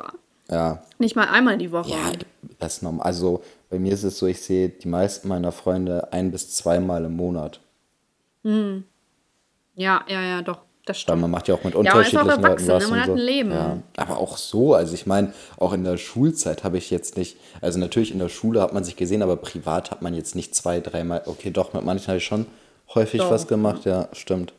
ja. 0.50 0.84
nicht 0.98 1.16
mal 1.16 1.28
einmal 1.28 1.58
die 1.58 1.72
Woche. 1.72 1.90
Ja, 1.90 2.12
das 2.60 2.78
ist 2.78 2.84
normal. 2.84 3.06
Also 3.06 3.44
bei 3.70 3.80
mir 3.80 3.94
ist 3.94 4.04
es 4.04 4.18
so, 4.18 4.28
ich 4.28 4.42
sehe 4.42 4.70
die 4.70 4.88
meisten 4.88 5.28
meiner 5.28 5.52
Freunde 5.52 6.14
ein 6.14 6.32
bis 6.32 6.56
zweimal 6.56 7.06
im 7.06 7.16
Monat. 7.16 7.60
Hm. 8.44 8.84
Ja, 9.76 10.04
ja, 10.08 10.22
ja, 10.22 10.42
doch 10.42 10.60
das 10.90 11.00
stimmt. 11.00 11.16
Weil 11.16 11.22
man 11.22 11.32
macht 11.32 11.48
ja 11.48 11.56
auch 11.56 11.64
mit 11.64 11.76
unterschiedlichen 11.76 12.28
ja, 12.28 12.36
Leuten 12.36 12.68
was. 12.68 12.84
Ne? 12.84 12.90
Man 12.90 13.02
hat 13.02 13.10
ein 13.10 13.18
Leben. 13.18 13.52
Ja. 13.52 13.78
Aber 13.98 14.18
auch 14.18 14.38
so, 14.38 14.74
also 14.74 14.94
ich 14.94 15.06
meine, 15.06 15.34
auch 15.58 15.74
in 15.74 15.84
der 15.84 15.98
Schulzeit 15.98 16.64
habe 16.64 16.78
ich 16.78 16.90
jetzt 16.90 17.16
nicht, 17.16 17.38
also 17.62 17.80
natürlich 17.80 18.12
in 18.12 18.20
der 18.20 18.30
Schule 18.30 18.62
hat 18.62 18.74
man 18.74 18.84
sich 18.84 18.96
gesehen, 18.96 19.22
aber 19.22 19.38
privat 19.38 19.92
hat 19.92 20.02
man 20.02 20.14
jetzt 20.14 20.36
nicht 20.36 20.56
zwei, 20.56 20.80
dreimal, 20.80 21.22
okay, 21.26 21.52
doch, 21.52 21.74
mit 21.74 21.84
manchen 21.84 22.08
habe 22.08 22.18
ich 22.18 22.26
schon 22.26 22.48
häufig 22.96 23.22
doch. 23.22 23.32
was 23.32 23.48
gemacht, 23.48 23.86
ja, 23.86 24.10
stimmt. 24.14 24.54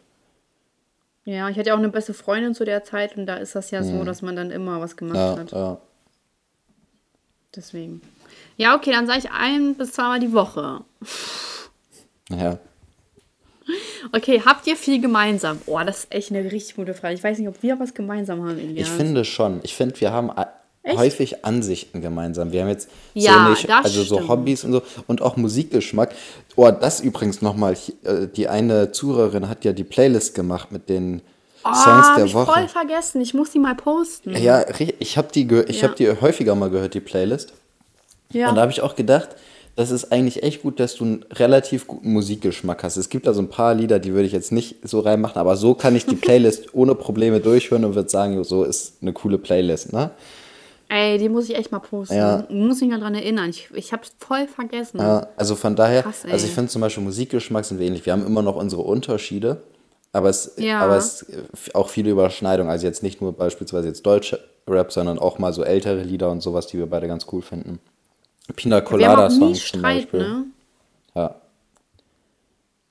Ja, 1.25 1.49
ich 1.49 1.59
hatte 1.59 1.69
ja 1.69 1.75
auch 1.75 1.79
eine 1.79 1.91
beste 1.91 2.15
Freundin 2.15 2.55
zu 2.55 2.65
der 2.65 2.85
Zeit 2.85 3.17
und 3.17 3.27
da 3.27 3.35
ist 3.35 3.55
das 3.55 3.71
ja 3.71 3.81
hm. 3.81 3.99
so, 3.99 4.05
dass 4.05 4.23
man 4.23 4.37
dann 4.37 4.51
immer 4.51 4.81
was 4.81 4.97
gemacht 4.97 5.17
ja, 5.17 5.37
hat. 5.37 5.53
Ja. 5.53 5.79
Deswegen. 7.55 8.01
Ja, 8.57 8.77
okay, 8.77 8.93
dann 8.93 9.07
sage 9.07 9.19
ich 9.21 9.31
ein 9.31 9.75
bis 9.75 9.93
zweimal 9.93 10.21
die 10.21 10.33
Woche. 10.33 10.81
Ja. 12.31 12.59
Okay, 14.13 14.43
habt 14.45 14.67
ihr 14.67 14.77
viel 14.77 15.01
gemeinsam? 15.01 15.59
Oh, 15.67 15.79
das 15.85 16.01
ist 16.01 16.15
echt 16.15 16.31
eine 16.31 16.51
richtig 16.51 16.77
gute 16.77 16.95
Frage. 16.95 17.15
Ich 17.15 17.23
weiß 17.23 17.39
nicht, 17.39 17.49
ob 17.49 17.63
wir 17.63 17.79
was 17.79 17.95
gemeinsam 17.95 18.41
haben. 18.43 18.59
Elias. 18.59 18.89
Ich 18.89 18.95
finde 18.95 19.25
schon. 19.25 19.61
Ich 19.63 19.75
finde, 19.75 20.01
wir 20.01 20.13
haben 20.13 20.31
echt? 20.83 20.99
häufig 20.99 21.45
Ansichten 21.45 22.01
gemeinsam. 22.01 22.53
Wir 22.53 22.63
haben 22.63 22.69
jetzt 22.69 22.89
ja, 23.15 23.45
so 23.45 23.51
nicht, 23.51 23.71
also 23.71 24.05
stimmt. 24.05 24.09
so 24.09 24.29
Hobbys 24.29 24.65
und 24.65 24.73
so 24.73 24.83
und 25.07 25.23
auch 25.23 25.37
Musikgeschmack. 25.37 26.15
Oh, 26.57 26.71
das 26.71 27.01
übrigens 27.01 27.43
nochmal, 27.43 27.77
äh, 28.05 28.27
die 28.35 28.49
eine 28.49 28.93
Zuhörerin 28.93 29.49
hat 29.49 29.65
ja 29.65 29.73
die 29.73 29.85
Playlist 29.85 30.35
gemacht 30.35 30.73
mit 30.73 30.89
den 30.89 31.23
oh, 31.65 31.75
Songs 31.75 32.15
der 32.17 32.25
ich 32.27 32.35
Woche. 32.35 32.53
voll 32.53 32.69
vergessen. 32.69 33.21
Ich 33.21 33.35
muss 33.35 33.51
die 33.51 33.59
mal 33.59 33.75
posten. 33.75 34.37
Ja, 34.37 34.65
ich 34.99 35.17
habe 35.17 35.29
die, 35.33 35.47
ich 35.69 35.83
ja. 35.83 35.89
hab 35.89 35.97
die 35.97 36.09
häufiger 36.09 36.55
mal 36.55 36.71
gehört, 36.71 36.95
die 36.95 37.01
Playlist. 37.01 37.53
Ja. 38.33 38.49
Und 38.49 38.57
da 38.57 38.63
habe 38.63 38.73
ich 38.73 38.81
auch 38.81 38.95
gedacht, 38.95 39.31
das 39.81 39.91
ist 39.91 40.13
eigentlich 40.13 40.43
echt 40.43 40.61
gut, 40.61 40.79
dass 40.79 40.95
du 40.97 41.05
einen 41.05 41.25
relativ 41.33 41.87
guten 41.87 42.13
Musikgeschmack 42.13 42.83
hast. 42.83 42.99
Es 42.99 43.09
gibt 43.09 43.27
da 43.27 43.33
so 43.33 43.41
ein 43.41 43.49
paar 43.49 43.75
Lieder, 43.75 43.99
die 43.99 44.13
würde 44.13 44.27
ich 44.27 44.33
jetzt 44.33 44.53
nicht 44.53 44.77
so 44.87 45.01
reinmachen, 45.01 45.41
aber 45.41 45.57
so 45.57 45.73
kann 45.73 45.97
ich 45.97 46.05
die 46.05 46.17
Playlist 46.17 46.75
ohne 46.75 46.95
Probleme 46.95 47.41
durchhören 47.41 47.87
und 47.87 47.95
würde 47.95 48.11
sagen, 48.11 48.45
so 48.45 48.63
ist 48.63 48.99
eine 49.01 49.15
coole 49.15 49.39
Playlist, 49.39 49.95
ne? 49.95 50.11
Ey, 50.91 51.17
die 51.17 51.31
muss 51.31 51.49
ich 51.49 51.57
echt 51.57 51.73
mal 51.73 51.79
posten. 51.79 52.17
Ja. 52.17 52.45
Muss 52.51 52.83
mich 52.83 52.91
mal 52.91 53.01
dran 53.01 53.15
erinnern. 53.15 53.49
Ich, 53.49 53.71
ich 53.73 53.93
habe 53.93 54.03
es 54.03 54.13
voll 54.19 54.47
vergessen. 54.49 54.99
Ja, 54.99 55.29
also 55.37 55.55
von 55.55 55.77
daher, 55.77 56.03
Krass, 56.03 56.25
also 56.31 56.45
ich 56.45 56.53
finde 56.53 56.69
zum 56.69 56.83
Beispiel 56.83 57.03
Musikgeschmack 57.05 57.65
sind 57.65 57.79
wir 57.79 57.87
ähnlich. 57.87 58.05
Wir 58.05 58.13
haben 58.13 58.27
immer 58.27 58.43
noch 58.43 58.57
unsere 58.57 58.83
Unterschiede, 58.83 59.63
aber 60.13 60.29
es, 60.29 60.57
ja. 60.59 60.81
aber 60.81 60.97
es 60.97 61.25
auch 61.73 61.89
viele 61.89 62.11
Überschneidungen. 62.11 62.71
Also 62.71 62.87
jetzt 62.87 63.03
nicht 63.03 63.23
nur 63.23 63.33
beispielsweise 63.33 63.89
jetzt 63.89 64.05
deutsche 64.05 64.41
Rap, 64.69 64.93
sondern 64.93 65.19
auch 65.19 65.39
mal 65.39 65.55
so 65.55 65.63
ältere 65.63 66.03
Lieder 66.03 66.31
und 66.31 66.43
sowas, 66.43 66.67
die 66.67 66.77
wir 66.77 66.87
beide 66.87 67.07
ganz 67.07 67.27
cool 67.33 67.41
finden. 67.41 67.79
Pina 68.57 68.81
Colada 68.81 69.31
Songs 69.31 69.61
Streit, 69.61 69.73
zum 69.73 69.83
Beispiel. 69.83 70.21
Ne? 70.21 70.45
Ja. 71.15 71.35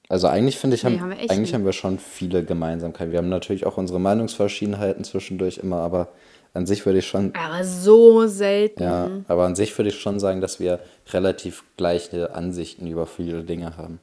Also 0.08 0.28
eigentlich 0.28 0.58
finde 0.58 0.76
ich, 0.76 0.86
haben, 0.86 0.93
nee, 0.93 1.00
haben 1.00 1.12
eigentlich 1.12 1.38
nicht. 1.38 1.54
haben 1.54 1.65
wir 1.65 1.74
schon 1.74 2.00
viele 2.00 2.43
Gemeinsamkeiten. 2.43 3.12
Wir 3.12 3.19
haben 3.19 3.30
natürlich 3.30 3.65
auch 3.65 3.78
unsere 3.78 4.00
Meinungsverschiedenheiten 4.00 5.04
zwischendurch 5.04 5.60
immer, 5.60 5.78
aber 5.78 6.10
an 6.54 6.65
sich 6.65 6.84
würde 6.86 7.00
ich 7.00 7.08
schon. 7.08 7.34
Aber 7.36 7.63
so 7.63 8.26
selten. 8.26 8.82
Ja, 8.82 9.10
aber 9.28 9.45
an 9.45 9.56
sich 9.56 9.78
würde 9.78 9.89
ich 9.89 10.00
schon 10.00 10.19
sagen, 10.19 10.41
dass 10.41 10.60
wir 10.60 10.80
relativ 11.12 11.63
gleiche 11.78 12.34
Ansichten 12.34 12.88
über 12.88 13.06
viele 13.06 13.43
Dinge 13.43 13.78
haben. 13.78 14.00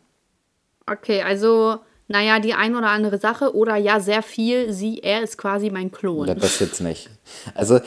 Okay, 0.87 1.23
also 1.23 1.81
naja, 2.09 2.39
die 2.39 2.55
ein 2.55 2.77
oder 2.77 2.89
andere 2.89 3.19
Sache 3.19 3.55
oder 3.55 3.77
ja, 3.77 3.99
sehr 3.99 4.23
viel, 4.23 4.73
sie, 4.73 5.01
er 5.01 5.23
ist 5.23 5.39
quasi 5.39 5.71
mein 5.71 5.91
Klon. 5.91 6.27
Das 6.27 6.61
jetzt 6.61 6.81
nicht. 6.81 7.11
Also, 7.55 7.81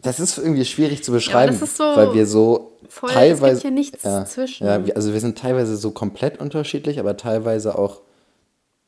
das 0.00 0.20
ist 0.20 0.38
irgendwie 0.38 0.64
schwierig 0.64 1.04
zu 1.04 1.12
beschreiben, 1.12 1.56
ja, 1.58 1.66
so 1.66 1.84
weil 1.84 2.14
wir 2.14 2.26
so 2.26 2.78
voll, 2.88 3.10
teilweise. 3.10 3.46
Es 3.46 3.50
gibt 3.50 3.62
hier 3.62 3.70
nichts 3.70 4.02
ja, 4.04 4.24
zwischen. 4.24 4.66
Ja, 4.66 4.82
also 4.94 5.12
wir 5.12 5.20
sind 5.20 5.36
teilweise 5.36 5.76
so 5.76 5.90
komplett 5.90 6.40
unterschiedlich, 6.40 6.98
aber 6.98 7.16
teilweise 7.16 7.78
auch 7.78 8.00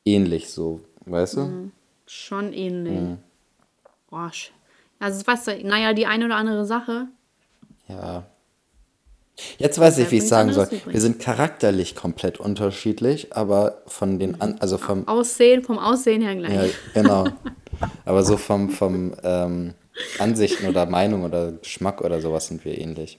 ähnlich, 0.05 0.51
so, 0.51 0.81
weißt 1.05 1.37
du? 1.37 1.41
Mhm. 1.41 1.73
Schon 2.07 2.53
ähnlich. 2.53 3.01
Mhm. 3.01 3.19
Boah, 4.09 4.33
also, 4.99 5.27
weißt 5.27 5.47
du, 5.47 5.67
naja, 5.67 5.93
die 5.93 6.07
eine 6.07 6.25
oder 6.25 6.37
andere 6.37 6.65
Sache. 6.65 7.07
Ja, 7.89 8.27
Jetzt 9.59 9.79
weiß 9.79 9.99
ich, 9.99 10.11
wie 10.11 10.19
ich 10.19 10.29
sagen 10.29 10.53
soll. 10.53 10.69
Wir 10.87 11.01
sind 11.01 11.21
charakterlich 11.21 11.95
komplett 11.95 12.39
unterschiedlich, 12.41 13.35
aber 13.35 13.83
von 13.87 14.19
den 14.19 14.41
An 14.41 14.57
also 14.61 14.79
vom 14.79 15.07
Aussehen, 15.09 15.63
vom 15.63 15.79
Aussehen 15.79 16.23
her 16.23 16.37
gleich. 16.37 16.73
Ja, 16.95 17.03
genau. 17.03 17.29
aber 18.05 18.23
so 18.23 18.37
vom, 18.37 18.71
vom 18.71 19.15
ähm, 19.23 19.75
Ansichten 20.19 20.67
oder 20.67 20.87
Meinung 20.87 21.25
oder 21.25 21.53
Geschmack 21.53 22.01
oder 22.01 22.21
sowas 22.21 22.47
sind 22.47 22.65
wir 22.65 22.79
ähnlich. 22.79 23.19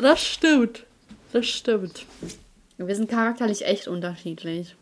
Das 0.00 0.20
stimmt. 0.20 0.84
Das 1.32 1.46
stimmt. 1.46 2.06
Wir 2.76 2.96
sind 2.96 3.10
charakterlich 3.10 3.64
echt 3.64 3.88
unterschiedlich. 3.88 4.76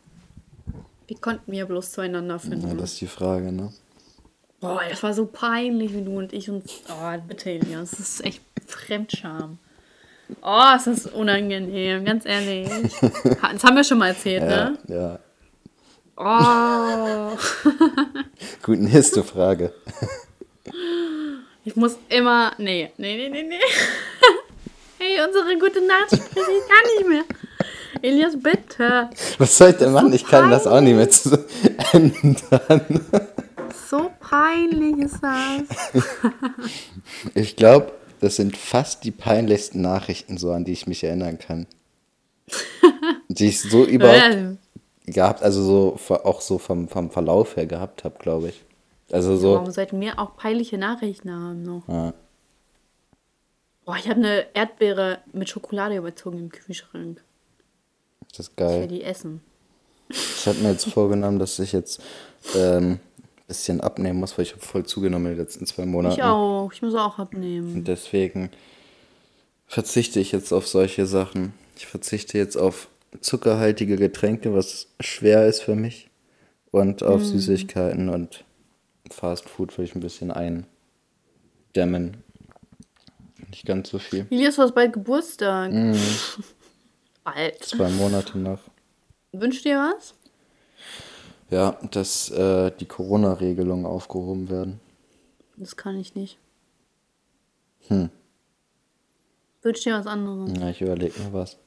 Wie 1.07 1.15
konnten 1.15 1.51
wir 1.51 1.67
bloß 1.67 1.93
zueinander 1.93 2.39
finden? 2.39 2.69
Ja, 2.69 2.75
das 2.75 2.93
ist 2.93 3.01
die 3.01 3.07
Frage, 3.07 3.53
ne? 3.53 3.73
Boah, 4.61 4.83
das 4.89 5.03
war 5.03 5.15
so 5.15 5.27
peinlich, 5.27 5.93
wie 5.95 6.03
du 6.03 6.19
und 6.19 6.33
ich 6.33 6.51
und. 6.51 6.65
Oh, 6.89 7.19
bitte, 7.27 7.51
Elias. 7.51 7.91
Das 7.93 8.01
ist 8.01 8.25
echt 8.25 8.43
Fremdscham. 8.67 9.59
Oh, 10.43 10.77
ist 10.77 10.87
das 10.87 11.07
unangenehm, 11.07 12.05
ganz 12.05 12.25
ehrlich. 12.27 12.69
Das 13.01 13.65
haben 13.65 13.77
wir 13.77 13.85
schon 13.85 13.99
mal 13.99 14.09
erzählt, 14.09 14.43
ja, 14.43 14.71
ne? 14.71 14.79
Ja. 14.89 15.19
Oh. 16.17 17.37
Gut, 18.63 18.79
nächste 18.79 19.23
Frage. 19.25 19.73
Ich 21.65 21.77
muss 21.77 21.97
immer. 22.09 22.53
Nee, 22.59 22.91
nee, 22.97 23.17
nee, 23.17 23.29
nee, 23.29 23.43
nee. 23.43 23.57
Hey, 25.03 25.19
unsere 25.27 25.59
gute 25.59 25.81
Nacht 25.87 26.09
spreche 26.09 26.51
ich 26.51 26.69
gar 26.69 26.83
nicht 26.95 27.09
mehr. 27.09 27.25
Elias, 28.03 28.35
bitte. 28.39 29.09
Was 29.39 29.57
soll 29.57 29.71
ich 29.71 29.77
denn 29.77 29.93
machen? 29.93 30.13
Ich 30.13 30.27
kann 30.27 30.51
das 30.51 30.67
auch 30.67 30.83
nicht 30.83 30.95
mehr 30.95 31.09
zu 31.09 31.43
ändern. 31.93 33.01
So 33.89 34.11
peinlich 34.21 34.99
ist 34.99 35.21
das. 35.23 36.05
Ich 37.35 37.57
glaube, 37.57 37.93
das 38.21 38.37
sind 38.37 38.57
fast 38.57 39.05
die 39.05 39.11
peinlichsten 39.11 39.81
Nachrichten, 39.81 40.39
so 40.39 40.53
an 40.53 40.65
die 40.65 40.73
ich 40.73 40.87
mich 40.87 41.05
erinnern 41.05 41.39
kann. 41.39 41.67
die 43.29 43.49
ich 43.49 43.61
so 43.61 43.85
überhaupt 43.85 44.59
gehabt, 45.07 45.43
also 45.43 45.63
so 45.63 46.17
auch 46.25 46.41
so 46.41 46.59
vom, 46.59 46.89
vom 46.89 47.11
Verlauf 47.11 47.57
her 47.57 47.67
gehabt 47.67 48.05
habe, 48.05 48.19
glaube 48.19 48.49
ich. 48.49 48.65
Also 49.11 49.37
so. 49.37 49.55
Warum 49.55 49.71
sollten 49.71 50.01
wir 50.01 50.19
auch 50.19 50.37
peinliche 50.37 50.79
Nachrichten 50.79 51.33
haben 51.33 51.63
noch? 51.63 51.89
Ja. 51.89 52.15
Boah, 53.85 53.97
ich 53.97 54.09
habe 54.09 54.21
eine 54.21 54.47
Erdbeere 54.55 55.19
mit 55.33 55.49
Schokolade 55.49 55.97
überzogen 55.97 56.39
im 56.39 56.51
Kühlschrank. 56.51 57.23
Das 58.31 58.49
ist 58.49 58.57
geil. 58.57 58.85
Ich 58.85 58.91
will 58.91 58.99
die 58.99 59.05
essen. 59.05 59.41
Ich 60.09 60.47
habe 60.47 60.59
mir 60.59 60.73
jetzt 60.73 60.89
vorgenommen, 60.89 61.39
dass 61.39 61.59
ich 61.59 61.73
jetzt 61.73 62.01
ähm, 62.55 63.01
bisschen 63.51 63.81
abnehmen 63.81 64.21
muss, 64.21 64.39
weil 64.39 64.45
ich 64.45 64.53
habe 64.53 64.63
voll 64.63 64.87
zugenommen 64.87 65.27
in 65.27 65.33
den 65.33 65.39
letzten 65.41 65.67
zwei 65.67 65.85
Monaten. 65.85 66.15
Ich 66.15 66.23
auch. 66.23 66.71
Ich 66.73 66.83
muss 66.83 66.95
auch 66.95 67.19
abnehmen. 67.19 67.75
Und 67.75 67.89
deswegen 67.89 68.51
verzichte 69.67 70.21
ich 70.21 70.31
jetzt 70.31 70.53
auf 70.53 70.69
solche 70.69 71.05
Sachen. 71.05 71.53
Ich 71.77 71.87
verzichte 71.87 72.39
jetzt 72.39 72.57
auf 72.57 72.89
zuckerhaltige 73.21 73.97
Getränke, 73.97 74.55
was 74.55 74.87
schwer 75.01 75.47
ist 75.47 75.63
für 75.63 75.75
mich. 75.75 76.09
Und 76.71 77.03
auf 77.03 77.25
Süßigkeiten 77.25 78.09
und 78.09 78.45
Fast 79.11 79.49
Food 79.49 79.77
will 79.77 79.85
ich 79.85 79.97
ein 79.97 80.01
bisschen 80.01 80.31
eindämmen. 80.31 82.23
Nicht 83.49 83.67
ganz 83.67 83.91
so 83.91 83.99
viel. 83.99 84.29
Elias, 84.31 84.55
du 84.55 84.63
hast 84.63 84.77
bald 84.77 84.93
Geburtstag. 84.93 85.73
bald. 87.25 87.65
Zwei 87.65 87.89
Monate 87.91 88.39
nach. 88.39 88.61
Wünschst 89.33 89.65
du 89.65 89.71
dir 89.71 89.79
was? 89.79 90.15
Ja, 91.51 91.79
dass 91.91 92.31
äh, 92.31 92.71
die 92.79 92.87
Corona-Regelungen 92.87 93.85
aufgehoben 93.85 94.49
werden. 94.49 94.81
Das 95.57 95.77
kann 95.77 95.99
ich 95.99 96.15
nicht. 96.15 96.39
Hm. 97.89 98.09
Wünsch 99.63 99.83
dir 99.83 99.95
was 99.95 100.07
anderes. 100.07 100.53
Ja, 100.59 100.71
ich 100.71 100.81
überlege 100.81 101.21
mir 101.21 101.33
was. 101.33 101.59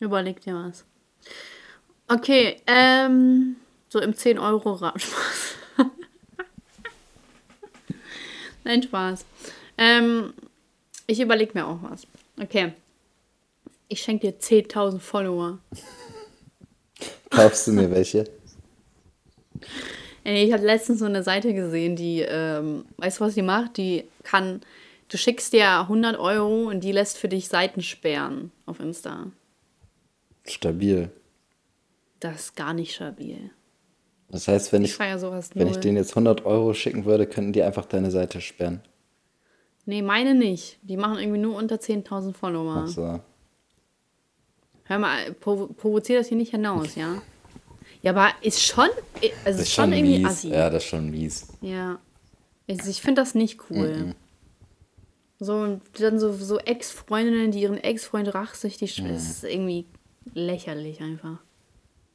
Überleg 0.00 0.40
dir 0.40 0.54
was. 0.54 0.84
Okay, 2.08 2.56
ähm, 2.66 3.56
so 3.88 4.00
im 4.00 4.12
10-Euro-Rahmen. 4.12 4.98
Spaß. 4.98 5.54
Nein, 8.64 8.82
Spaß. 8.82 9.24
Ähm, 9.78 10.32
ich 11.06 11.20
überleg 11.20 11.54
mir 11.54 11.66
auch 11.66 11.78
was. 11.82 12.06
Okay. 12.40 12.72
Ich 13.88 14.02
schenke 14.02 14.32
dir 14.32 14.38
10.000 14.40 14.98
Follower. 14.98 15.58
Kaufst 17.30 17.68
du 17.68 17.72
mir 17.72 17.90
welche? 17.90 18.24
Ey, 20.24 20.44
ich 20.44 20.52
hatte 20.52 20.64
letztens 20.66 20.98
so 20.98 21.04
eine 21.04 21.22
Seite 21.22 21.54
gesehen, 21.54 21.94
die, 21.94 22.20
ähm, 22.20 22.84
weißt 22.96 23.20
du, 23.20 23.24
was 23.24 23.34
die 23.34 23.42
macht? 23.42 23.76
Die 23.76 24.04
kann, 24.24 24.60
du 25.08 25.16
schickst 25.16 25.52
dir 25.52 25.80
100 25.80 26.18
Euro 26.18 26.68
und 26.68 26.80
die 26.82 26.92
lässt 26.92 27.16
für 27.18 27.28
dich 27.28 27.48
Seiten 27.48 27.80
sperren 27.82 28.50
auf 28.66 28.80
Insta. 28.80 29.26
Stabil. 30.46 31.10
Das 32.18 32.36
ist 32.36 32.56
gar 32.56 32.74
nicht 32.74 32.94
stabil. 32.94 33.50
Das 34.28 34.48
heißt, 34.48 34.72
wenn 34.72 34.82
Ich 34.84 34.92
ich, 34.92 34.98
wenn 34.98 35.18
null. 35.54 35.70
ich 35.70 35.76
denen 35.78 35.96
jetzt 35.96 36.10
100 36.10 36.44
Euro 36.44 36.74
schicken 36.74 37.04
würde, 37.04 37.26
könnten 37.26 37.52
die 37.52 37.62
einfach 37.62 37.84
deine 37.84 38.10
Seite 38.10 38.40
sperren. 38.40 38.80
Nee, 39.84 40.02
meine 40.02 40.34
nicht. 40.34 40.78
Die 40.82 40.96
machen 40.96 41.18
irgendwie 41.18 41.38
nur 41.38 41.54
unter 41.56 41.76
10.000 41.76 42.32
Follower. 42.34 42.74
Also, 42.82 43.20
Hör 44.88 44.98
mal, 44.98 45.32
provo 45.34 45.68
provoziert 45.68 46.20
das 46.20 46.28
hier 46.28 46.36
nicht 46.36 46.50
hinaus, 46.50 46.94
ja? 46.96 47.22
Ja, 48.06 48.12
aber 48.12 48.30
ist 48.40 48.62
schon, 48.62 48.84
also 48.84 49.30
das 49.44 49.58
ist 49.62 49.72
schon 49.72 49.92
irgendwie 49.92 50.18
mies. 50.18 50.28
assi. 50.28 50.48
Ja, 50.50 50.70
das 50.70 50.84
ist 50.84 50.90
schon 50.90 51.10
mies. 51.10 51.48
Ja. 51.60 51.98
Also 52.70 52.88
ich 52.88 53.00
finde 53.02 53.20
das 53.20 53.34
nicht 53.34 53.58
cool. 53.68 54.14
So, 55.40 55.54
und 55.54 55.82
dann 55.98 56.20
so, 56.20 56.32
so 56.32 56.60
Ex-Freundinnen, 56.60 57.50
die 57.50 57.62
ihren 57.62 57.78
Ex-Freund 57.78 58.32
rachsüchtig 58.32 59.02
mhm. 59.02 59.10
Ist 59.10 59.42
irgendwie 59.42 59.86
lächerlich 60.34 61.00
einfach. 61.00 61.38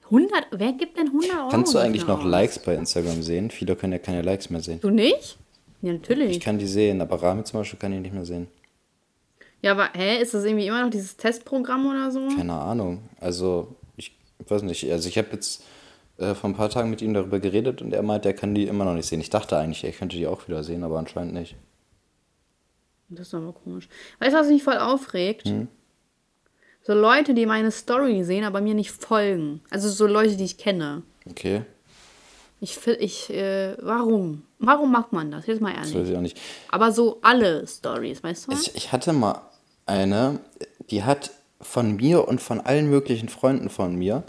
100, 0.06 0.47
wer 0.51 0.71
gibt 0.71 0.97
denn 0.97 1.08
100 1.08 1.30
Euro? 1.30 1.49
Kannst 1.49 1.73
du 1.73 1.80
eigentlich 1.80 2.08
noch 2.08 2.19
aus? 2.19 2.25
Likes 2.25 2.60
bei 2.60 2.75
Instagram 2.75 3.21
sehen? 3.21 3.51
Viele 3.51 3.75
können 3.75 3.91
ja 3.91 3.99
keine 3.99 4.21
Likes 4.21 4.49
mehr 4.49 4.62
sehen. 4.62 4.80
Du 4.80 4.91
nicht? 4.91 5.38
Ja, 5.82 5.91
natürlich. 5.91 6.38
Ich 6.38 6.39
kann 6.39 6.58
die 6.58 6.67
sehen, 6.67 7.01
aber 7.01 7.21
Rami 7.21 7.43
zum 7.43 7.60
Beispiel 7.60 7.77
kann 7.77 7.91
die 7.91 7.99
nicht 7.99 8.13
mehr 8.13 8.23
sehen. 8.23 8.47
ja, 9.62 9.73
aber 9.73 9.89
hä, 9.91 10.21
ist 10.21 10.34
das 10.34 10.45
irgendwie 10.45 10.67
immer 10.67 10.84
noch 10.84 10.89
dieses 10.89 11.17
Testprogramm 11.17 11.86
oder 11.86 12.10
so? 12.12 12.30
Keine 12.30 12.54
Ahnung. 12.54 13.10
Also, 13.19 13.75
ich 13.97 14.15
weiß 14.47 14.62
nicht. 14.62 14.89
Also, 14.89 15.10
ich 15.10 15.17
habe 15.17 15.27
jetzt 15.34 15.65
äh, 16.21 16.36
vor 16.36 16.49
ein 16.49 16.55
paar 16.55 16.69
Tagen 16.69 16.89
mit 16.89 17.01
ihm 17.01 17.13
darüber 17.13 17.39
geredet 17.39 17.81
und 17.81 17.93
er 17.93 18.03
meint, 18.03 18.25
er 18.25 18.34
kann 18.34 18.53
die 18.55 18.67
immer 18.67 18.86
noch 18.86 18.93
nicht 18.93 19.07
sehen. 19.07 19.19
Ich 19.21 19.29
dachte 19.29 19.57
eigentlich, 19.57 19.84
er 19.84 19.91
könnte 19.91 20.15
die 20.17 20.27
auch 20.27 20.47
wieder 20.47 20.63
sehen, 20.63 20.84
aber 20.84 20.97
anscheinend 20.99 21.34
nicht. 21.34 21.55
Das 23.10 23.27
ist 23.27 23.34
aber 23.34 23.51
komisch. 23.53 23.89
Weißt 24.19 24.34
du, 24.34 24.39
was 24.39 24.47
mich 24.47 24.63
voll 24.63 24.77
aufregt? 24.77 25.47
Hm? 25.47 25.67
So 26.84 26.93
Leute, 26.93 27.34
die 27.34 27.45
meine 27.45 27.69
Story 27.71 28.23
sehen, 28.23 28.43
aber 28.43 28.62
mir 28.62 28.73
nicht 28.73 28.91
folgen. 28.91 29.62
Also 29.69 29.89
so 29.89 30.07
Leute, 30.07 30.36
die 30.38 30.45
ich 30.45 30.57
kenne. 30.57 31.03
Okay, 31.29 31.62
Ich, 32.62 32.75
fi- 32.77 32.93
ich, 32.93 33.29
äh, 33.29 33.75
warum? 33.81 34.43
Warum 34.60 34.91
macht 34.91 35.13
man 35.13 35.29
das? 35.31 35.45
Jetzt 35.45 35.62
mal 35.62 35.73
das 35.73 35.88
weiß 35.89 35.93
ehrlich. 35.95 36.10
ich 36.12 36.17
auch 36.17 36.21
nicht. 36.21 36.39
Aber 36.69 36.91
so 36.91 37.19
alle 37.21 37.67
Stories, 37.67 38.23
weißt 38.23 38.47
du? 38.47 38.51
Ich, 38.53 38.75
ich 38.75 38.91
hatte 38.91 39.13
mal 39.13 39.41
eine, 39.86 40.39
die 40.89 41.03
hat 41.03 41.31
von 41.60 41.95
mir 41.97 42.27
und 42.27 42.41
von 42.41 42.60
allen 42.62 42.89
möglichen 42.89 43.29
Freunden 43.29 43.69
von 43.69 43.95
mir 43.95 44.23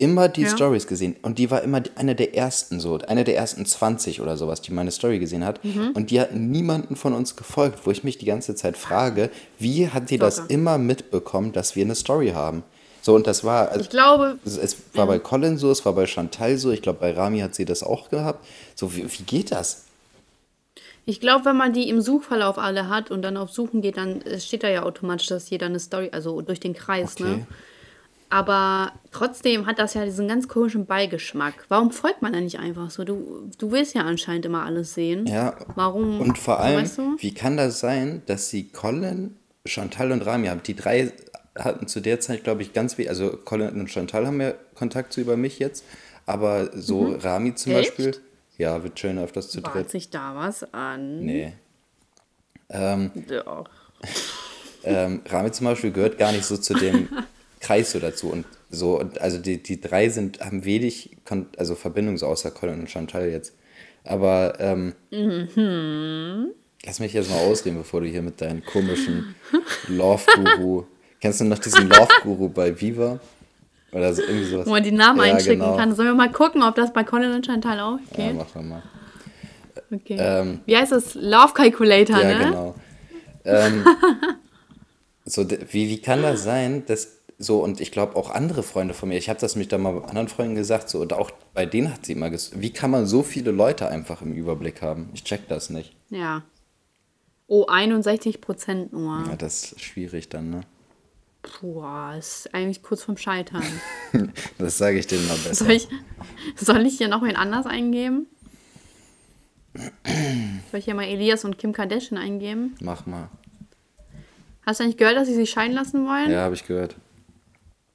immer 0.00 0.28
die 0.28 0.42
Ja. 0.42 0.48
Stories 0.48 0.86
gesehen. 0.86 1.14
Und 1.22 1.38
die 1.38 1.50
war 1.50 1.62
immer 1.62 1.82
eine 1.94 2.14
der 2.14 2.34
ersten 2.34 2.80
so, 2.80 2.98
eine 3.06 3.22
der 3.24 3.36
ersten 3.36 3.64
20 3.66 4.20
oder 4.20 4.36
sowas, 4.36 4.60
die 4.62 4.72
meine 4.72 4.90
Story 4.90 5.18
gesehen 5.18 5.44
hat. 5.44 5.64
Mhm. 5.64 5.90
Und 5.94 6.10
die 6.10 6.20
hat 6.20 6.34
niemanden 6.34 6.96
von 6.96 7.12
uns 7.12 7.36
gefolgt, 7.36 7.86
wo 7.86 7.90
ich 7.90 8.02
mich 8.02 8.18
die 8.18 8.24
ganze 8.26 8.54
Zeit 8.54 8.76
frage, 8.76 9.30
wie 9.58 9.88
hat 9.88 10.10
die 10.10 10.18
das 10.18 10.38
immer 10.38 10.78
mitbekommen, 10.78 11.52
dass 11.52 11.76
wir 11.76 11.84
eine 11.84 11.94
Story 11.94 12.30
haben? 12.30 12.62
So, 13.02 13.14
und 13.14 13.26
das 13.26 13.44
war, 13.44 13.68
also, 13.70 13.80
Ich 13.82 13.88
glaube, 13.90 14.38
es, 14.44 14.56
es 14.58 14.76
war 14.94 15.06
bei 15.06 15.18
Colin 15.18 15.56
so, 15.56 15.70
es 15.70 15.84
war 15.86 15.94
bei 15.94 16.06
Chantal 16.06 16.58
so, 16.58 16.70
ich 16.70 16.82
glaube, 16.82 16.98
bei 17.00 17.12
Rami 17.12 17.40
hat 17.40 17.54
sie 17.54 17.64
das 17.64 17.82
auch 17.82 18.10
gehabt. 18.10 18.44
So, 18.74 18.94
wie, 18.94 19.04
wie 19.04 19.22
geht 19.22 19.52
das? 19.52 19.84
ich 21.06 21.18
glaube, 21.20 21.44
wenn 21.46 21.56
man 21.56 21.72
die 21.72 21.88
im 21.88 22.00
Suchverlauf 22.02 22.56
alle 22.56 22.88
hat 22.88 23.10
und 23.10 23.22
dann 23.22 23.36
auf 23.36 23.50
Suchen 23.50 23.80
geht, 23.80 23.96
dann 23.96 24.22
äh, 24.22 24.38
steht 24.38 24.62
da 24.62 24.68
ja 24.68 24.84
automatisch, 24.84 25.26
dass 25.26 25.50
jeder 25.50 25.66
eine 25.66 25.80
Story, 25.80 26.10
also 26.12 26.40
durch 26.40 26.60
den 26.60 26.72
Kreis, 26.74 27.14
Okay. 27.18 27.24
ne? 27.24 27.46
Aber 28.30 28.92
trotzdem 29.10 29.66
hat 29.66 29.78
das 29.80 29.94
ja 29.94 30.04
diesen 30.04 30.28
ganz 30.28 30.46
komischen 30.46 30.86
Beigeschmack. 30.86 31.64
Warum 31.68 31.90
folgt 31.90 32.22
man 32.22 32.32
da 32.32 32.40
nicht 32.40 32.60
einfach 32.60 32.90
so? 32.90 33.02
Du, 33.04 33.50
du 33.58 33.72
willst 33.72 33.94
ja 33.94 34.02
anscheinend 34.02 34.46
immer 34.46 34.64
alles 34.64 34.94
sehen. 34.94 35.26
Ja. 35.26 35.56
Warum? 35.74 36.20
Und 36.20 36.38
vor 36.38 36.60
allem, 36.60 36.80
weißt 36.82 36.98
du? 36.98 37.16
wie 37.18 37.34
kann 37.34 37.56
das 37.56 37.80
sein, 37.80 38.22
dass 38.26 38.48
sie 38.48 38.68
Colin, 38.68 39.36
Chantal 39.66 40.12
und 40.12 40.24
Rami 40.24 40.46
haben? 40.46 40.62
Die 40.62 40.76
drei 40.76 41.12
hatten 41.58 41.88
zu 41.88 42.00
der 42.00 42.20
Zeit, 42.20 42.44
glaube 42.44 42.62
ich, 42.62 42.72
ganz 42.72 42.96
wenig, 42.96 43.10
also 43.10 43.30
Colin 43.36 43.80
und 43.80 43.90
Chantal 43.90 44.26
haben 44.28 44.40
ja 44.40 44.54
Kontakt 44.76 45.12
zu 45.12 45.20
über 45.20 45.36
mich 45.36 45.58
jetzt, 45.58 45.84
aber 46.24 46.70
so 46.80 47.16
Rami 47.20 47.56
zum 47.56 47.72
Mhm. 47.72 47.78
Echt? 47.78 47.96
Beispiel, 47.96 48.16
ja, 48.58 48.82
wird 48.84 49.00
schön 49.00 49.18
öfters 49.18 49.50
zu 49.50 49.60
dritt. 49.60 49.90
sich 49.90 50.08
da 50.10 50.36
was 50.36 50.72
an? 50.72 51.18
Nee. 51.20 51.52
Ähm, 52.68 53.10
Doch. 53.28 53.64
ähm, 54.84 55.22
Rami 55.28 55.50
zum 55.50 55.66
Beispiel 55.66 55.90
gehört 55.90 56.16
gar 56.16 56.30
nicht 56.30 56.44
so 56.44 56.56
zu 56.56 56.74
dem 56.74 57.08
Kreis 57.60 57.92
so 57.92 57.98
dazu 57.98 58.28
und 58.30 58.46
so, 58.70 58.98
und 58.98 59.20
also 59.20 59.38
die, 59.38 59.62
die 59.62 59.80
drei 59.80 60.08
sind, 60.08 60.40
haben 60.40 60.64
wenig 60.64 61.16
Kon 61.24 61.46
also 61.56 61.74
Verbindung, 61.74 62.16
so 62.16 62.26
außer 62.26 62.50
Colin 62.50 62.80
und 62.80 62.90
Chantal 62.90 63.28
jetzt. 63.28 63.54
Aber 64.04 64.54
ähm, 64.60 64.94
lass 66.84 67.00
mich 67.00 67.12
jetzt 67.12 67.30
mal 67.30 67.38
ausreden, 67.38 67.76
bevor 67.78 68.00
du 68.00 68.06
hier 68.06 68.22
mit 68.22 68.40
deinen 68.40 68.64
komischen 68.64 69.34
Love-Guru. 69.88 70.84
Kennst 71.20 71.40
du 71.40 71.44
noch 71.44 71.58
diesen 71.58 71.88
Love-Guru 71.88 72.48
bei 72.48 72.80
Viva? 72.80 73.20
Oder 73.92 74.14
so, 74.14 74.22
irgendwie 74.22 74.44
sowas? 74.46 74.66
Wo 74.66 74.70
man 74.70 74.82
die 74.84 74.92
Namen 74.92 75.18
Ja, 75.18 75.24
einschicken 75.34 75.58
genau. 75.60 75.76
kann. 75.76 75.94
Sollen 75.94 76.08
wir 76.08 76.14
mal 76.14 76.30
gucken, 76.32 76.62
ob 76.62 76.76
das 76.76 76.92
bei 76.92 77.02
Conan 77.04 77.34
und 77.34 77.44
Chantal 77.44 77.80
auch 77.80 77.98
Ja, 78.16 78.28
geht? 78.28 78.36
machen 78.36 78.50
wir 78.54 78.62
mal. 78.62 78.82
okay. 79.92 80.16
Ähm, 80.18 80.60
Wie 80.64 80.76
heißt 80.76 80.92
das? 80.92 81.14
Love 81.14 81.52
Calculator, 81.54 82.20
Ja, 82.20 82.38
ne? 82.38 82.44
genau. 82.46 82.74
Ähm, 83.42 83.86
so, 85.24 85.50
wie, 85.50 85.88
wie 85.88 85.98
kann 86.02 86.20
das 86.22 86.44
sein, 86.44 86.84
dass 86.86 87.19
so, 87.42 87.64
und 87.64 87.80
ich 87.80 87.90
glaube 87.90 88.16
auch 88.16 88.28
andere 88.28 88.62
Freunde 88.62 88.92
von 88.92 89.08
mir, 89.08 89.16
ich 89.16 89.30
habe 89.30 89.40
das 89.40 89.56
mich 89.56 89.66
da 89.66 89.78
mal 89.78 89.94
bei 89.94 90.06
anderen 90.06 90.28
Freunden 90.28 90.54
gesagt, 90.54 90.90
so, 90.90 91.00
und 91.00 91.14
auch 91.14 91.30
bei 91.54 91.64
denen 91.64 91.90
hat 91.90 92.04
sie 92.04 92.12
immer 92.12 92.28
gesagt, 92.28 92.60
wie 92.60 92.70
kann 92.70 92.90
man 92.90 93.06
so 93.06 93.22
viele 93.22 93.50
Leute 93.50 93.88
einfach 93.88 94.20
im 94.20 94.34
Überblick 94.34 94.82
haben? 94.82 95.08
Ich 95.14 95.24
check 95.24 95.48
das 95.48 95.70
nicht. 95.70 95.96
Ja. 96.10 96.42
Oh, 97.46 97.64
61 97.64 98.42
Prozent 98.42 98.92
nur. 98.92 99.24
Ja, 99.26 99.36
das 99.36 99.72
ist 99.72 99.80
schwierig 99.80 100.28
dann, 100.28 100.50
ne? 100.50 100.60
Puh, 101.40 101.82
ist 102.18 102.52
eigentlich 102.52 102.82
kurz 102.82 103.04
vorm 103.04 103.16
Scheitern. 103.16 103.64
Das 104.58 104.76
sage 104.76 104.98
ich 104.98 105.06
denen 105.06 105.26
mal 105.26 105.38
besser. 105.38 105.64
Soll 105.64 105.70
ich, 105.70 105.88
soll 106.56 106.84
ich 106.84 106.98
hier 106.98 107.08
noch 107.08 107.22
wen 107.22 107.36
anders 107.36 107.64
eingeben? 107.64 108.26
Soll 109.72 110.80
ich 110.80 110.84
hier 110.84 110.94
mal 110.94 111.04
Elias 111.04 111.44
und 111.46 111.56
Kim 111.56 111.72
Kardashian 111.72 112.20
eingeben? 112.20 112.74
Mach 112.80 113.06
mal. 113.06 113.30
Hast 114.66 114.80
du 114.80 114.84
eigentlich 114.84 114.98
gehört, 114.98 115.16
dass 115.16 115.28
sie 115.28 115.34
sich 115.34 115.48
scheiden 115.48 115.74
lassen 115.74 116.06
wollen? 116.06 116.30
Ja, 116.30 116.40
habe 116.40 116.54
ich 116.54 116.66
gehört. 116.66 116.96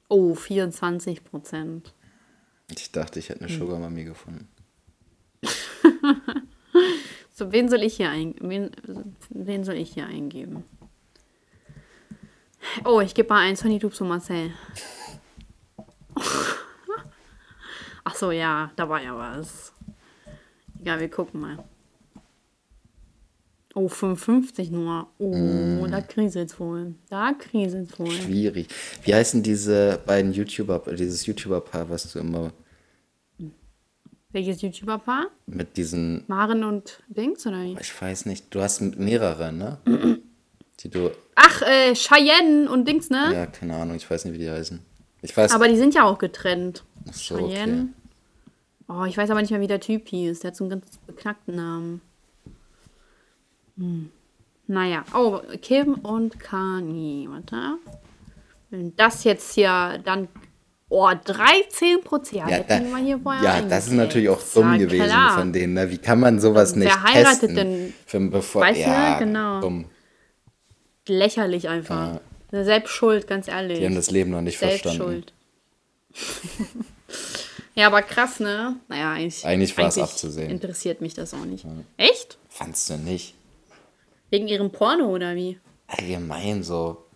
Oh, 0.08 0.34
24 0.34 1.24
Prozent. 1.24 1.94
Ich 2.70 2.90
dachte, 2.92 3.18
ich 3.18 3.28
hätte 3.28 3.44
eine 3.44 3.52
Sugar 3.52 3.78
Mami 3.78 4.04
gefunden. 4.04 4.48
So, 7.38 7.52
wen 7.52 7.68
soll 7.68 7.82
ich 7.82 7.96
hier 7.96 8.08
eingeben? 8.08 8.48
Wen, 8.48 8.70
wen 9.28 9.62
soll 9.62 9.74
ich 9.74 9.92
hier 9.92 10.06
eingeben? 10.06 10.64
Oh, 12.82 13.02
ich 13.02 13.12
gebe 13.12 13.28
mal 13.28 13.40
eins 13.40 13.60
von 13.60 13.70
YouTube 13.70 13.94
zu 13.94 14.06
Marcel. 14.06 14.54
Ach 18.04 18.14
so, 18.14 18.30
ja, 18.30 18.72
da 18.76 18.88
war 18.88 19.02
ja 19.02 19.14
was. 19.14 19.74
Egal, 20.80 20.98
wir 21.00 21.10
gucken 21.10 21.40
mal. 21.42 21.62
Oh, 23.78 23.88
55 23.88 24.70
nur. 24.70 25.06
Oh, 25.18 25.86
da 25.86 26.00
kriselt's 26.00 26.58
wohl. 26.58 26.94
Da 27.10 27.34
kriselt's 27.34 27.98
wohl. 27.98 28.10
Schwierig. 28.10 28.68
Wie 29.02 29.14
heißen 29.14 29.42
diese 29.42 30.00
beiden 30.06 30.32
YouTuber, 30.32 30.78
dieses 30.94 31.26
YouTuber-Paar, 31.26 31.90
was 31.90 32.10
du 32.10 32.20
immer. 32.20 32.52
Welches 34.32 34.62
YouTuber-Paar? 34.62 35.26
Mit 35.44 35.76
diesen, 35.76 36.24
Maren 36.26 36.64
und 36.64 37.02
Dings, 37.08 37.46
oder 37.46 37.62
wie? 37.64 37.76
ich 37.78 38.00
weiß 38.00 38.24
nicht, 38.24 38.46
du 38.54 38.62
hast 38.62 38.80
mehrere, 38.80 39.52
ne? 39.52 39.76
Die 40.80 40.88
du, 40.88 41.10
Ach, 41.34 41.60
äh, 41.60 41.92
Cheyenne 41.94 42.70
und 42.70 42.88
Dings, 42.88 43.10
ne? 43.10 43.30
ja, 43.34 43.44
keine 43.44 43.76
Ahnung, 43.76 43.96
ich 43.96 44.10
weiß 44.10 44.24
nicht, 44.24 44.32
wie 44.32 44.38
die 44.38 44.50
heißen. 44.50 44.80
Ich 45.20 45.36
weiß, 45.36 45.52
Aber 45.52 45.68
die 45.68 45.76
sind 45.76 45.94
ja 45.94 46.04
auch 46.04 46.16
getrennt. 46.16 46.82
Ach 47.10 47.12
so, 47.12 47.34
okay. 47.34 47.48
Cheyenne. 47.52 47.88
Oh, 48.88 49.04
ich 49.04 49.18
weiß 49.18 49.28
aber 49.28 49.42
nicht 49.42 49.50
mehr, 49.50 49.60
wie 49.60 49.66
der 49.66 49.80
Typ 49.80 50.08
hieß. 50.08 50.40
Der 50.40 50.48
hat 50.48 50.56
so 50.56 50.64
einen 50.64 50.70
ganz 50.70 50.98
beknackten 51.06 51.56
Namen. 51.56 52.00
Hm. 53.76 54.10
Naja. 54.68 55.04
Oh, 55.14 55.40
Kim 55.62 55.94
und 55.94 56.38
Kani. 56.40 57.28
Warte. 57.30 57.78
Wenn 58.70 58.94
das 58.96 59.24
jetzt 59.24 59.54
hier 59.54 60.00
dann. 60.04 60.28
Oh, 60.88 61.10
13 61.24 62.00
Prozent. 62.04 62.48
ja, 62.48 62.60
da, 62.60 62.78
hier 62.98 63.18
vorher 63.18 63.42
ja 63.42 63.60
das 63.62 63.88
ist 63.88 63.92
natürlich 63.94 64.28
auch 64.28 64.40
dumm 64.54 64.72
Ja, 64.74 64.78
gewesen 64.78 65.06
klar. 65.06 65.36
von 65.36 65.52
denen. 65.52 65.74
Ne? 65.74 65.90
Wie 65.90 65.98
kann 65.98 66.20
man 66.20 66.38
sowas 66.40 66.76
nicht 66.76 66.86
Wer 66.86 67.02
heiratet 67.02 67.40
testen? 67.40 67.56
denn? 67.56 67.94
Für, 68.06 68.20
bevor, 68.20 68.62
Weißt 68.62 68.78
du, 68.78 68.82
ja, 68.88 69.18
genau. 69.18 69.60
dumm. 69.60 69.86
Lächerlich 71.08 71.68
einfach. 71.68 72.20
Selbst 72.52 72.92
schuld, 72.92 73.26
ganz 73.26 73.48
ehrlich. 73.48 73.80
Die 73.80 73.84
haben 73.84 73.96
das 73.96 74.12
Leben 74.12 74.30
noch 74.30 74.42
nicht 74.42 74.58
Selbst 74.60 74.82
verstanden. 74.82 75.24
schuld. 75.24 75.32
ja, 77.74 77.88
aber 77.88 78.02
krass, 78.02 78.38
ne? 78.38 78.76
Naja, 78.86 79.12
eigentlich. 79.12 79.44
Eigentlich 79.44 79.76
war 79.76 79.88
es 79.88 79.98
abzusehen. 79.98 80.50
Interessiert 80.50 81.00
mich 81.00 81.14
das 81.14 81.34
auch 81.34 81.44
nicht. 81.44 81.64
Echt? 81.96 82.38
Fandst 82.48 82.88
du 82.90 82.96
nicht? 82.96 83.34
Wegen 84.36 84.48
ihrem 84.48 84.70
Porno 84.70 85.06
oder 85.06 85.34
wie? 85.34 85.58
Allgemein 85.86 86.62
so. 86.62 87.06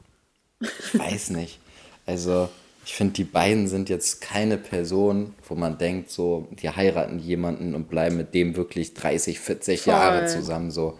Ich 0.63 0.99
weiß 0.99 1.31
nicht. 1.31 1.59
Also, 2.07 2.49
ich 2.87 2.95
finde, 2.95 3.13
die 3.13 3.25
beiden 3.25 3.69
sind 3.69 3.91
jetzt 3.91 4.23
keine 4.23 4.57
Person, 4.57 5.35
wo 5.47 5.55
man 5.55 5.77
denkt, 5.77 6.11
so, 6.11 6.49
die 6.51 6.71
heiraten 6.71 7.19
jemanden 7.19 7.75
und 7.75 7.91
bleiben 7.91 8.17
mit 8.17 8.33
dem 8.33 8.57
wirklich 8.57 8.95
30, 8.95 9.39
40 9.39 9.83
Voll. 9.83 9.93
Jahre 9.93 10.27
zusammen. 10.29 10.71
So. 10.71 10.99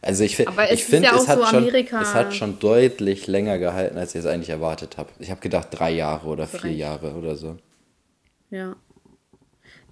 Also 0.00 0.22
ich, 0.22 0.36
fi- 0.36 0.46
Aber 0.46 0.70
es 0.70 0.78
ich 0.78 0.84
finde, 0.84 1.08
ja 1.08 1.16
es, 1.16 1.26
hat 1.26 1.40
so 1.40 1.46
schon, 1.46 1.64
es 1.74 2.14
hat 2.14 2.32
schon 2.32 2.60
deutlich 2.60 3.26
länger 3.26 3.58
gehalten, 3.58 3.98
als 3.98 4.14
ich 4.14 4.20
es 4.20 4.26
eigentlich 4.26 4.50
erwartet 4.50 4.98
habe. 4.98 5.10
Ich 5.18 5.32
habe 5.32 5.40
gedacht, 5.40 5.66
drei 5.72 5.90
Jahre 5.90 6.28
oder 6.28 6.46
vier. 6.46 6.72
Jahre 6.72 7.14
oder 7.14 7.34
so. 7.34 7.56
Ja. 8.50 8.76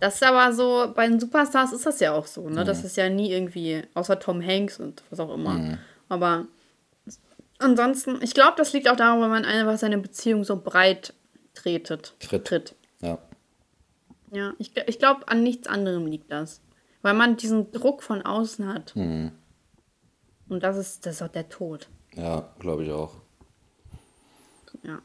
Das 0.00 0.16
ist 0.16 0.22
aber 0.22 0.52
so, 0.52 0.92
bei 0.94 1.08
den 1.08 1.18
Superstars 1.18 1.72
ist 1.72 1.86
das 1.86 2.00
ja 2.00 2.12
auch 2.12 2.26
so, 2.26 2.48
ne? 2.48 2.64
Das 2.64 2.84
ist 2.84 2.96
ja 2.96 3.08
nie 3.08 3.32
irgendwie, 3.32 3.82
außer 3.94 4.18
Tom 4.20 4.44
Hanks 4.44 4.78
und 4.78 5.02
was 5.10 5.18
auch 5.20 5.34
immer. 5.34 5.78
Aber 6.08 6.46
ansonsten, 7.58 8.18
ich 8.22 8.34
glaube, 8.34 8.54
das 8.56 8.72
liegt 8.72 8.88
auch 8.88 8.96
daran, 8.96 9.20
weil 9.20 9.28
man 9.28 9.44
einfach 9.44 9.76
seine 9.76 9.98
Beziehung 9.98 10.44
so 10.44 10.60
breit 10.60 11.14
tretet. 11.54 12.14
Tritt. 12.20 12.44
Tritt. 12.44 12.74
Ja. 13.00 13.18
Ja, 14.30 14.52
ich, 14.58 14.72
ich 14.86 14.98
glaube, 14.98 15.26
an 15.28 15.42
nichts 15.42 15.66
anderem 15.66 16.06
liegt 16.06 16.30
das. 16.30 16.60
Weil 17.02 17.14
man 17.14 17.36
diesen 17.36 17.72
Druck 17.72 18.02
von 18.02 18.22
außen 18.22 18.72
hat. 18.72 18.94
Und 18.94 19.32
das 20.48 20.76
ist, 20.76 21.06
das 21.06 21.16
ist 21.16 21.22
auch 21.22 21.28
der 21.28 21.48
Tod. 21.48 21.88
Ja, 22.14 22.52
glaube 22.58 22.84
ich 22.84 22.92
auch. 22.92 23.16
Ja. 24.82 25.00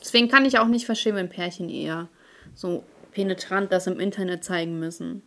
Deswegen 0.00 0.28
kann 0.28 0.44
ich 0.44 0.58
auch 0.58 0.66
nicht 0.66 0.86
verstehen, 0.86 1.16
wenn 1.16 1.28
Pärchen 1.28 1.68
eher 1.68 2.08
so 2.54 2.84
penetrant 3.12 3.72
das 3.72 3.86
im 3.86 3.98
Internet 4.00 4.44
zeigen 4.44 4.78
müssen. 4.78 5.22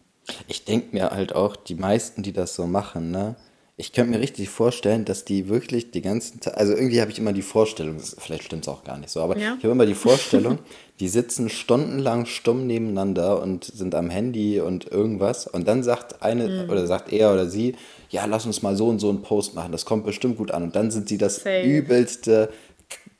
Ich 0.47 0.63
denke 0.65 0.87
mir 0.95 1.11
halt 1.11 1.35
auch, 1.35 1.55
die 1.55 1.75
meisten, 1.75 2.23
die 2.23 2.31
das 2.33 2.55
so 2.55 2.65
machen, 2.65 3.11
ne? 3.11 3.35
Ich 3.75 3.91
könnte 3.91 4.11
mir 4.11 4.19
richtig 4.19 4.49
vorstellen, 4.49 5.03
dass 5.03 5.25
die 5.25 5.49
wirklich 5.49 5.89
die 5.89 6.03
ganzen 6.03 6.39
Tage, 6.39 6.57
also 6.57 6.73
irgendwie 6.73 7.01
habe 7.01 7.09
ich 7.09 7.17
immer 7.17 7.33
die 7.33 7.41
Vorstellung, 7.41 7.99
vielleicht 7.99 8.43
stimmt 8.43 8.61
es 8.61 8.67
auch 8.69 8.83
gar 8.83 8.97
nicht 8.99 9.09
so, 9.09 9.19
aber 9.19 9.35
Ja. 9.35 9.55
ich 9.57 9.63
habe 9.63 9.71
immer 9.73 9.87
die 9.87 9.95
Vorstellung, 10.07 10.59
die 10.99 11.07
sitzen 11.09 11.49
stundenlang 11.49 12.27
stumm 12.27 12.67
nebeneinander 12.67 13.41
und 13.41 13.63
sind 13.65 13.95
am 13.95 14.11
Handy 14.11 14.61
und 14.61 14.91
irgendwas 14.91 15.47
und 15.47 15.67
dann 15.67 15.81
sagt 15.81 16.21
eine 16.21 16.47
Mhm. 16.65 16.69
oder 16.69 16.85
sagt 16.85 17.11
er 17.11 17.33
oder 17.33 17.49
sie, 17.49 17.75
ja, 18.11 18.25
lass 18.25 18.45
uns 18.45 18.61
mal 18.61 18.75
so 18.75 18.87
und 18.89 18.99
so 18.99 19.09
einen 19.09 19.23
Post 19.23 19.55
machen, 19.55 19.71
das 19.71 19.85
kommt 19.85 20.05
bestimmt 20.05 20.37
gut 20.37 20.51
an 20.51 20.61
und 20.63 20.75
dann 20.75 20.91
sind 20.91 21.09
sie 21.09 21.17
das 21.17 21.37
Safe. 21.37 21.63
übelste 21.63 22.49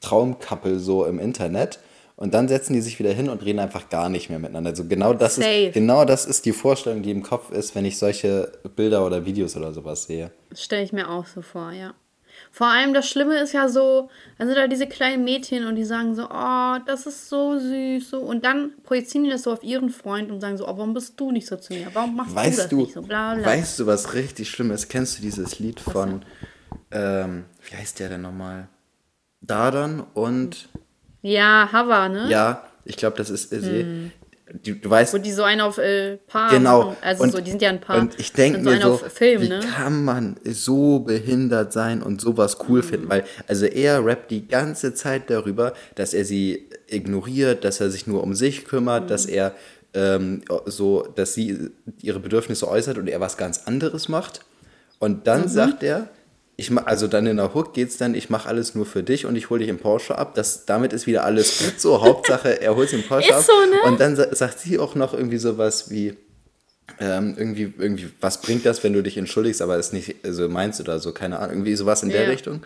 Traumkappel 0.02 0.80
so 0.80 1.06
im 1.06 1.20
Internet 1.20 1.80
und 2.24 2.34
dann 2.34 2.48
setzen 2.48 2.72
die 2.72 2.80
sich 2.80 3.00
wieder 3.00 3.12
hin 3.12 3.28
und 3.28 3.44
reden 3.44 3.60
einfach 3.60 3.90
gar 3.90 4.08
nicht 4.08 4.30
mehr 4.30 4.40
miteinander. 4.40 4.70
Also 4.70 4.86
genau 4.86 5.14
das 5.14 5.36
Safe. 5.36 5.66
ist 5.66 5.74
genau 5.74 6.06
das 6.06 6.26
ist 6.26 6.46
die 6.46 6.54
Vorstellung, 6.54 7.04
die 7.04 7.12
im 7.12 7.22
Kopf 7.22 7.52
ist, 7.52 7.76
wenn 7.76 7.84
ich 7.84 7.98
solche 7.98 8.50
Bilder 8.78 9.06
oder 9.06 9.26
Videos 9.26 9.58
oder 9.58 9.74
sowas 9.74 10.06
sehe. 10.06 10.32
Das 10.50 10.64
stelle 10.64 10.84
ich 10.84 10.94
mir 10.94 11.10
auch 11.10 11.26
so 11.26 11.42
vor, 11.42 11.74
ja. 11.74 11.94
Vor 12.50 12.68
allem 12.68 12.94
das 12.94 13.10
Schlimme 13.10 13.40
ist 13.40 13.52
ja 13.52 13.68
so, 13.68 14.10
dann 14.38 14.48
sind 14.48 14.56
da 14.58 14.68
diese 14.68 14.88
kleinen 14.88 15.26
Mädchen 15.26 15.68
und 15.68 15.76
die 15.76 15.84
sagen 15.84 16.16
so, 16.16 16.30
oh, 16.30 16.78
das 16.86 17.06
ist 17.08 17.28
so 17.28 17.60
süß, 17.60 18.12
so. 18.12 18.20
Und 18.22 18.46
dann 18.46 18.72
projizieren 18.84 19.26
die 19.26 19.30
das 19.30 19.44
so 19.44 19.52
auf 19.52 19.62
ihren 19.62 19.90
Freund 19.90 20.32
und 20.32 20.40
sagen 20.40 20.56
so, 20.56 20.64
oh, 20.64 20.78
warum 20.78 20.94
bist 20.94 21.20
du 21.20 21.30
nicht 21.30 21.46
so 21.46 21.58
zu 21.58 21.74
mir? 21.74 21.88
Warum 21.92 22.16
machst 22.16 22.32
du 22.32 22.36
Weißt 22.38 22.60
das 22.60 22.70
du, 22.70 22.78
nicht 22.78 22.94
so? 22.94 23.02
Bla, 23.02 23.36
bla. 23.36 23.46
weißt 23.46 23.80
du, 23.80 23.86
was 23.86 24.14
richtig 24.14 24.50
schlimm 24.50 24.72
ist? 24.72 24.88
Kennst 24.88 25.18
du 25.18 25.22
dieses 25.22 25.60
Lied 25.60 25.82
von, 25.82 26.24
ähm, 26.90 27.44
wie 27.70 27.76
heißt 27.76 28.00
der 28.00 28.08
denn 28.08 28.22
nochmal? 28.22 28.70
Dardan 29.42 30.06
und, 30.14 30.70
ja, 31.24 31.70
Hava, 31.72 32.10
ne? 32.10 32.30
ja, 32.30 32.64
ich 32.86 32.96
glaube, 32.98 33.18
das 33.18 33.30
ist, 33.32 33.52
äh, 33.52 33.60
sie, 33.62 34.12
du, 34.64 34.76
du 34.76 34.90
weißt, 34.90 35.14
Wo 35.14 35.18
die 35.18 35.32
so 35.32 35.44
einen 35.44 35.62
auf 35.62 35.78
äh, 35.80 36.18
Paar 36.28 36.52
Genau. 36.52 36.96
Also 37.02 37.24
und, 37.24 37.32
so, 37.32 37.42
die 37.42 37.50
sind 37.50 37.62
ja 37.62 37.70
ein 37.70 37.82
Paar. 37.82 37.98
Und 38.00 38.20
ich 38.20 38.32
denke 38.34 38.60
mir 38.60 38.80
so, 38.82 38.98
Film, 38.98 39.42
wie 39.42 39.48
ne? 39.50 39.60
kann 39.74 40.04
man 40.06 40.36
so 40.44 41.00
behindert 41.00 41.74
sein 41.74 42.04
und 42.04 42.22
sowas 42.22 42.58
cool 42.68 42.80
Mhm. 42.82 42.84
finden? 42.84 43.10
Weil, 43.10 43.24
also 43.48 43.66
er 43.66 44.06
rappt 44.06 44.30
die 44.32 44.48
ganze 44.48 44.94
Zeit 44.94 45.30
darüber, 45.30 45.74
dass 45.96 46.14
er 46.14 46.26
sie 46.26 46.68
ignoriert, 46.88 47.64
dass 47.64 47.80
er 47.80 47.90
sich 47.90 48.06
nur 48.06 48.22
um 48.22 48.36
sich 48.36 48.66
kümmert, 48.66 49.06
Mhm. 49.06 49.08
dass 49.08 49.26
er 49.26 49.56
ähm, 49.96 50.42
so, 50.66 51.04
dass 51.16 51.36
sie 51.36 51.70
ihre 52.02 52.20
Bedürfnisse 52.20 52.68
äußert 52.68 52.98
und 52.98 53.08
er 53.08 53.20
was 53.22 53.38
ganz 53.38 53.62
anderes 53.66 54.10
macht. 54.10 54.42
Und 55.00 55.20
Mhm. 55.20 55.24
dann 55.24 55.48
sagt 55.48 55.84
er, 55.84 56.10
ich 56.56 56.70
mach, 56.70 56.86
also 56.86 57.08
dann 57.08 57.26
in 57.26 57.38
der 57.38 57.54
Hook 57.54 57.74
geht's 57.74 57.98
dann, 57.98 58.14
ich 58.14 58.30
mache 58.30 58.48
alles 58.48 58.76
nur 58.76 58.86
für 58.86 59.02
dich 59.04 59.26
und 59.26 59.36
ich 59.36 59.50
hole 59.50 59.60
dich 59.60 59.70
im 59.70 59.80
Porsche 59.80 60.18
ab. 60.18 60.36
Das, 60.36 60.66
damit 60.66 60.94
ist 60.94 61.08
wieder 61.08 61.24
alles 61.26 61.60
gut 61.60 61.80
so. 61.80 62.02
Hauptsache, 62.02 62.62
er 62.62 62.76
holt 62.76 62.90
sich 62.90 63.02
im 63.02 63.08
Porsche 63.08 63.30
Ist 63.30 63.36
ab. 63.36 63.44
so, 63.44 63.70
ne? 63.70 63.82
Und 63.92 64.00
dann 64.00 64.16
sa 64.16 64.34
sagt 64.36 64.60
sie 64.60 64.78
auch 64.78 64.94
noch 64.96 65.14
irgendwie 65.14 65.38
sowas 65.38 65.90
wie, 65.90 66.16
ähm, 67.00 67.34
irgendwie, 67.38 67.74
irgendwie, 67.78 68.10
was 68.22 68.42
bringt 68.42 68.66
das, 68.66 68.84
wenn 68.84 68.94
du 68.94 69.02
dich 69.02 69.18
entschuldigst, 69.18 69.62
aber 69.62 69.78
es 69.78 69.94
nicht 69.94 70.16
so 70.24 70.48
meinst 70.48 70.80
oder 70.80 71.00
so, 71.00 71.12
keine 71.12 71.40
Ahnung, 71.40 71.52
irgendwie 71.56 71.76
sowas 71.76 72.04
in 72.04 72.10
der 72.10 72.24
Ja. 72.24 72.30
Richtung. 72.30 72.64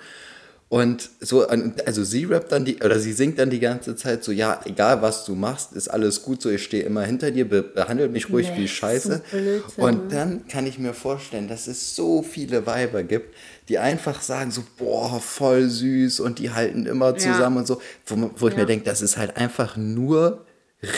Und 0.69 1.09
so, 1.21 1.47
also 1.47 2.03
sie 2.03 2.25
rappt 2.25 2.51
dann 2.51 2.65
die, 2.65 2.77
oder 2.83 2.99
sie 2.99 3.13
singt 3.13 3.39
dann 3.39 3.49
die 3.49 3.61
ganze 3.61 3.95
Zeit 3.95 4.25
so, 4.25 4.33
ja, 4.33 4.59
egal 4.65 5.01
was 5.01 5.23
du 5.23 5.33
machst, 5.33 5.71
ist 5.71 5.87
alles 5.87 6.23
gut 6.23 6.41
so, 6.41 6.49
ich 6.49 6.61
stehe 6.61 6.83
immer 6.83 7.03
hinter 7.03 7.31
dir, 7.31 7.47
be 7.47 7.63
behandelt 7.63 8.11
mich 8.11 8.29
ruhig 8.29 8.49
Nee, 8.51 8.63
wie 8.63 8.67
so 8.67 8.73
Scheiße. 8.73 9.21
Blödsinn, 9.31 9.83
Und 9.83 10.11
dann 10.11 10.45
kann 10.49 10.67
ich 10.67 10.77
mir 10.77 10.93
vorstellen, 10.93 11.47
dass 11.47 11.67
es 11.67 11.95
so 11.95 12.21
viele 12.21 12.65
Weiber 12.65 13.03
gibt, 13.03 13.33
die 13.69 13.77
einfach 13.79 14.21
sagen 14.21 14.51
so, 14.51 14.61
boah, 14.77 15.21
voll 15.21 15.69
süß 15.69 16.19
und 16.19 16.39
die 16.39 16.51
halten 16.51 16.85
immer 16.85 17.15
zusammen 17.15 17.57
und 17.59 17.67
so, 17.67 17.81
wo, 18.05 18.29
wo 18.35 18.47
ich 18.49 18.55
Ja. 18.55 18.61
mir 18.61 18.65
denke, 18.65 18.83
das 18.83 19.01
ist 19.01 19.15
halt 19.15 19.37
einfach 19.37 19.77
nur 19.77 20.45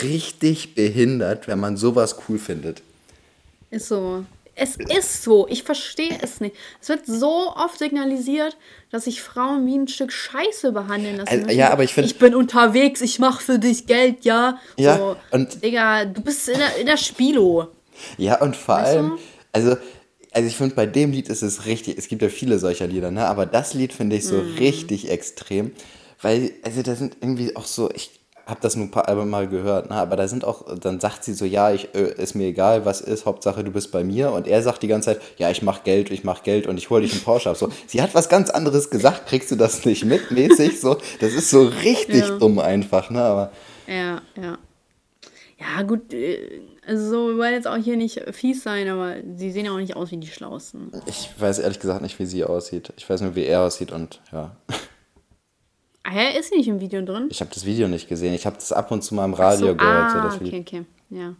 richtig 0.02 0.74
behindert, 0.74 1.46
wenn 1.46 1.60
man 1.60 1.76
sowas 1.76 2.16
cool 2.28 2.40
findet. 2.40 2.82
Ist 3.70 3.86
so. 3.86 4.24
Es 4.62 4.76
ist 4.76 5.22
so. 5.22 5.48
Ich 5.48 5.62
verstehe 5.62 6.18
es 6.20 6.40
nicht. 6.40 6.54
Es 6.82 6.90
wird 6.90 7.06
so 7.06 7.54
oft 7.56 7.78
signalisiert, 7.78 8.58
dass 8.90 9.04
sich 9.04 9.22
Frauen 9.22 9.66
wie 9.66 9.74
ein 9.78 9.88
Stück 9.88 10.12
Scheiße 10.12 10.72
behandeln 10.72 11.16
lassen. 11.16 11.28
Also, 11.30 11.46
müssen. 11.46 11.58
ja, 11.58 11.70
aber 11.70 11.82
ich 11.84 11.94
find- 11.94 12.06
Ich 12.06 12.18
bin 12.18 12.34
unterwegs, 12.34 13.00
ich 13.00 13.18
mache 13.18 13.42
für 13.42 13.58
dich 13.58 13.86
Geld, 13.86 14.24
ja. 14.26 14.58
Ja, 14.76 14.96
so, 14.98 15.16
und- 15.30 15.64
Digga, 15.64 16.04
du 16.04 16.20
bist 16.20 16.46
in 16.48 16.58
der, 16.58 16.76
in 16.76 16.86
der 16.86 16.98
Spilo. 16.98 17.68
Ja, 18.18 18.38
und 18.40 18.54
vor 18.54 18.76
Weißt 18.76 18.94
du? 18.94 18.98
allem, 18.98 19.18
also, 19.52 19.76
also 20.32 20.46
ich 20.48 20.56
finde, 20.56 20.74
bei 20.74 20.84
dem 20.86 21.10
Lied 21.12 21.28
ist 21.30 21.42
es 21.42 21.64
richtig, 21.64 21.96
es 21.96 22.06
gibt 22.08 22.20
ja 22.20 22.28
viele 22.28 22.58
solcher 22.58 22.86
Lieder, 22.86 23.10
ne? 23.10 23.26
aber 23.26 23.46
das 23.46 23.72
Lied 23.74 23.92
finde 23.94 24.16
ich 24.16 24.26
so 24.26 24.36
Mhm. 24.36 24.58
richtig 24.58 25.10
extrem, 25.10 25.72
weil, 26.20 26.52
also 26.62 26.82
da 26.82 26.94
sind 26.96 27.16
irgendwie 27.22 27.56
auch 27.56 27.64
so, 27.66 27.90
ich 27.94 28.19
habe 28.50 28.60
das 28.60 28.76
nur 28.76 28.86
ein 28.86 28.90
paar 28.90 29.24
mal 29.24 29.48
gehört, 29.48 29.90
ne? 29.90 29.96
aber 29.96 30.16
da 30.16 30.28
sind 30.28 30.44
auch, 30.44 30.64
dann 30.76 31.00
sagt 31.00 31.24
sie 31.24 31.34
so, 31.34 31.44
ja, 31.44 31.72
ich, 31.72 31.94
äh, 31.94 32.12
ist 32.20 32.34
mir 32.34 32.48
egal, 32.48 32.84
was 32.84 33.00
ist, 33.00 33.26
Hauptsache 33.26 33.64
du 33.64 33.70
bist 33.70 33.92
bei 33.92 34.04
mir 34.04 34.32
und 34.32 34.46
er 34.46 34.62
sagt 34.62 34.82
die 34.82 34.88
ganze 34.88 35.12
Zeit, 35.12 35.22
ja, 35.38 35.50
ich 35.50 35.62
mach 35.62 35.84
Geld, 35.84 36.10
ich 36.10 36.24
mach 36.24 36.42
Geld 36.42 36.66
und 36.66 36.76
ich 36.76 36.90
hole 36.90 37.02
dich 37.02 37.12
einen 37.12 37.22
Porsche 37.22 37.50
ab. 37.50 37.56
So, 37.56 37.70
sie 37.86 38.02
hat 38.02 38.14
was 38.14 38.28
ganz 38.28 38.50
anderes 38.50 38.90
gesagt, 38.90 39.26
kriegst 39.26 39.50
du 39.50 39.56
das 39.56 39.84
nicht 39.84 40.04
mit, 40.04 40.30
mäßig, 40.30 40.80
so, 40.80 40.96
das 41.20 41.32
ist 41.32 41.50
so 41.50 41.62
richtig 41.62 42.20
Ja. 42.28 42.38
dumm 42.38 42.58
einfach, 42.58 43.10
ne, 43.10 43.22
aber 43.22 43.52
Ja, 43.86 44.20
ja. 44.40 44.58
Ja, 45.58 45.82
gut, 45.82 46.14
äh, 46.14 46.62
also 46.86 47.10
so, 47.10 47.28
wir 47.28 47.36
wollen 47.38 47.52
jetzt 47.52 47.66
auch 47.66 47.76
hier 47.76 47.96
nicht 47.96 48.22
fies 48.32 48.62
sein, 48.62 48.88
aber 48.88 49.16
sie 49.36 49.52
sehen 49.52 49.66
ja 49.66 49.72
auch 49.72 49.78
nicht 49.78 49.94
aus 49.94 50.10
wie 50.10 50.16
die 50.16 50.26
Schlausten. 50.26 50.90
ich 51.06 51.30
weiß 51.38 51.58
ehrlich 51.58 51.78
gesagt 51.78 52.00
nicht, 52.02 52.18
wie 52.18 52.26
sie 52.26 52.44
aussieht. 52.44 52.92
Ich 52.96 53.08
weiß 53.08 53.20
nur, 53.20 53.34
wie 53.36 53.44
er 53.44 53.60
aussieht 53.62 53.92
und 53.92 54.20
ja. 54.32 54.56
Ah, 56.02 56.10
hä, 56.10 56.38
ist 56.38 56.50
sie 56.50 56.56
nicht 56.56 56.68
im 56.68 56.80
Video 56.80 57.02
drin? 57.02 57.28
Ich 57.30 57.40
habe 57.40 57.50
das 57.52 57.64
Video 57.66 57.86
nicht 57.88 58.08
gesehen. 58.08 58.32
Ich 58.34 58.46
habe 58.46 58.56
das 58.56 58.72
ab 58.72 58.90
und 58.90 59.02
zu 59.02 59.14
mal 59.14 59.24
im 59.26 59.34
Radio 59.34 59.68
so, 59.68 59.74
gehört. 59.76 60.10
So 60.12 60.18
ah, 60.18 60.40
Video. 60.40 60.46
okay, 60.60 60.60
okay. 60.60 60.84
Ja. 61.10 61.34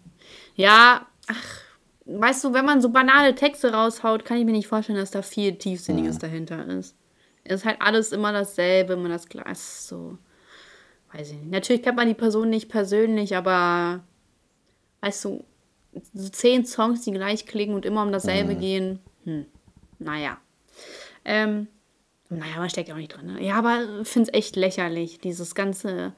Ja, 0.55 1.07
ach, 1.27 1.61
weißt 2.05 2.45
du, 2.45 2.53
wenn 2.53 2.65
man 2.67 2.81
so 2.83 2.91
banale 2.91 3.35
Texte 3.35 3.73
raushaut, 3.73 4.25
kann 4.25 4.37
ich 4.37 4.45
mir 4.45 4.53
nicht 4.53 4.67
vorstellen, 4.69 4.99
dass 4.99 5.11
da 5.11 5.23
viel 5.23 5.55
Tiefsinniges 5.57 6.19
dahinter 6.19 6.67
ist. 6.67 6.95
Es 7.45 7.61
ist 7.61 7.65
halt 7.65 7.81
alles 7.81 8.13
immer 8.13 8.33
dasselbe, 8.33 8.93
immer 8.93 9.09
das 9.09 9.29
Glas, 9.29 9.89
so. 9.89 10.19
Weiß 11.13 11.31
ich 11.31 11.39
nicht. 11.39 11.51
Natürlich 11.51 11.83
kennt 11.83 11.97
man 11.97 12.07
die 12.07 12.15
Person 12.15 12.51
nicht 12.51 12.69
persönlich, 12.69 13.35
aber 13.37 14.01
weißt 15.01 15.25
du, 15.25 15.45
so 16.15 16.29
zehn 16.29 16.65
Songs, 16.67 17.03
die 17.03 17.11
gleich 17.13 17.47
klingen 17.47 17.75
und 17.75 17.85
immer 17.87 18.03
um 18.03 18.13
dasselbe 18.13 18.55
Mhm. 18.55 18.61
gehen. 18.61 18.99
Hm, 19.25 19.47
naja. 19.99 20.37
Ähm, 21.25 21.67
naja, 22.31 22.59
man 22.59 22.71
steckt 22.71 22.89
ja 22.89 22.95
auch 22.95 22.99
nicht 22.99 23.15
drin. 23.15 23.27
Ne? 23.27 23.45
Ja, 23.45 23.57
aber 23.57 24.01
ich 24.03 24.09
finde 24.09 24.31
es 24.31 24.39
echt 24.39 24.57
lächerlich, 24.57 25.19
dieses 25.19 25.55
ganze, 25.55 26.13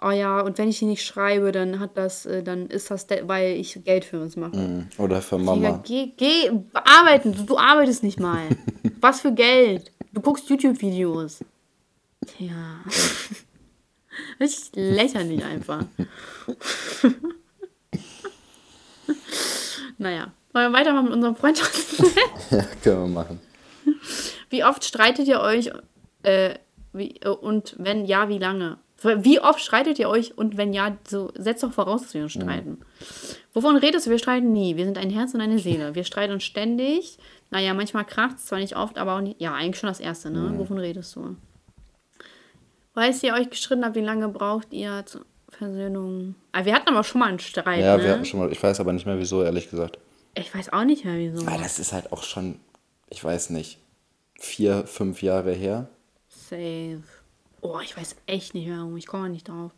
oh 0.00 0.10
ja, 0.10 0.40
und 0.40 0.58
wenn 0.58 0.68
ich 0.68 0.78
die 0.78 0.84
nicht 0.86 1.04
schreibe, 1.04 1.52
dann 1.52 1.80
hat 1.80 1.96
das, 1.96 2.24
äh, 2.26 2.42
dann 2.42 2.66
ist 2.66 2.90
das, 2.90 3.06
weil 3.22 3.56
ich 3.56 3.84
Geld 3.84 4.04
für 4.04 4.20
uns 4.20 4.36
mache. 4.36 4.56
Mhm. 4.56 4.88
Oder 4.98 5.20
für 5.20 5.38
Mama. 5.38 5.82
geh, 5.84 6.12
geh 6.16 6.50
arbeiten, 6.72 7.34
du, 7.34 7.42
du 7.42 7.58
arbeitest 7.58 8.02
nicht 8.02 8.20
mal. 8.20 8.46
Was 9.00 9.20
für 9.20 9.32
Geld? 9.32 9.92
Du 10.12 10.20
guckst 10.20 10.48
YouTube-Videos. 10.48 11.44
Ja. 12.38 12.80
Richtig 14.40 14.70
lächerlich 14.74 15.44
einfach. 15.44 15.84
naja. 19.98 20.32
Wollen 20.56 20.72
wir 20.72 20.78
weitermachen 20.78 21.04
mit 21.04 21.12
unserem 21.12 21.36
Freundschaftsleben? 21.36 22.14
Ja, 22.50 22.62
können 22.82 23.00
wir 23.02 23.08
machen. 23.08 23.40
Wie 24.50 24.64
oft 24.64 24.84
streitet 24.84 25.26
ihr 25.28 25.40
euch 25.40 25.70
äh, 26.22 26.54
wie, 26.92 27.16
äh, 27.20 27.28
und 27.28 27.74
wenn 27.78 28.04
ja, 28.04 28.28
wie 28.28 28.38
lange? 28.38 28.78
Wie 29.02 29.40
oft 29.40 29.60
streitet 29.60 29.98
ihr 29.98 30.08
euch 30.08 30.38
und 30.38 30.56
wenn 30.56 30.72
ja, 30.72 30.96
so 31.06 31.30
setzt 31.36 31.62
doch 31.62 31.72
voraus, 31.72 32.02
dass 32.02 32.14
wir 32.14 32.22
uns 32.22 32.32
streiten. 32.32 32.78
Wovon 33.52 33.76
redest 33.76 34.06
du? 34.06 34.10
Wir 34.10 34.18
streiten 34.18 34.52
nie. 34.52 34.76
Wir 34.76 34.86
sind 34.86 34.96
ein 34.96 35.10
Herz 35.10 35.34
und 35.34 35.42
eine 35.42 35.58
Seele. 35.58 35.94
Wir 35.94 36.02
streiten 36.04 36.32
uns 36.32 36.44
ständig. 36.44 37.18
Naja, 37.50 37.74
manchmal 37.74 38.06
kracht 38.06 38.38
es 38.38 38.46
zwar 38.46 38.58
nicht 38.58 38.74
oft, 38.74 38.96
aber 38.96 39.16
auch 39.16 39.20
nicht. 39.20 39.38
Ja, 39.38 39.52
eigentlich 39.54 39.78
schon 39.78 39.88
das 39.88 40.00
Erste, 40.00 40.30
ne? 40.30 40.54
Wovon 40.56 40.78
redest 40.78 41.14
du? 41.14 41.36
Weißt 42.94 43.22
ihr 43.22 43.34
euch 43.34 43.50
gestritten 43.50 43.84
habt, 43.84 43.96
wie 43.96 44.00
lange 44.00 44.28
braucht 44.28 44.72
ihr 44.72 45.04
zur 45.04 45.26
Versöhnung? 45.50 46.34
Ah, 46.52 46.64
wir 46.64 46.74
hatten 46.74 46.88
aber 46.88 47.04
schon 47.04 47.18
mal 47.18 47.28
einen 47.28 47.38
Streit, 47.38 47.80
Ja, 47.84 47.98
ne? 47.98 48.02
wir 48.02 48.12
hatten 48.12 48.24
schon 48.24 48.40
mal, 48.40 48.50
ich 48.50 48.62
weiß 48.62 48.80
aber 48.80 48.94
nicht 48.94 49.04
mehr 49.04 49.18
wieso, 49.18 49.42
ehrlich 49.42 49.68
gesagt. 49.68 49.98
Ich 50.34 50.54
weiß 50.54 50.72
auch 50.72 50.84
nicht 50.84 51.04
mehr, 51.04 51.16
wieso. 51.18 51.46
Aber 51.46 51.58
das 51.62 51.78
ist 51.78 51.92
halt 51.92 52.10
auch 52.12 52.22
schon, 52.22 52.58
ich 53.10 53.22
weiß 53.22 53.50
nicht, 53.50 53.78
vier, 54.38 54.86
fünf 54.86 55.22
Jahre 55.22 55.52
her. 55.52 55.88
Safe. 56.28 57.02
Oh, 57.60 57.80
ich 57.82 57.96
weiß 57.96 58.16
echt 58.26 58.54
nicht 58.54 58.66
mehr, 58.68 58.78
warum. 58.78 58.96
Ich 58.96 59.06
komme 59.06 59.28
nicht 59.28 59.48
drauf. 59.48 59.72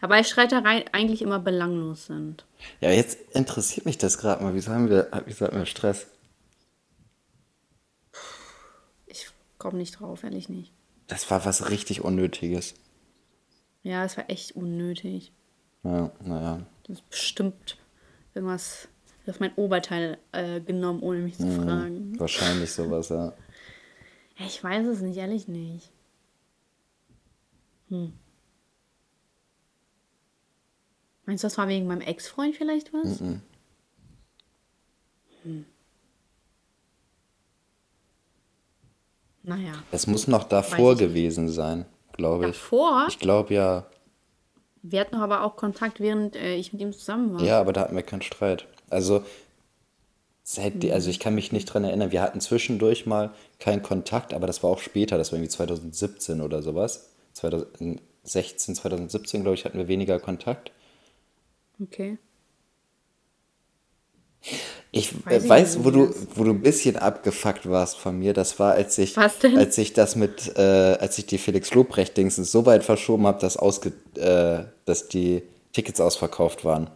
Ja, 0.00 0.08
weil 0.08 0.24
Streitereien 0.24 0.84
eigentlich 0.92 1.22
immer 1.22 1.40
belanglos 1.40 2.06
sind. 2.06 2.46
Ja, 2.80 2.90
jetzt 2.90 3.18
interessiert 3.32 3.84
mich 3.84 3.98
das 3.98 4.18
gerade 4.18 4.42
mal. 4.44 4.54
Wieso 4.54 4.70
haben 4.72 4.88
wir, 4.88 5.08
wieso 5.26 5.44
hatten 5.46 5.56
wir 5.58 5.66
Stress? 5.66 6.06
Ich 9.06 9.26
komme 9.58 9.78
nicht 9.78 9.98
drauf, 10.00 10.22
ehrlich 10.24 10.48
nicht. 10.48 10.72
Das 11.08 11.30
war 11.30 11.44
was 11.44 11.70
richtig 11.70 12.02
Unnötiges. 12.04 12.74
Ja, 13.82 14.04
es 14.04 14.16
war 14.16 14.28
echt 14.30 14.52
unnötig. 14.52 15.32
Ja, 15.82 16.10
naja. 16.22 16.66
Das 16.86 16.98
ist 16.98 17.08
bestimmt 17.10 17.78
irgendwas. 18.34 18.88
Hast 19.26 19.40
mein 19.40 19.54
Oberteil 19.56 20.16
äh, 20.32 20.60
genommen, 20.60 21.00
ohne 21.02 21.18
mich 21.20 21.36
zu 21.36 21.44
Mhm. 21.44 21.62
fragen. 21.64 22.18
Wahrscheinlich 22.20 22.72
sowas, 22.72 23.10
ja. 23.10 23.32
Ich 24.38 24.62
weiß 24.62 24.86
es 24.86 25.00
nicht, 25.00 25.16
ehrlich 25.16 25.48
nicht. 25.48 25.90
Hm. 27.88 28.12
Meinst 31.26 31.44
du, 31.44 31.46
das 31.46 31.58
war 31.58 31.68
wegen 31.68 31.86
meinem 31.86 32.00
Ex-Freund 32.00 32.56
vielleicht 32.56 32.92
was? 32.92 33.20
Mhm. 33.20 33.42
Hm. 35.42 35.66
Naja. 39.42 39.72
Es 39.90 40.06
muss 40.06 40.28
noch 40.28 40.44
davor 40.44 40.96
gewesen 40.96 41.48
sein, 41.48 41.86
glaube 42.12 42.48
ich. 42.48 42.56
Davor? 42.56 43.06
Ich 43.08 43.18
glaube 43.18 43.54
ja. 43.54 43.86
Wir 44.82 45.00
hatten 45.00 45.16
aber 45.16 45.42
auch 45.42 45.56
Kontakt, 45.56 46.00
während 46.00 46.36
äh, 46.36 46.54
ich 46.54 46.72
mit 46.72 46.82
ihm 46.82 46.92
zusammen 46.92 47.34
war. 47.34 47.42
Ja, 47.42 47.60
aber 47.60 47.72
da 47.72 47.82
hatten 47.82 47.96
wir 47.96 48.02
keinen 48.02 48.22
Streit. 48.22 48.66
Also, 48.90 49.24
seit, 50.50 50.82
die- 50.82 50.92
also 50.92 51.10
ich 51.10 51.20
kann 51.20 51.34
mich 51.34 51.52
nicht 51.52 51.66
dran 51.66 51.84
erinnern. 51.84 52.10
Wir 52.10 52.22
hatten 52.22 52.40
zwischendurch 52.40 53.04
mal 53.04 53.34
keinen 53.58 53.82
Kontakt, 53.82 54.32
aber 54.32 54.46
das 54.46 54.62
war 54.62 54.70
auch 54.70 54.78
später. 54.78 55.18
Das 55.18 55.30
war 55.30 55.38
irgendwie 55.38 55.50
2017 55.50 56.40
oder 56.40 56.62
sowas. 56.62 57.10
2016, 57.34 58.74
2017, 58.74 59.42
glaube 59.42 59.56
ich, 59.56 59.66
hatten 59.66 59.76
wir 59.76 59.88
weniger 59.88 60.18
Kontakt. 60.18 60.72
Okay. 61.82 62.16
Ich 64.90 65.12
Weiß 65.26 65.44
äh, 65.44 65.48
weiß, 65.48 65.84
wo 65.84 65.90
du, 65.90 66.14
wo 66.34 66.44
du 66.44 66.50
ein 66.52 66.62
bisschen 66.62 66.96
abgefuckt 66.96 67.68
warst 67.68 67.98
von 67.98 68.18
mir. 68.18 68.32
Das 68.32 68.58
war, 68.58 68.72
als 68.72 68.96
ich, 68.96 69.18
als 69.58 69.76
ich 69.76 69.92
das 69.92 70.16
mit, 70.16 70.56
äh, 70.56 70.62
als 70.98 71.18
ich 71.18 71.26
die 71.26 71.36
Felix 71.36 71.74
Lobrecht 71.74 72.16
Dingsens 72.16 72.50
so 72.50 72.64
weit 72.64 72.84
verschoben 72.84 73.26
habe, 73.26 73.38
dass 73.38 73.58
ausge, 73.58 73.92
äh, 74.16 74.64
dass 74.86 75.08
die 75.08 75.42
Tickets 75.74 76.00
ausverkauft 76.00 76.64
waren. 76.64 76.88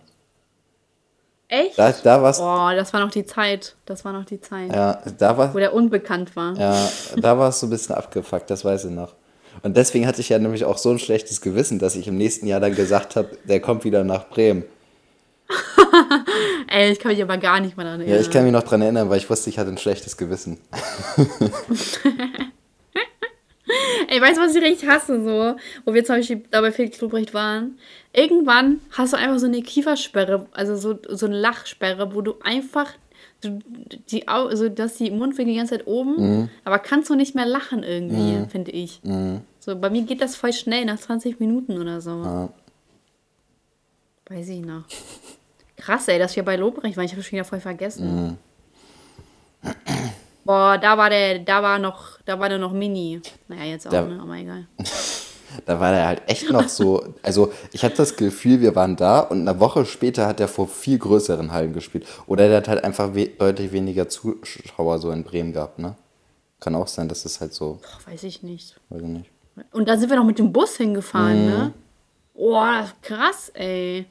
Echt? 1.55 1.79
Da, 1.79 1.93
da 2.03 2.23
warst, 2.23 2.41
Oh, 2.41 2.71
das 2.75 2.95
war 2.95 3.01
noch 3.01 3.11
die 3.11 3.27
Zeit. 3.27 3.75
Das 3.85 4.07
war 4.07 4.13
noch 4.15 4.25
die 4.25 4.41
Zeit, 4.41 4.73
ja, 4.75 5.03
da 5.19 5.37
war, 5.37 5.53
wo 5.53 5.59
der 5.59 5.75
unbekannt 5.75 6.35
war. 6.35 6.57
Ja, 6.57 6.89
da 7.17 7.39
warst 7.39 7.61
du 7.63 7.67
ein 7.67 7.71
bisschen 7.71 7.95
abgefuckt, 7.95 8.49
das 8.49 8.65
weiß 8.65 8.87
ich 8.87 8.91
noch. 8.91 9.15
Und 9.63 9.77
deswegen 9.77 10.07
hatte 10.07 10.23
ich 10.23 10.31
ja 10.31 10.39
nämlich 10.39 10.65
auch 10.65 10.79
so 10.79 10.89
ein 10.91 10.99
schlechtes 10.99 11.43
Gewissen, 11.43 11.79
dass 11.79 11.95
ich 11.95 12.09
im 12.09 12.17
nächsten 12.17 12.47
Jahr 12.47 12.59
dann 12.61 12.75
gesagt 12.75 13.17
habe, 13.17 13.37
der 13.45 13.61
kommt 13.61 13.85
wieder 13.85 14.03
nach 14.03 14.31
Bremen. 14.31 14.65
Ey, 16.69 16.91
ich 16.93 16.99
kann 16.99 17.13
mich 17.13 17.23
aber 17.23 17.37
gar 17.37 17.61
nicht 17.61 17.77
mal 17.77 17.85
daran 17.85 18.01
Ja, 18.01 18.07
erinnern. 18.07 18.23
ich 18.23 18.31
kann 18.31 18.45
mich 18.45 18.53
noch 18.53 18.63
dran 18.63 18.81
erinnern, 18.81 19.11
weil 19.11 19.19
ich 19.19 19.29
wusste, 19.29 19.51
ich 19.51 19.59
hatte 19.59 19.69
ein 19.69 19.77
schlechtes 19.77 20.17
Gewissen. 20.17 20.57
Ey, 24.09 24.21
weißt 24.21 24.37
du, 24.39 24.43
was 24.43 24.55
ich 24.55 24.63
richtig 24.63 24.89
hasse, 24.89 25.23
so? 25.23 25.57
Wo 25.85 25.95
wir 25.95 26.05
zum 26.05 26.17
Beispiel 26.17 26.43
da 26.51 26.61
bei 26.61 26.73
Felix 26.73 27.01
Lobrecht 27.01 27.33
waren. 27.33 27.79
Irgendwann 28.13 28.81
hast 28.91 29.13
du 29.13 29.17
einfach 29.17 29.39
so 29.39 29.47
eine 29.47 29.63
Kiefersperre, 29.63 30.47
also 30.53 30.77
so, 30.77 30.99
so 31.09 31.27
eine 31.27 31.39
Lachsperre, 31.41 32.15
wo 32.15 32.21
du 32.21 32.35
einfach, 32.43 32.91
du, 33.41 33.59
die, 34.11 34.29
also, 34.29 34.69
dass 34.69 34.97
die 34.97 35.11
Mundwinkel 35.11 35.53
die 35.55 35.59
ganze 35.59 35.79
Zeit 35.79 35.87
oben, 35.87 36.17
Mhm. 36.17 36.49
aber 36.65 36.79
kannst 36.79 37.09
du 37.09 37.15
nicht 37.15 37.35
mehr 37.35 37.47
lachen 37.47 37.83
irgendwie, 37.83 38.49
finde 38.51 38.71
ich. 38.73 39.01
So, 39.61 39.77
bei 39.77 39.89
mir 39.89 40.03
geht 40.03 40.21
das 40.21 40.37
voll 40.37 40.53
schnell, 40.53 40.85
nach 40.85 40.99
20 40.99 41.41
Minuten 41.41 41.81
oder 41.81 42.01
so. 42.03 42.11
Ja. 42.23 42.49
Weiß 44.29 44.49
ich 44.49 44.61
noch. 44.61 44.85
Krass, 45.77 46.07
ey, 46.09 46.19
dass 46.19 46.37
wir 46.37 46.45
bei 46.45 46.57
Lobrecht 46.57 46.97
waren. 46.97 47.05
Ich 47.07 47.13
habe 47.13 47.23
schon 47.23 47.33
wieder 47.33 47.45
voll 47.45 47.61
vergessen. 47.61 48.37
Boah, 50.45 50.77
da 50.79 50.99
war 50.99 51.09
der, 51.11 51.39
da 51.39 51.63
war 51.63 51.79
noch, 51.79 52.19
da 52.25 52.39
war 52.39 52.49
der 52.49 52.59
noch 52.59 52.73
Mini. 52.73 53.21
Naja, 53.49 53.65
jetzt 53.65 53.87
auch, 53.87 53.91
Da- 53.93 54.05
ne? 54.07 54.21
Aber 54.21 54.35
egal. 54.37 54.67
Da 55.67 55.81
war 55.81 55.93
der 55.93 56.07
halt 56.07 56.23
echt 56.27 56.51
noch 56.51 56.69
so, 56.69 57.05
also 57.23 57.53
ich 57.73 57.85
hatte 57.85 57.97
das 57.97 58.17
Gefühl, 58.17 58.61
wir 58.61 58.75
waren 58.75 58.97
da 58.97 59.21
und 59.21 59.47
eine 59.49 59.59
Woche 59.61 59.85
später 59.87 60.27
hat 60.27 60.41
er 60.41 60.49
vor 60.49 60.69
viel 60.69 60.99
größeren 60.99 61.53
Hallen 61.53 61.73
gespielt. 61.73 62.07
Oder 62.27 62.49
der 62.49 62.59
hat 62.59 62.69
halt 62.69 62.85
einfach 62.85 63.15
we 63.15 63.27
deutlich 63.29 63.73
weniger 63.73 64.09
Zuschauer 64.09 64.99
so 64.99 65.11
in 65.11 65.25
Bremen 65.25 65.53
gehabt, 65.53 65.79
ne? 65.79 65.95
Kann 66.61 66.75
auch 66.75 66.89
sein, 66.89 67.09
dass 67.09 67.25
es 67.25 67.41
halt 67.41 67.53
so, 67.53 67.81
Boah, 67.83 68.13
weiß 68.13 68.23
ich 68.25 68.43
nicht. 68.43 68.77
weiß 68.89 69.03
ich 69.03 69.09
nicht. 69.09 69.31
Und 69.73 69.89
da 69.89 69.97
sind 69.99 70.09
wir 70.11 70.17
noch 70.17 70.25
mit 70.25 70.39
dem 70.39 70.53
Bus 70.53 70.77
hingefahren, 70.77 71.43
Mhm. 71.45 71.51
ne? 71.51 71.73
Boah, 72.35 72.79
das 72.81 72.87
ist 72.91 73.03
krass, 73.03 73.49
ey. 73.55 74.07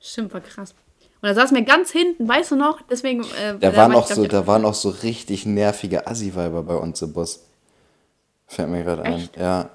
Stimmt, 0.00 0.32
war 0.34 0.40
krass. 0.40 0.74
Und 1.22 1.28
da 1.28 1.34
saßen 1.34 1.54
wir 1.54 1.62
ganz 1.64 1.90
hinten, 1.90 2.26
weißt 2.26 2.50
du 2.52 2.56
noch? 2.56 2.80
Deswegen. 2.90 3.22
Äh, 3.22 3.58
Da 3.60 3.76
waren 3.76 3.92
war 3.92 3.98
auch 3.98 4.06
so, 4.08 4.26
da 4.26 4.46
waren 4.46 4.64
auch 4.64 4.72
so 4.74 4.88
richtig 4.88 5.44
nervige 5.44 6.06
Assi-Weiber 6.06 6.62
bei 6.62 6.74
uns 6.76 7.02
im 7.02 7.12
Bus. 7.12 7.44
Fällt 8.46 8.70
mir 8.70 8.82
gerade 8.82 9.02
ein. 9.02 9.28
Ja. 9.38 9.68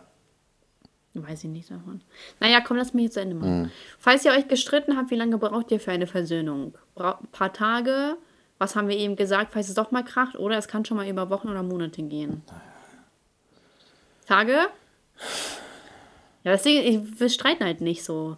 Weiß 1.18 1.46
ich 1.46 1.50
nicht 1.50 1.72
davon. 1.72 2.02
Naja, 2.42 2.60
komm, 2.60 2.76
lass 2.76 2.94
mich 2.94 3.06
jetzt 3.06 3.14
zu 3.14 3.22
Ende 3.22 3.36
Mhm. 3.36 3.42
machen. 3.42 3.72
Falls 4.00 4.26
ihr 4.26 4.32
euch 4.32 4.50
gestritten 4.50 4.98
habt, 4.98 5.12
wie 5.12 5.16
lange 5.16 5.38
braucht 5.38 5.72
ihr 5.72 5.80
für 5.80 5.92
eine 5.92 6.08
Versöhnung? 6.08 6.74
Bra 6.94 7.20
ein 7.22 7.28
paar 7.32 7.54
Tage? 7.54 8.18
Was 8.58 8.76
haben 8.76 8.88
wir 8.90 8.98
eben 8.98 9.16
gesagt, 9.16 9.54
falls 9.54 9.70
es 9.70 9.76
doch 9.76 9.92
mal 9.92 10.04
kracht? 10.04 10.38
Oder 10.38 10.58
es 10.58 10.68
kann 10.68 10.84
schon 10.86 10.98
mal 10.98 11.08
über 11.08 11.30
Wochen 11.30 11.48
oder 11.50 11.64
Monate 11.64 12.04
gehen. 12.04 12.42
Tage? 14.28 14.58
Ja, 16.44 16.52
deswegen, 16.52 16.86
ich, 17.14 17.20
wir 17.20 17.30
streiten 17.30 17.64
halt 17.64 17.82
nicht 17.82 18.04
so. 18.04 18.38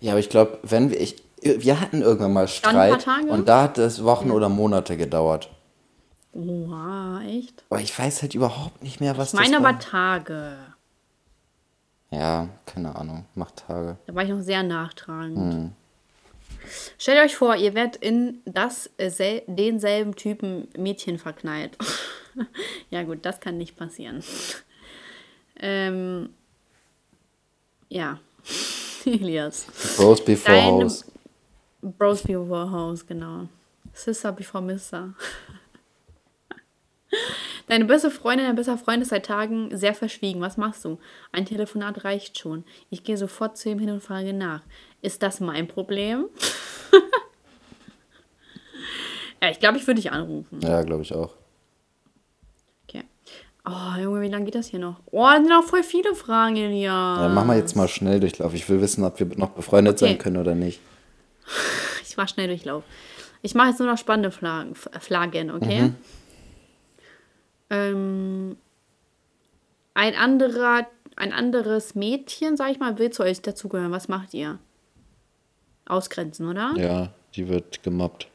Ja, 0.00 0.12
aber 0.12 0.20
ich 0.20 0.28
glaube, 0.28 0.58
wenn 0.62 0.90
wir, 0.90 1.00
ich, 1.00 1.22
wir 1.42 1.80
hatten 1.80 2.02
irgendwann 2.02 2.32
mal 2.32 2.46
Dann 2.62 2.76
ein 2.76 2.90
paar 2.90 3.00
Streit 3.00 3.16
Tage? 3.20 3.32
und 3.32 3.48
da 3.48 3.62
hat 3.62 3.78
es 3.78 4.04
Wochen 4.04 4.30
oder 4.30 4.48
Monate 4.48 4.96
gedauert. 4.96 5.48
Oha, 6.32 7.20
echt? 7.28 7.64
Aber 7.70 7.80
ich 7.80 7.96
weiß 7.98 8.22
halt 8.22 8.34
überhaupt 8.34 8.82
nicht 8.82 9.00
mehr, 9.00 9.16
was 9.18 9.34
Ich 9.34 9.40
meine 9.40 9.52
das 9.56 9.62
war. 9.62 9.70
aber 9.70 9.78
Tage. 9.78 10.56
Ja, 12.12 12.48
keine 12.66 12.94
Ahnung, 12.94 13.24
macht 13.34 13.56
Tage. 13.66 13.96
Da 14.06 14.14
war 14.14 14.22
ich 14.22 14.28
noch 14.28 14.42
sehr 14.42 14.62
nachtragend. 14.62 15.38
Hm. 15.38 15.72
Stellt 16.98 17.24
euch 17.24 17.34
vor, 17.34 17.56
ihr 17.56 17.74
werdet 17.74 17.96
in 17.96 18.40
das 18.44 18.88
äh, 18.98 19.08
sel 19.10 19.42
denselben 19.46 20.14
Typen 20.14 20.68
Mädchen 20.76 21.18
verknallt. 21.18 21.76
ja 22.90 23.02
gut, 23.02 23.24
das 23.24 23.40
kann 23.40 23.56
nicht 23.58 23.76
passieren. 23.76 24.22
ähm, 25.58 26.28
ja, 27.88 28.20
Elias. 29.06 29.66
Bros 29.96 30.22
before 30.24 30.56
Dein- 30.56 30.64
house. 30.84 31.04
Bros 31.80 32.22
before 32.22 32.70
house, 32.70 33.06
genau. 33.06 33.48
Sister 33.94 34.32
before 34.32 34.62
Mister. 34.62 35.14
Deine 37.68 37.84
beste 37.84 38.10
Freundin, 38.10 38.46
dein 38.46 38.56
bester 38.56 38.76
Freund 38.78 39.02
ist 39.02 39.10
seit 39.10 39.26
Tagen 39.26 39.76
sehr 39.76 39.94
verschwiegen. 39.94 40.40
Was 40.40 40.56
machst 40.56 40.84
du? 40.84 40.98
Ein 41.32 41.46
Telefonat 41.46 42.04
reicht 42.04 42.38
schon. 42.38 42.64
Ich 42.90 43.04
gehe 43.04 43.16
sofort 43.16 43.56
zu 43.56 43.70
ihm 43.70 43.78
hin 43.78 43.90
und 43.90 44.02
frage 44.02 44.32
nach. 44.32 44.62
Ist 45.00 45.22
das 45.22 45.40
mein 45.40 45.68
Problem? 45.68 46.26
Ja, 49.42 49.50
ich 49.50 49.58
glaube, 49.58 49.76
ich 49.76 49.84
würde 49.88 50.00
dich 50.00 50.12
anrufen. 50.12 50.60
Ja, 50.62 50.82
glaube 50.82 51.02
ich 51.02 51.12
auch. 51.12 51.30
Okay. 52.88 53.02
Oh, 53.66 54.00
Junge, 54.00 54.20
wie 54.22 54.28
lange 54.28 54.44
geht 54.44 54.54
das 54.54 54.68
hier 54.68 54.78
noch? 54.78 55.00
Oh, 55.06 55.24
da 55.26 55.34
sind 55.38 55.48
noch 55.48 55.64
voll 55.64 55.82
viele 55.82 56.14
Fragen, 56.14 56.54
Elias. 56.56 57.18
Ja, 57.20 57.28
machen 57.28 57.48
wir 57.48 57.56
jetzt 57.56 57.74
mal 57.74 57.88
schnell 57.88 58.20
Durchlauf. 58.20 58.54
Ich 58.54 58.68
will 58.68 58.80
wissen, 58.80 59.02
ob 59.02 59.18
wir 59.18 59.26
noch 59.36 59.50
befreundet 59.50 59.96
Okay. 59.96 60.10
sein 60.12 60.18
können 60.18 60.36
oder 60.36 60.54
nicht. 60.54 60.80
Ich 62.06 62.16
war 62.16 62.28
schnell 62.28 62.46
durchlauf. 62.46 62.84
Ich 63.42 63.56
mache 63.56 63.70
jetzt 63.70 63.80
nur 63.80 63.88
noch 63.88 63.98
spannende 63.98 64.30
Flaggen, 64.30 64.76
Flaggen 64.76 65.50
okay? 65.50 65.90
Ähm, 67.72 68.56
ein 69.94 70.14
anderer, 70.14 70.86
ein 71.16 71.32
anderes 71.32 71.94
Mädchen, 71.94 72.56
sag 72.58 72.70
ich 72.70 72.78
mal, 72.78 72.98
will 72.98 73.10
zu 73.10 73.22
euch 73.22 73.40
dazugehören. 73.40 73.90
Was 73.92 74.08
macht 74.08 74.34
ihr? 74.34 74.58
Ausgrenzen, 75.86 76.48
oder? 76.48 76.74
Ja, 76.76 77.12
die 77.34 77.48
wird 77.48 77.82
gemobbt. 77.82 78.28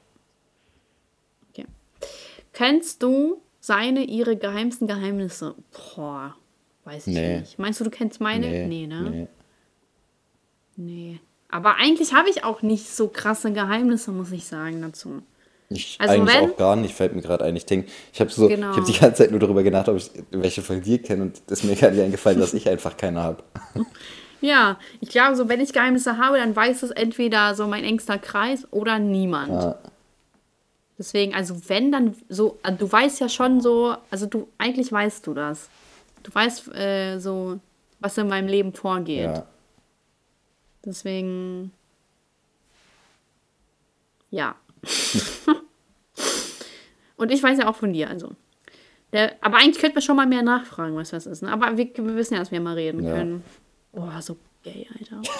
Okay. 1.51 1.65
Kennst 2.53 3.03
du 3.03 3.41
seine, 3.59 4.03
ihre 4.05 4.35
geheimsten 4.37 4.87
Geheimnisse? 4.87 5.53
Boah, 5.95 6.35
weiß 6.85 7.05
ich 7.07 7.13
Nee. 7.15 7.39
nicht. 7.39 7.59
Meinst 7.59 7.79
du, 7.79 7.83
du 7.83 7.89
kennst 7.91 8.19
meine? 8.19 8.47
Nee, 8.47 8.65
Nee, 8.67 8.87
ne? 8.87 9.01
nee. 9.09 9.27
Nee. 10.79 11.19
Aber 11.49 11.75
eigentlich 11.75 12.13
habe 12.13 12.29
ich 12.29 12.43
auch 12.43 12.61
nicht 12.63 12.89
so 12.89 13.07
krasse 13.07 13.53
Geheimnisse, 13.53 14.11
muss 14.11 14.31
ich 14.31 14.45
sagen, 14.45 14.81
dazu. 14.81 15.21
Ich 15.69 15.97
Also 15.99 16.13
eigentlich 16.13 16.35
wenn- 16.35 16.51
auch 16.51 16.57
gar 16.57 16.75
nicht, 16.77 16.93
fällt 16.95 17.13
mir 17.15 17.21
gerade 17.21 17.43
ein. 17.43 17.55
Ich 17.55 17.65
denke, 17.65 17.89
ich 18.13 18.19
habe 18.21 18.29
so, 18.31 18.47
Genau. 18.47 18.71
ich 18.71 18.77
habe 18.77 18.85
die 18.91 18.97
ganze 18.97 19.23
Zeit 19.23 19.31
nur 19.31 19.39
darüber 19.39 19.63
gedacht, 19.63 19.89
ob 19.89 19.97
ich 19.97 20.09
welche 20.31 20.61
von 20.61 20.81
dir 20.81 21.01
kenne 21.01 21.23
und 21.23 21.41
es 21.47 21.59
ist 21.59 21.63
mir 21.65 21.71
nicht 21.71 21.83
eingefallen, 21.83 22.39
dass 22.39 22.53
ich 22.53 22.69
einfach 22.69 22.95
keine 22.95 23.21
habe. 23.21 23.43
Ja, 24.39 24.79
ich 25.01 25.09
glaube, 25.09 25.35
so 25.35 25.49
wenn 25.49 25.59
ich 25.59 25.73
Geheimnisse 25.73 26.17
habe, 26.17 26.37
dann 26.37 26.55
weiß 26.55 26.83
es 26.83 26.91
entweder 26.91 27.53
so 27.55 27.67
mein 27.67 27.83
engster 27.83 28.17
Kreis 28.17 28.65
oder 28.71 28.97
niemand. 28.99 29.49
Ja. 29.49 29.75
Deswegen, 30.97 31.35
also 31.35 31.55
wenn 31.69 31.91
dann 31.91 32.15
so, 32.29 32.57
also 32.63 32.77
du 32.77 32.91
weißt 32.91 33.19
ja 33.19 33.27
schon 33.29 33.59
so, 33.61 33.95
also 34.09 34.25
du, 34.25 34.47
eigentlich 34.57 34.91
weißt 34.91 35.27
du 35.27 35.33
das. 35.33 35.69
Du 36.23 36.33
weißt 36.33 36.73
äh, 36.75 37.19
so, 37.19 37.59
was 37.99 38.17
in 38.17 38.27
meinem 38.29 38.47
Leben 38.47 38.73
vorgeht. 38.73 39.23
Ja. 39.25 39.45
Deswegen, 40.85 41.71
ja. 44.31 44.55
Und 47.17 47.31
ich 47.31 47.41
weiß 47.43 47.59
ja 47.59 47.67
auch 47.67 47.75
von 47.75 47.93
dir, 47.93 48.09
also. 48.09 48.31
Der, 49.13 49.35
aber 49.41 49.57
eigentlich 49.57 49.79
könnten 49.79 49.95
wir 49.95 50.01
schon 50.01 50.17
mal 50.17 50.27
mehr 50.27 50.43
nachfragen, 50.43 50.95
was 50.95 51.11
das 51.11 51.25
ist. 51.25 51.41
Ne? 51.41 51.51
Aber 51.51 51.77
wir, 51.77 51.85
wir 51.95 52.15
wissen 52.15 52.33
ja, 52.33 52.39
dass 52.39 52.51
wir 52.51 52.59
mal 52.59 52.73
reden 52.75 53.03
Ja. 53.03 53.13
können. 53.15 53.43
Boah, 53.93 54.21
so 54.21 54.37
gay, 54.63 54.87
Alter. 54.99 55.21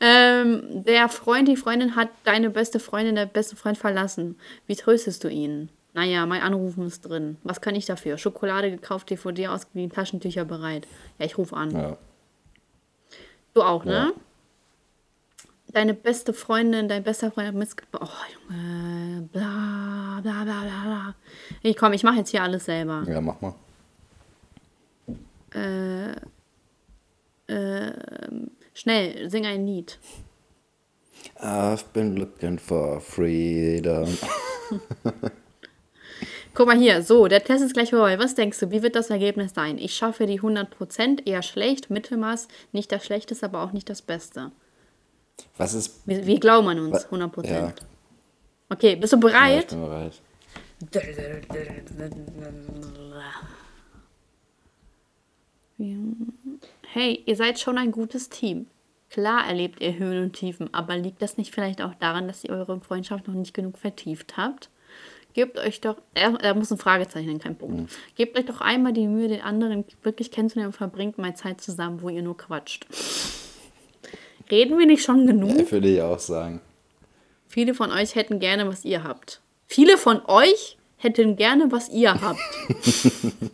ähm, 0.00 0.84
der 0.84 1.08
Freund, 1.08 1.48
die 1.48 1.56
Freundin 1.56 1.96
hat 1.96 2.08
deine 2.24 2.50
beste 2.50 2.80
Freundin, 2.80 3.14
der 3.14 3.26
beste 3.26 3.56
Freund 3.56 3.76
verlassen. 3.76 4.36
Wie 4.66 4.76
tröstest 4.76 5.24
du 5.24 5.28
ihn? 5.28 5.68
Naja, 5.92 6.24
mein 6.26 6.42
Anrufen 6.42 6.86
ist 6.86 7.02
drin. 7.02 7.36
Was 7.42 7.60
kann 7.60 7.74
ich 7.74 7.84
dafür? 7.84 8.16
Schokolade 8.16 8.70
gekauft, 8.70 9.10
DVD 9.10 9.48
ausgeliehen, 9.48 9.90
Taschentücher 9.90 10.44
bereit. 10.44 10.86
Ja, 11.18 11.26
ich 11.26 11.36
rufe 11.36 11.56
an. 11.56 11.70
ja. 11.72 11.96
Du 13.52 13.62
auch, 13.62 13.84
ne? 13.84 13.92
Ja. 13.92 14.12
Deine 15.72 15.94
beste 15.94 16.32
Freundin, 16.32 16.88
dein 16.88 17.04
bester 17.04 17.30
Freund 17.30 17.48
hat 17.48 17.54
missgebaut. 17.54 18.02
Oh, 18.02 18.52
Junge. 18.52 19.28
Bla, 19.32 20.20
bla, 20.22 20.44
bla, 20.44 20.62
bla, 20.62 20.82
bla. 20.84 21.14
Ich 21.62 21.76
komm, 21.76 21.92
ich 21.92 22.02
mache 22.02 22.16
jetzt 22.16 22.30
hier 22.30 22.42
alles 22.42 22.64
selber. 22.64 23.04
Ja, 23.06 23.20
mach 23.20 23.40
mal. 23.40 23.54
Schnell, 28.74 29.28
sing 29.30 29.46
ein 29.46 29.66
Lied. 29.66 29.98
I've 31.36 31.84
been 31.92 32.16
looking 32.16 32.58
for 32.58 33.00
freedom. 33.00 34.08
Guck 36.54 36.66
mal 36.66 36.78
hier, 36.78 37.02
so, 37.02 37.28
der 37.28 37.44
Test 37.44 37.64
ist 37.64 37.74
gleich 37.74 37.90
vorbei. 37.90 38.18
Was 38.18 38.34
denkst 38.34 38.58
du, 38.58 38.70
wie 38.70 38.82
wird 38.82 38.96
das 38.96 39.10
Ergebnis 39.10 39.54
sein? 39.54 39.78
Ich 39.78 39.94
schaffe 39.94 40.26
die 40.26 40.40
100%, 40.40 41.26
eher 41.26 41.42
schlecht, 41.42 41.90
Mittelmaß, 41.90 42.48
nicht 42.72 42.90
das 42.90 43.04
Schlechteste, 43.04 43.46
aber 43.46 43.62
auch 43.62 43.72
nicht 43.72 43.88
das 43.88 44.02
Beste. 44.02 44.50
Was 45.56 45.74
ist. 45.74 46.06
Wir, 46.06 46.26
wir 46.26 46.38
glauben 46.40 46.68
an 46.68 46.78
uns, 46.80 47.04
Wa- 47.10 47.16
100%. 47.16 47.46
Ja. 47.46 47.72
Okay, 48.68 48.96
bist 48.96 49.12
du 49.12 49.16
Ja, 49.16 49.26
ich 49.26 49.32
bereit? 49.32 49.68
bin 49.70 49.80
bereit. 49.80 50.12
Hey, 56.92 57.22
ihr 57.26 57.36
seid 57.36 57.58
schon 57.58 57.78
ein 57.78 57.90
gutes 57.92 58.28
Team. 58.28 58.66
Klar 59.10 59.46
erlebt 59.46 59.80
ihr 59.80 59.96
Höhen 59.98 60.22
und 60.24 60.32
Tiefen, 60.34 60.72
aber 60.72 60.96
liegt 60.96 61.20
das 61.22 61.36
nicht 61.36 61.52
vielleicht 61.52 61.82
auch 61.82 61.94
daran, 61.94 62.28
dass 62.28 62.44
ihr 62.44 62.50
eure 62.50 62.80
Freundschaft 62.80 63.26
noch 63.26 63.34
nicht 63.34 63.54
genug 63.54 63.78
vertieft 63.78 64.36
habt? 64.36 64.70
Gebt 65.32 65.58
euch 65.58 65.80
doch, 65.80 65.96
er, 66.14 66.32
da 66.32 66.54
muss 66.54 66.72
ein 66.72 66.78
Fragezeichen, 66.78 67.38
kein 67.38 67.56
Punkt. 67.56 67.92
Gebt 68.16 68.36
euch 68.38 68.46
doch 68.46 68.60
einmal 68.60 68.92
die 68.92 69.06
Mühe, 69.06 69.28
den 69.28 69.40
anderen 69.42 69.84
wirklich 70.02 70.30
kennenzulernen 70.30 70.72
und 70.72 70.76
verbringt 70.76 71.18
mal 71.18 71.34
Zeit 71.36 71.60
zusammen, 71.60 72.02
wo 72.02 72.08
ihr 72.08 72.22
nur 72.22 72.36
quatscht. 72.36 72.86
Reden 74.50 74.78
wir 74.78 74.86
nicht 74.86 75.04
schon 75.04 75.26
genug? 75.26 75.56
Ja, 75.56 75.70
würde 75.70 75.88
ich 75.88 76.02
auch 76.02 76.18
sagen. 76.18 76.60
Viele 77.46 77.74
von 77.74 77.90
euch 77.92 78.14
hätten 78.14 78.40
gerne, 78.40 78.66
was 78.68 78.84
ihr 78.84 79.04
habt. 79.04 79.40
Viele 79.66 79.98
von 79.98 80.22
euch 80.26 80.78
hätten 80.96 81.36
gerne, 81.36 81.70
was 81.70 81.88
ihr 81.88 82.20
habt. 82.20 82.40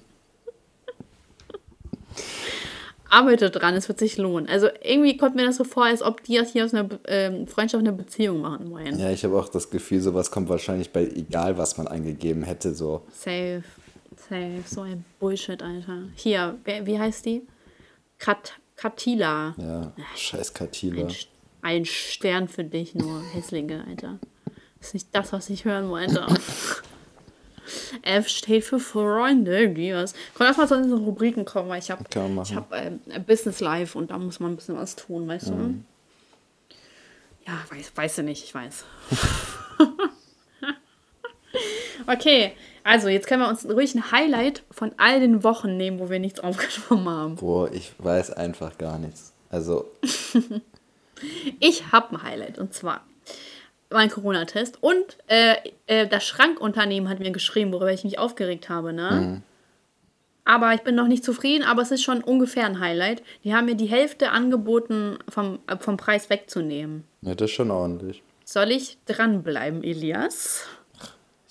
Arbeitet 3.09 3.55
dran, 3.57 3.75
es 3.75 3.89
wird 3.89 3.99
sich 3.99 4.17
lohnen. 4.17 4.49
Also 4.49 4.69
irgendwie 4.83 5.17
kommt 5.17 5.37
mir 5.37 5.47
das 5.47 5.57
so 5.57 5.65
vor, 5.65 5.85
als 5.85 6.03
ob 6.03 6.23
die 6.25 6.37
das 6.37 6.53
hier 6.53 6.65
aus 6.65 6.75
einer 6.75 6.89
ähm, 7.07 7.47
Freundschaft 7.47 7.83
eine 7.83 7.93
Beziehung 7.93 8.41
machen 8.41 8.71
wollen. 8.71 8.99
Ja, 8.99 9.11
ich 9.11 9.25
habe 9.25 9.39
auch 9.39 9.49
das 9.49 9.71
Gefühl, 9.71 10.01
sowas 10.01 10.31
kommt 10.31 10.49
wahrscheinlich 10.49 10.91
bei 10.91 11.07
egal, 11.07 11.57
was 11.57 11.79
man 11.79 11.87
eingegeben 11.87 12.43
hätte, 12.43 12.75
so. 12.75 13.03
Safe, 13.13 13.63
safe, 14.29 14.63
so 14.67 14.81
ein 14.83 15.05
Bullshit, 15.21 15.63
Alter. 15.63 16.03
Hier, 16.17 16.59
wer, 16.65 16.85
wie 16.87 16.99
heißt 16.99 17.25
die? 17.25 17.43
Kat 18.19 18.55
Katila. 18.77 19.55
Ja, 19.57 19.93
scheiß 20.14 20.53
Katila. 20.55 21.07
Ein, 21.07 21.14
ein 21.62 21.85
Stern 21.85 22.49
für 22.49 22.64
dich 22.64 22.95
nur, 22.95 23.22
hässliche, 23.33 23.85
Alter. 23.89 24.18
Das 24.79 24.89
ist 24.89 24.95
nicht 24.95 25.09
das, 25.12 25.33
was 25.33 25.51
ich 25.51 25.64
hören 25.64 25.89
wollte. 25.89 26.24
F 28.03 28.29
steht 28.29 28.62
für 28.64 28.79
Freunde, 28.79 29.68
Gias. 29.72 30.14
Komm, 30.35 30.47
lass 30.47 30.57
mal 30.57 30.68
zu 30.68 30.77
unseren 30.77 31.03
Rubriken 31.05 31.45
kommen, 31.45 31.68
weil 31.68 31.81
ich 31.81 31.91
habe 31.91 32.05
hab, 32.14 32.72
ähm, 32.72 33.01
Business 33.27 33.59
Life 33.61 33.99
und 33.99 34.11
da 34.12 34.18
muss 34.18 34.39
man 34.39 34.53
ein 34.53 34.57
bisschen 34.57 34.77
was 34.77 34.95
tun, 34.95 35.27
weißt 35.27 35.51
Mhm. 35.51 35.85
du? 36.68 36.77
Ja, 37.51 37.59
weiß, 37.70 37.93
weiß 37.95 38.16
du 38.16 38.22
nicht, 38.22 38.45
ich 38.45 38.55
weiß. 38.55 38.85
okay, 42.07 42.53
also 42.87 43.09
jetzt 43.09 43.26
können 43.26 43.43
wir 43.43 43.49
uns 43.49 43.68
ruhig 43.68 43.95
ein 43.95 44.12
Highlight 44.12 44.62
von 44.70 44.93
all 44.97 45.20
den 45.20 45.43
Wochen 45.43 45.76
nehmen, 45.76 45.99
wo 45.99 46.09
wir 46.09 46.18
nichts 46.20 46.41
aufgenommen 46.49 47.09
haben. 47.09 47.37
Boah, 47.37 47.70
ich 47.72 47.93
weiß 47.99 48.30
einfach 48.32 48.78
gar 48.78 48.99
nichts. 48.99 49.32
Also, 49.51 49.91
Ich 51.61 51.93
habe 51.93 52.14
ein 52.16 52.22
Highlight 52.22 52.59
und 52.59 52.74
zwar 52.74 53.05
mein 53.91 54.11
Corona-Test 54.11 54.82
und 54.82 55.16
äh, 55.28 55.55
äh, 55.87 56.07
das 56.07 56.24
Schrankunternehmen 56.24 57.09
hat 57.09 57.20
mir 57.20 57.30
geschrieben, 57.30 57.72
worüber 57.72 57.93
ich 57.93 58.05
mich 58.05 58.18
aufgeregt 58.18 58.68
habe, 58.68 58.93
ne? 58.93 59.43
Aber 60.45 60.74
ich 60.74 60.82
bin 60.82 60.95
noch 60.95 61.09
nicht 61.09 61.24
zufrieden, 61.24 61.64
aber 61.64 61.82
es 61.82 61.91
ist 61.91 62.03
schon 62.05 62.22
ungefähr 62.22 62.66
ein 62.66 62.78
Highlight. 62.78 63.22
Die 63.43 63.53
haben 63.55 63.66
mir 63.66 63.74
die 63.74 63.87
Hälfte 63.87 64.30
angeboten, 64.30 65.18
vom, 65.28 65.59
äh, 65.66 65.76
vom 65.78 65.97
Preis 65.97 66.30
wegzunehmen. 66.30 67.05
ja, 67.22 67.34
das 67.34 67.51
ist 67.51 67.57
schon 67.57 67.70
ordentlich. 67.70 68.22
Soll 68.45 68.70
ich 68.70 68.99
dranbleiben, 69.07 69.82
Elias? 69.82 70.66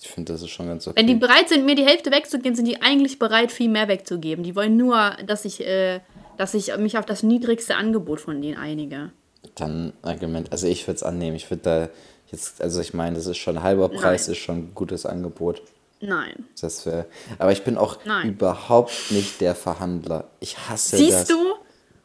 Ich 0.06 0.12
finde, 0.12 0.32
das 0.32 0.40
ist 0.40 0.50
schon 0.50 0.68
ganz 0.68 0.86
okay. 0.86 1.00
Wenn 1.00 1.08
die 1.08 1.16
bereit 1.16 1.48
sind, 1.48 1.66
mir 1.66 1.74
die 1.74 1.84
Hälfte 1.84 2.12
wegzugeben, 2.12 2.54
sind 2.54 2.66
die 2.66 2.80
eigentlich 2.80 3.18
bereit, 3.18 3.50
viel 3.50 3.68
mehr 3.68 3.88
wegzugeben. 3.88 4.44
Die 4.44 4.54
wollen 4.54 4.76
nur, 4.76 5.16
dass 5.26 5.44
ich, 5.44 5.66
äh, 5.66 6.00
dass 6.36 6.54
ich 6.54 6.76
mich 6.76 6.96
auf 6.96 7.04
das 7.04 7.24
niedrigste 7.24 7.74
Angebot 7.74 8.20
von 8.20 8.40
denen 8.40 8.56
einige. 8.56 9.10
Dann 9.56 9.94
Argument, 10.02 10.52
also 10.52 10.68
ich 10.68 10.86
würde 10.86 10.96
es 10.96 11.02
annehmen. 11.02 11.34
Ich 11.34 11.50
würde 11.50 11.62
da 11.62 11.88
jetzt, 12.30 12.62
also 12.62 12.80
ich 12.80 12.94
meine, 12.94 13.16
das 13.16 13.26
ist 13.26 13.38
schon 13.38 13.64
halber 13.64 13.88
Preis, 13.88 14.28
Nein. 14.28 14.32
ist 14.32 14.38
schon 14.38 14.56
ein 14.58 14.70
gutes 14.76 15.06
Angebot. 15.06 15.60
Nein. 16.00 16.44
Das 16.60 16.86
wär, 16.86 17.06
aber 17.38 17.50
ich 17.50 17.64
bin 17.64 17.76
auch 17.76 17.98
Nein. 18.04 18.28
überhaupt 18.28 19.10
nicht 19.10 19.40
der 19.40 19.56
Verhandler. 19.56 20.30
Ich 20.38 20.56
hasse 20.68 20.96
das. 20.96 21.00
Siehst 21.00 21.30
du? 21.30 21.54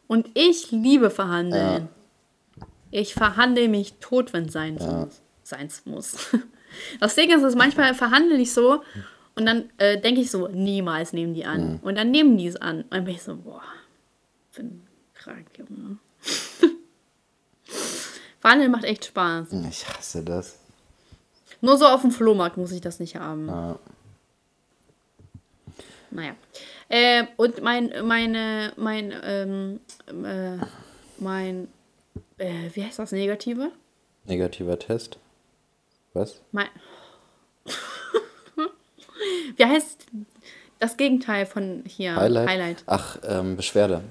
Und 0.07 0.27
ich 0.33 0.71
liebe 0.71 1.11
Verhandeln. 1.11 1.87
Ich 2.89 3.13
verhandle 3.13 3.67
mich 3.67 3.93
tot, 3.99 4.33
wenn 4.33 4.45
es 4.45 4.53
sein 4.53 4.73
muss. 4.73 5.21
Seins 5.43 5.83
muss. 5.85 6.15
Das 6.99 7.15
Ding 7.15 7.29
ist, 7.31 7.41
dass 7.43 7.55
manchmal 7.55 7.93
verhandle 7.95 8.37
ich 8.37 8.53
so 8.53 8.83
und 9.35 9.45
dann 9.45 9.69
äh, 9.77 9.99
denke 9.99 10.21
ich 10.21 10.29
so, 10.31 10.47
niemals 10.47 11.13
nehmen 11.13 11.33
die 11.33 11.45
an. 11.45 11.79
Und 11.83 11.95
dann 11.95 12.11
nehmen 12.11 12.37
die 12.37 12.47
es 12.47 12.55
an. 12.57 12.81
Und 12.83 12.93
dann 12.93 13.05
bin 13.05 13.15
ich 13.15 13.21
so, 13.23 13.35
boah, 13.37 13.61
bin 14.55 14.81
krank, 15.13 15.47
Junge. 15.57 15.97
Verhandeln 18.39 18.71
macht 18.71 18.83
echt 18.83 19.05
Spaß. 19.05 19.53
Ich 19.69 19.87
hasse 19.87 20.23
das. 20.23 20.57
Nur 21.61 21.77
so 21.77 21.85
auf 21.85 22.01
dem 22.01 22.11
Flohmarkt 22.11 22.57
muss 22.57 22.71
ich 22.71 22.81
das 22.81 22.99
nicht 22.99 23.15
haben. 23.15 23.47
Ja. 23.47 23.79
Naja. 26.09 26.35
Äh, 26.89 27.25
und 27.37 27.61
mein, 27.61 27.93
meine, 28.03 28.73
mein, 28.75 29.13
ähm, 29.23 29.79
äh, 30.07 30.57
mein 31.19 31.67
Äh, 32.37 32.69
wie 32.73 32.83
heißt 32.83 32.97
das? 32.99 33.11
Negative? 33.11 33.71
Negativer 34.25 34.77
Test. 34.79 35.17
Was? 36.13 36.41
Mein 36.51 36.67
wie 39.55 39.65
heißt 39.65 40.07
das 40.79 40.97
Gegenteil 40.97 41.45
von 41.45 41.83
hier? 41.85 42.15
Highlight? 42.15 42.49
Highlight. 42.49 42.83
Ach, 42.87 43.17
ähm, 43.23 43.55
Beschwerde. 43.55 44.03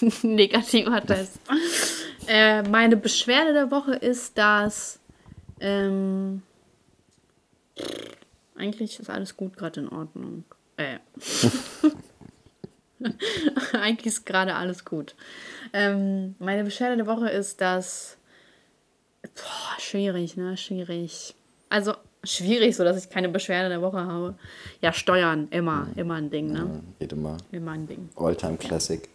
Negativer 0.22 1.04
Test. 1.04 1.40
äh, 2.26 2.62
meine 2.62 2.96
Beschwerde 2.96 3.52
der 3.52 3.70
Woche 3.70 3.94
ist, 3.94 4.36
dass 4.36 5.00
ähm, 5.60 6.42
eigentlich 8.56 9.00
ist 9.00 9.10
alles 9.10 9.36
gut 9.36 9.56
gerade 9.56 9.80
in 9.80 9.88
Ordnung. 9.88 10.44
Äh. 10.76 10.98
eigentlich 13.72 14.06
ist 14.06 14.26
gerade 14.26 14.54
alles 14.54 14.84
gut. 14.84 15.14
Ähm, 15.72 16.34
meine 16.38 16.64
Beschwerde 16.64 16.96
der 16.96 17.06
Woche 17.06 17.30
ist, 17.30 17.60
dass 17.60 18.18
boah, 19.22 19.80
schwierig, 19.80 20.36
ne? 20.36 20.56
Schwierig. 20.56 21.34
Also 21.68 21.94
schwierig, 22.24 22.76
so 22.76 22.84
dass 22.84 23.02
ich 23.02 23.10
keine 23.10 23.28
Beschwerde 23.28 23.68
der 23.68 23.82
Woche 23.82 24.04
habe. 24.04 24.34
Ja, 24.80 24.92
Steuern 24.92 25.48
immer, 25.50 25.88
immer 25.96 26.14
ein 26.14 26.30
Ding, 26.30 26.52
ne? 26.52 26.82
Geht 26.98 27.12
immer. 27.12 27.36
Immer 27.52 27.72
ein 27.72 27.86
Ding. 27.86 28.08
Alltime 28.16 28.56
Classic. 28.56 29.08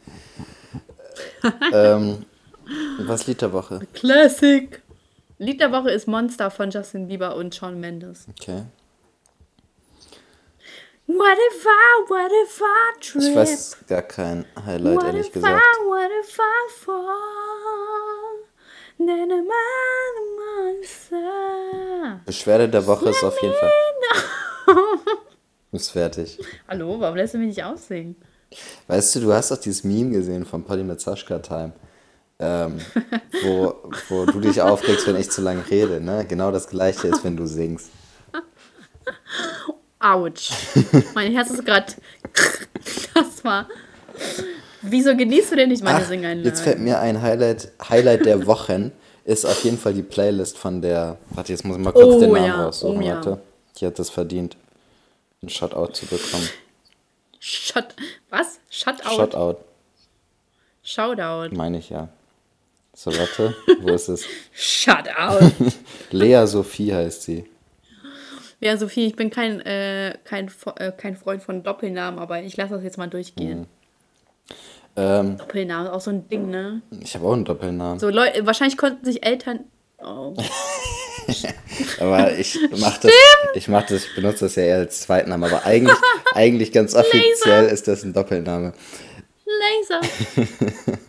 ähm, 1.73 2.25
was 2.99 3.27
Lied 3.27 3.41
der 3.41 3.53
Woche? 3.53 3.79
Classic. 3.93 4.81
Lied 5.37 5.59
der 5.59 5.71
Woche 5.71 5.91
ist 5.91 6.07
Monster 6.07 6.49
von 6.49 6.71
Justin 6.71 7.07
Bieber 7.07 7.35
und 7.35 7.53
Shawn 7.53 7.79
Mendes. 7.79 8.27
Okay. 8.39 8.63
What 11.07 11.37
if 11.37 11.65
I, 11.65 12.05
what 12.09 12.31
if 12.31 12.61
I 12.61 12.99
trip? 12.99 13.21
Ich 13.21 13.35
weiß 13.35 13.77
gar 13.87 14.01
kein 14.01 14.45
Highlight, 14.65 14.95
what 14.95 15.05
ehrlich 15.05 15.27
if 15.27 15.33
gesagt. 15.33 15.61
I, 15.61 15.85
what 15.85 16.09
if 16.19 16.39
I 16.39 16.71
fall? 16.83 17.54
Beschwerde 22.25 22.69
der 22.69 22.85
Woche 22.87 23.09
ist 23.09 23.23
auf 23.23 23.41
jeden 23.41 23.53
Fall. 23.55 23.71
Ist 25.71 25.89
fertig. 25.89 26.39
Hallo, 26.67 26.99
warum 26.99 27.17
lässt 27.17 27.33
du 27.33 27.37
mich 27.37 27.47
nicht 27.47 27.63
aussingen? 27.63 28.15
Weißt 28.87 29.15
du, 29.15 29.19
du 29.19 29.33
hast 29.33 29.51
doch 29.51 29.57
dieses 29.57 29.83
Meme 29.83 30.11
gesehen 30.11 30.45
von 30.45 30.63
Polly 30.63 30.83
mit 30.83 31.01
Sascha 31.01 31.39
Time, 31.39 31.73
ähm, 32.39 32.79
wo, 33.43 33.75
wo 34.07 34.25
du 34.25 34.39
dich 34.39 34.61
aufregst, 34.61 35.07
wenn 35.07 35.17
ich 35.17 35.29
zu 35.29 35.41
lange 35.41 35.69
rede. 35.69 35.99
Ne? 35.99 36.25
Genau 36.27 36.51
das 36.51 36.69
gleiche 36.69 37.09
ist, 37.09 37.25
wenn 37.25 37.35
du 37.35 37.45
singst. 37.45 37.89
Autsch. 39.99 40.51
mein 41.13 41.33
Herz 41.33 41.49
ist 41.49 41.65
gerade. 41.65 41.93
Das 43.13 43.43
war. 43.45 43.67
Wieso 44.89 45.15
genießt 45.15 45.51
du 45.51 45.55
denn 45.55 45.69
nicht 45.69 45.83
meine 45.83 45.99
Ach, 46.03 46.07
Singeinlage? 46.07 46.47
jetzt 46.47 46.61
fällt 46.61 46.79
mir 46.79 46.99
ein 46.99 47.21
Highlight, 47.21 47.71
Highlight 47.89 48.25
der 48.25 48.45
Wochen, 48.47 48.91
ist 49.23 49.45
auf 49.45 49.63
jeden 49.63 49.77
Fall 49.77 49.93
die 49.93 50.03
Playlist 50.03 50.57
von 50.57 50.81
der. 50.81 51.17
Warte, 51.31 51.51
jetzt 51.53 51.65
muss 51.65 51.77
ich 51.77 51.83
mal 51.83 51.91
kurz 51.91 52.05
Oh 52.15 52.19
den 52.19 52.31
Namen 52.31 52.45
ja, 52.45 52.65
raussuchen. 52.65 52.97
oh 52.97 53.01
ja. 53.01 53.15
Warte. 53.15 53.41
Die 53.79 53.85
hat 53.85 53.99
das 53.99 54.09
verdient, 54.09 54.55
einen 55.41 55.49
Shotout 55.49 55.93
zu 55.93 56.05
bekommen. 56.05 56.47
Shut. 57.39 57.95
Was? 58.29 58.59
Shutout? 58.69 59.15
Shotout, 59.15 59.57
Shoutout. 60.83 61.55
meine 61.55 61.77
ich 61.79 61.89
ja. 61.89 62.09
So, 62.93 63.11
warte, 63.17 63.53
wo 63.81 63.89
ist 63.89 64.07
es? 64.07 64.25
Shutout. 64.53 65.51
Lea 66.11 66.45
Sophie 66.45 66.93
heißt 66.93 67.23
sie. 67.23 67.45
ja, 68.61 68.77
Sophie, 68.77 69.05
ich 69.07 69.15
bin 69.15 69.29
kein, 69.29 69.59
äh, 69.61 70.17
kein, 70.23 70.49
äh, 70.77 70.91
kein 70.93 71.17
Freund 71.17 71.43
von 71.43 71.61
Doppelnamen, 71.63 72.19
aber 72.19 72.41
ich 72.41 72.55
lasse 72.55 72.75
das 72.75 72.83
jetzt 72.83 72.97
mal 72.97 73.09
durchgehen. 73.09 73.67
Ähm, 74.97 75.37
Doppelnamen 75.37 75.87
ist 75.87 75.93
auch 75.93 76.01
so 76.01 76.11
ein 76.11 76.27
Ding, 76.29 76.49
ne? 76.49 76.81
ich 77.01 77.15
habe 77.15 77.25
auch 77.25 77.33
einen 77.33 77.43
Doppelnamen. 77.45 77.99
So 77.99 78.09
Leute, 78.09 78.45
wahrscheinlich 78.45 78.77
konnten 78.77 79.03
sich 79.05 79.25
Eltern. 79.25 79.65
Oh. 79.99 80.33
Aber 81.99 82.37
ich 82.37 82.57
mache 82.77 83.01
das, 83.01 83.11
ich 83.55 83.67
mach 83.67 83.85
das, 83.85 84.05
ich 84.05 84.15
benutze 84.15 84.45
das 84.45 84.55
ja 84.55 84.63
eher 84.63 84.77
als 84.77 85.01
Zweitnamen, 85.01 85.49
aber 85.49 85.65
eigentlich, 85.65 85.97
eigentlich 86.33 86.71
ganz 86.71 86.93
offiziell 86.93 87.65
ist 87.65 87.87
das 87.87 88.03
ein 88.03 88.13
Doppelname. 88.13 88.73
Laser. 89.45 90.01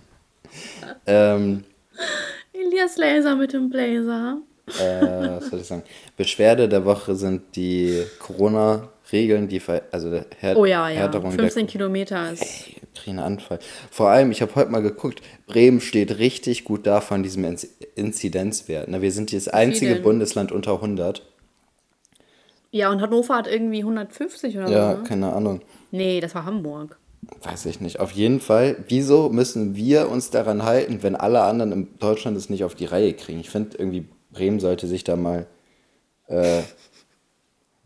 Ähm, 1.06 1.64
Elias 2.52 2.96
Laser 2.96 3.36
mit 3.36 3.52
dem 3.52 3.70
Blazer. 3.70 4.38
äh, 4.78 5.36
was 5.36 5.48
soll 5.50 5.60
ich 5.60 5.66
sagen? 5.66 5.82
Beschwerde 6.16 6.68
der 6.68 6.84
Woche 6.84 7.14
sind 7.14 7.54
die 7.54 8.04
Corona-Regeln, 9.10 9.48
die 9.48 9.60
ver 9.60 9.82
also 9.92 10.10
Her 10.38 10.56
Oh 10.56 10.64
ja, 10.64 10.88
ja. 10.88 11.00
Härterung 11.00 11.32
15 11.32 11.66
Kilometer 11.66 12.32
ist. 12.32 12.40
der 12.40 12.48
ich 12.48 12.76
krieg 12.94 13.08
einen 13.08 13.18
Anfall. 13.20 13.58
Vor 13.90 14.08
allem, 14.08 14.30
ich 14.30 14.42
habe 14.42 14.54
heute 14.54 14.70
mal 14.70 14.82
geguckt, 14.82 15.22
Bremen 15.46 15.80
steht 15.80 16.18
richtig 16.18 16.64
gut 16.64 16.86
da 16.86 17.00
von 17.00 17.22
diesem 17.22 17.44
Inz- 17.44 17.68
Inzidenzwert. 17.94 18.88
Ne, 18.88 19.02
wir 19.02 19.12
sind 19.12 19.32
das 19.32 19.48
einzige? 19.48 19.96
Bundesland 19.96 20.52
unter 20.52 20.74
100. 20.74 21.22
Ja, 22.70 22.90
und 22.90 23.00
Hannover 23.00 23.36
hat 23.36 23.46
irgendwie 23.46 23.80
150 23.80 24.56
oder 24.58 24.68
Ja, 24.68 24.92
so. 24.92 24.98
Ne? 24.98 25.04
keine 25.04 25.32
Ahnung. 25.32 25.60
Nee, 25.90 26.20
das 26.20 26.34
war 26.34 26.44
Hamburg. 26.44 26.98
Weiß 27.42 27.66
ich 27.66 27.80
nicht. 27.80 27.98
Auf 28.00 28.12
jeden 28.12 28.40
Fall, 28.40 28.76
wieso 28.88 29.30
müssen 29.30 29.74
wir 29.74 30.08
uns 30.10 30.30
daran 30.30 30.62
halten, 30.62 31.02
wenn 31.02 31.16
alle 31.16 31.42
anderen 31.42 31.72
in 31.72 31.88
Deutschland 31.98 32.36
es 32.36 32.50
nicht 32.50 32.64
auf 32.64 32.74
die 32.74 32.84
Reihe 32.84 33.14
kriegen? 33.14 33.40
Ich 33.40 33.50
finde 33.50 33.76
irgendwie, 33.78 34.06
Bremen 34.30 34.60
sollte 34.60 34.86
sich 34.86 35.02
da 35.04 35.16
mal 35.16 35.46
äh, 36.28 36.62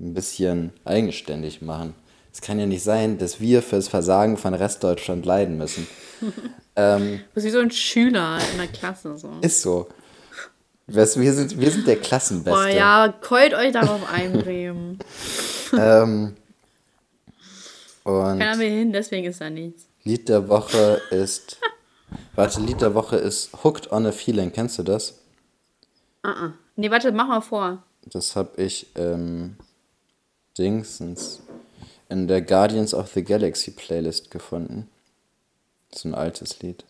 ein 0.00 0.14
bisschen 0.14 0.72
eigenständig 0.84 1.62
machen. 1.62 1.94
Es 2.32 2.40
kann 2.40 2.58
ja 2.58 2.66
nicht 2.66 2.82
sein, 2.82 3.18
dass 3.18 3.40
wir 3.40 3.62
fürs 3.62 3.88
Versagen 3.88 4.36
von 4.36 4.54
Restdeutschland 4.54 5.26
leiden 5.26 5.58
müssen. 5.58 5.86
ähm, 6.76 7.18
Du 7.18 7.34
bist 7.34 7.46
wie 7.46 7.50
so 7.50 7.58
ein 7.58 7.70
Schüler 7.70 8.38
in 8.52 8.58
der 8.58 8.68
Klasse. 8.68 9.16
So. 9.18 9.30
ist 9.40 9.62
so. 9.62 9.88
Wir 10.86 11.06
sind, 11.06 11.60
wir 11.60 11.70
sind 11.70 11.86
der 11.86 11.96
Klassenbeste. 11.96 12.50
Boah, 12.50 12.66
ja, 12.66 13.14
keult 13.20 13.54
euch 13.54 13.72
darauf 13.72 14.00
ein, 14.12 14.32
Bremen. 14.32 14.98
Ähm, 15.72 16.34
und 18.02 18.38
Keiner 18.40 18.58
will 18.58 18.68
hin, 18.68 18.92
deswegen 18.92 19.28
ist 19.28 19.40
da 19.40 19.48
nichts. 19.48 19.86
Lied 20.02 20.28
der 20.28 20.48
Woche 20.48 21.00
ist. 21.12 21.60
Warte, 22.34 22.60
Lied 22.60 22.80
der 22.80 22.94
Woche 22.94 23.14
ist 23.14 23.50
Hooked 23.62 23.92
on 23.92 24.04
a 24.04 24.10
Feeling. 24.10 24.52
Kennst 24.52 24.80
du 24.80 24.82
das? 24.82 25.20
Uh-uh. 26.26 26.50
Nee, 26.74 26.90
warte, 26.90 27.12
mach 27.12 27.28
mal 27.28 27.40
vor. 27.40 27.84
Das 28.06 28.34
habe 28.34 28.60
ich 28.60 28.88
ähm, 28.96 29.56
Dingsens 30.58 31.40
in 32.08 32.26
der 32.28 32.42
Guardians 32.42 32.92
of 32.94 33.12
the 33.12 33.22
Galaxy 33.22 33.70
Playlist 33.70 34.30
gefunden. 34.30 34.88
Das 35.90 36.00
ist 36.00 36.04
ein 36.06 36.14
altes 36.14 36.60
Lied. 36.60 36.84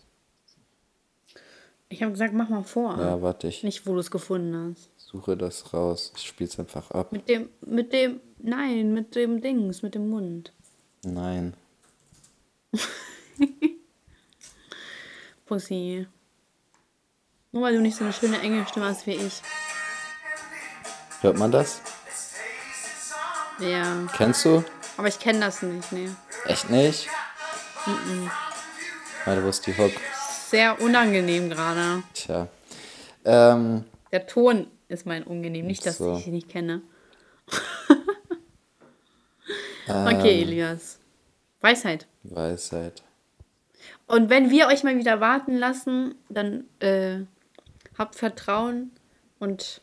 Ich 1.89 2.01
habe 2.01 2.11
gesagt, 2.13 2.33
mach 2.33 2.49
mal 2.49 2.63
vor. 2.63 2.97
Ja, 2.97 3.21
warte, 3.21 3.47
ich 3.47 3.63
Nicht, 3.63 3.85
wo 3.85 3.93
du 3.93 3.99
es 3.99 4.11
gefunden 4.11 4.73
hast. 4.75 4.89
suche 4.97 5.35
das 5.35 5.73
raus. 5.73 6.13
Ich 6.15 6.23
spiel's 6.27 6.57
einfach 6.57 6.89
ab. 6.91 7.11
Mit 7.11 7.27
dem, 7.27 7.49
mit 7.61 7.91
dem, 7.91 8.21
nein, 8.39 8.93
mit 8.93 9.15
dem 9.15 9.41
Dings, 9.41 9.81
mit 9.81 9.93
dem 9.95 10.09
Mund. 10.09 10.53
Nein. 11.03 11.53
Pussy. 15.45 16.07
Nur 17.51 17.63
weil 17.63 17.75
du 17.75 17.81
nicht 17.81 17.97
so 17.97 18.05
eine 18.05 18.13
schöne 18.13 18.39
enge 18.39 18.65
Stimme 18.67 18.85
hast 18.85 19.05
wie 19.05 19.15
ich. 19.15 19.41
Hört 21.19 21.37
man 21.37 21.51
das? 21.51 21.81
Ja. 23.61 24.07
Kennst 24.15 24.45
du? 24.45 24.63
Aber 24.97 25.07
ich 25.07 25.19
kenne 25.19 25.39
das 25.39 25.61
nicht, 25.61 25.91
ne. 25.91 26.15
Echt 26.45 26.69
nicht? 26.69 27.07
Warte, 29.25 29.43
wo 29.43 29.49
ist 29.49 29.65
die 29.67 29.77
Hook? 29.77 29.91
Sehr 30.49 30.79
unangenehm 30.81 31.49
gerade. 31.49 32.03
Tja. 32.13 32.47
Ähm, 33.25 33.85
Der 34.11 34.27
Ton 34.27 34.67
ist 34.87 35.05
mein 35.05 35.23
unangenehm, 35.23 35.65
nicht, 35.67 35.85
dass 35.85 35.97
So. 35.97 36.17
ich 36.17 36.27
ihn 36.27 36.33
nicht 36.33 36.49
kenne. 36.49 36.81
Ähm. 39.87 40.05
okay, 40.07 40.41
Elias. 40.41 40.99
Weisheit. 41.59 42.07
Weisheit. 42.23 43.03
Und 44.07 44.29
wenn 44.29 44.49
wir 44.49 44.67
euch 44.67 44.83
mal 44.83 44.97
wieder 44.97 45.19
warten 45.19 45.57
lassen, 45.57 46.15
dann 46.29 46.65
äh, 46.79 47.19
habt 47.97 48.15
Vertrauen 48.15 48.91
und 49.39 49.81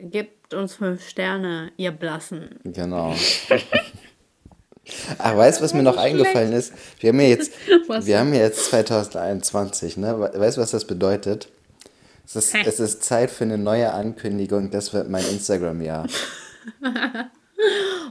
gebt 0.00 0.54
uns 0.54 0.74
fünf 0.76 1.06
Sterne, 1.08 1.72
ihr 1.76 1.90
Blassen. 1.90 2.60
Genau. 2.64 3.14
Ach, 5.18 5.36
weißt 5.36 5.60
du, 5.60 5.64
was 5.64 5.74
mir 5.74 5.82
noch 5.82 5.96
eingefallen 5.96 6.52
ist? 6.52 6.72
Wir 7.00 7.10
haben 7.10 7.20
ja 7.20 7.28
jetzt, 7.28 7.52
Was? 7.88 8.06
wir 8.06 8.18
haben 8.18 8.32
ja 8.32 8.40
jetzt 8.40 8.64
2021, 8.66 9.96
ne? 9.98 10.18
We- 10.18 10.40
Weißt 10.40 10.56
du, 10.56 10.60
was 10.60 10.70
das 10.70 10.86
bedeutet? 10.86 11.48
Es 12.26 12.36
ist, 12.36 12.54
Hä? 12.54 12.62
es 12.66 12.78
ist 12.80 13.02
Zeit 13.04 13.30
für 13.30 13.44
eine 13.44 13.56
neue 13.58 13.92
Ankündigung. 13.92 14.70
Das 14.70 14.92
wird 14.92 15.08
mein 15.08 15.24
Instagram-Jahr. 15.24 16.06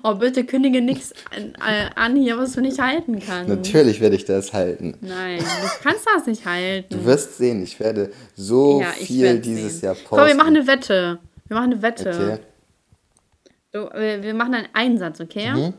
Oh, 0.03 0.13
bitte 0.13 0.43
kündige 0.45 0.81
nichts 0.81 1.13
an, 1.35 1.53
äh, 1.65 1.89
an 1.95 2.15
hier, 2.17 2.37
was 2.37 2.51
du 2.53 2.61
nicht 2.61 2.79
halten 2.79 3.19
kannst. 3.25 3.47
Natürlich 3.49 4.01
werde 4.01 4.15
ich 4.17 4.25
das 4.25 4.51
halten. 4.53 4.95
Nein, 5.01 5.39
du 5.39 5.69
kannst 5.83 6.05
das 6.05 6.27
nicht 6.27 6.45
halten. 6.45 6.87
Du 6.93 7.05
wirst 7.05 7.37
sehen, 7.37 7.63
ich 7.63 7.79
werde 7.79 8.11
so 8.35 8.81
ja, 8.81 8.87
viel 8.91 9.39
dieses 9.39 9.79
sehen. 9.79 9.85
Jahr 9.85 9.95
posten. 9.95 10.07
Komm, 10.17 10.27
wir 10.27 10.35
machen 10.35 10.55
eine 10.57 10.67
Wette. 10.67 11.19
Wir 11.47 11.55
machen 11.55 11.73
eine 11.73 11.81
Wette. 11.81 12.09
Okay. 12.09 12.39
Du, 13.71 13.89
wir, 13.93 14.23
wir 14.23 14.33
machen 14.33 14.53
einen 14.53 14.69
Einsatz, 14.73 15.19
okay? 15.19 15.51
Mhm. 15.51 15.73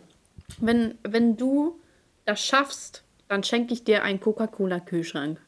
Wenn, 0.59 0.99
wenn 1.03 1.37
du 1.37 1.81
das 2.25 2.45
schaffst, 2.45 3.05
dann 3.29 3.43
schenke 3.45 3.75
ich 3.75 3.85
dir 3.85 4.03
einen 4.03 4.21
Coca-Cola-Kühlschrank. 4.21 5.39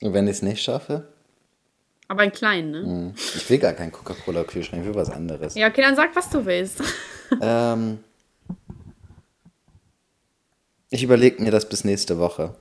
Und 0.00 0.12
wenn 0.12 0.26
ich 0.26 0.36
es 0.36 0.42
nicht 0.42 0.62
schaffe? 0.62 1.08
Aber 2.08 2.22
einen 2.22 2.32
kleinen, 2.32 2.70
ne? 2.70 2.82
Hm. 2.82 3.14
Ich 3.16 3.48
will 3.50 3.58
gar 3.58 3.74
keinen 3.74 3.92
Coca-Cola-Kühlschrank, 3.92 4.82
ich 4.82 4.88
will 4.88 4.94
was 4.94 5.10
anderes. 5.10 5.54
Ja, 5.54 5.68
okay, 5.68 5.82
dann 5.82 5.94
sag, 5.94 6.14
was 6.16 6.30
du 6.30 6.44
willst. 6.44 6.82
Ähm, 7.42 7.98
ich 10.88 11.02
überlege 11.02 11.42
mir 11.42 11.50
das 11.50 11.68
bis 11.68 11.84
nächste 11.84 12.18
Woche. 12.18 12.54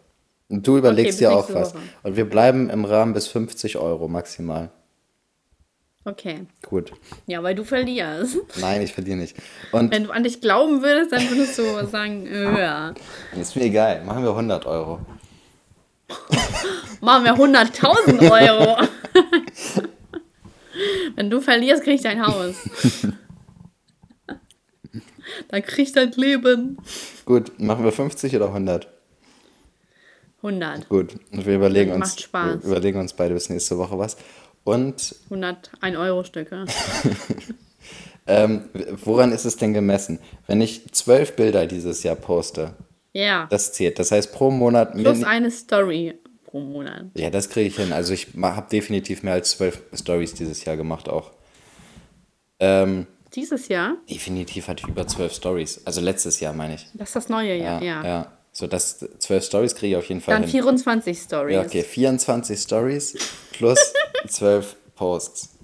Und 0.49 0.67
du 0.67 0.77
überlegst 0.77 1.11
bis 1.11 1.17
dir 1.19 1.31
auch 1.31 1.53
was. 1.53 1.73
Woche. 1.73 1.83
Und 2.03 2.17
wir 2.17 2.29
bleiben 2.29 2.69
im 2.69 2.83
Rahmen 2.83 3.13
bis 3.13 3.27
50 3.27 3.77
Euro 3.77 4.09
maximal. 4.09 4.69
Okay. 6.07 6.47
Gut. 6.65 6.93
Ja, 7.25 7.43
weil 7.43 7.53
du 7.53 7.65
verlierst. 7.65 8.37
Nein, 8.61 8.81
ich 8.81 8.93
verliere 8.93 9.17
nicht. 9.17 9.35
Und 9.73 9.91
Wenn 9.91 10.05
du 10.05 10.11
an 10.11 10.23
dich 10.23 10.39
glauben 10.39 10.81
würdest, 10.81 11.11
dann 11.11 11.29
würdest 11.29 11.57
du 11.59 11.85
sagen, 11.85 12.25
äh, 12.25 12.61
ja. 12.61 12.93
ist 13.37 13.57
mir 13.57 13.63
egal, 13.63 14.05
machen 14.05 14.23
wir 14.23 14.29
100 14.29 14.65
Euro. 14.65 15.05
Machen 17.01 17.25
wir 17.25 17.33
100.000 17.33 18.31
Euro. 18.31 18.87
Wenn 21.17 21.29
du 21.29 21.41
verlierst, 21.41 21.83
krieg 21.83 21.95
ich 21.95 22.01
dein 22.03 22.25
Haus. 22.25 22.55
Dann 25.49 25.61
krieg 25.61 25.87
ich 25.87 25.91
dein 25.91 26.13
Leben. 26.13 26.77
Gut, 27.25 27.59
machen 27.59 27.83
wir 27.83 27.91
50 27.91 28.33
oder 28.37 28.47
100? 28.47 28.87
100. 30.37 30.87
Gut. 30.87 31.15
Und 31.33 31.45
wir 31.45 31.55
überlegen 31.55 31.91
Macht 31.99 32.13
uns, 32.13 32.21
Spaß. 32.21 32.63
wir 32.63 32.71
überlegen 32.71 32.99
uns 32.99 33.11
beide 33.11 33.33
bis 33.33 33.49
nächste 33.49 33.77
Woche 33.77 33.97
was. 33.97 34.15
Und 34.67 35.15
100 35.29 35.71
1-Euro-Stücke. 35.81 36.65
ähm, 38.27 38.65
woran 39.03 39.31
ist 39.31 39.45
es 39.45 39.55
denn 39.55 39.73
gemessen? 39.73 40.19
Wenn 40.45 40.59
ich 40.59 40.91
zwölf 40.91 41.37
Bilder 41.37 41.65
dieses 41.67 42.03
Jahr 42.03 42.15
poste, 42.15 42.73
Ja. 43.13 43.47
das 43.49 43.71
zählt. 43.71 43.97
Das 43.97 44.11
heißt 44.11 44.33
pro 44.33 44.51
Monat. 44.51 44.93
Plus 44.93 45.23
eine 45.23 45.51
Story 45.51 46.15
pro 46.45 46.59
Monat. 46.59 47.05
Ja, 47.15 47.29
das 47.29 47.49
kriege 47.49 47.69
ich 47.69 47.77
hin. 47.77 47.93
Also 47.93 48.13
ich 48.13 48.27
habe 48.41 48.67
definitiv 48.69 49.23
mehr 49.23 49.33
als 49.33 49.51
zwölf 49.51 49.81
Stories 49.93 50.33
dieses 50.33 50.65
Jahr 50.65 50.75
gemacht 50.75 51.07
auch. 51.07 51.31
Ähm, 52.59 53.07
Dieses 53.35 53.69
Jahr? 53.69 53.95
definitiv 54.09 54.67
hatte 54.67 54.83
ich 54.83 54.89
über 54.89 55.07
zwölf 55.07 55.31
Stories. 55.33 55.81
Also 55.85 56.01
letztes 56.01 56.41
Jahr 56.41 56.53
meine 56.53 56.75
ich. 56.75 56.87
Das 56.93 57.09
ist 57.09 57.15
das 57.15 57.29
neue 57.29 57.55
Jahr, 57.55 57.81
ja. 57.81 58.03
ja. 58.03 58.31
So, 58.51 58.65
das 58.65 59.05
zwölf 59.19 59.43
Stories 59.45 59.75
kriege 59.75 59.91
ich 59.91 59.97
auf 59.97 60.09
jeden 60.09 60.19
Fall 60.19 60.33
Dann 60.33 60.41
hin. 60.41 60.51
24 60.51 61.17
Stories. 61.17 61.53
Ja, 61.53 61.61
okay, 61.61 61.83
24 61.83 62.59
Stories 62.59 63.15
plus 63.51 63.77
12 64.27 64.75
Posts. 64.95 65.57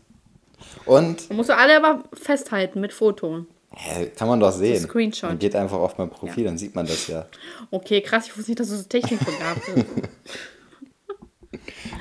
Und 0.86 1.30
Da 1.30 1.34
musst 1.36 1.50
du 1.50 1.56
alle 1.56 1.78
aber 1.78 2.04
festhalten 2.14 2.82
mit 2.82 2.94
Foto. 2.94 3.46
hä, 3.76 4.08
kann 4.16 4.28
man 4.28 4.40
doch 4.40 4.52
sehen. 4.52 4.82
Screenshot. 4.82 5.30
Man 5.30 5.40
geht 5.40 5.56
einfach 5.56 5.78
auf 5.78 5.98
mein 5.98 6.10
Profil, 6.10 6.46
dann 6.46 6.58
sieht 6.58 6.76
man 6.76 6.86
das 6.86 7.08
ja. 7.08 7.26
Okay, 7.72 8.02
krass, 8.02 8.28
ich 8.28 8.38
wusste 8.38 8.52
nicht, 8.52 8.60
dass 8.60 8.70
du 8.70 8.76
so 8.78 8.84
technikbegabt 8.84 9.62
bist. 9.76 9.88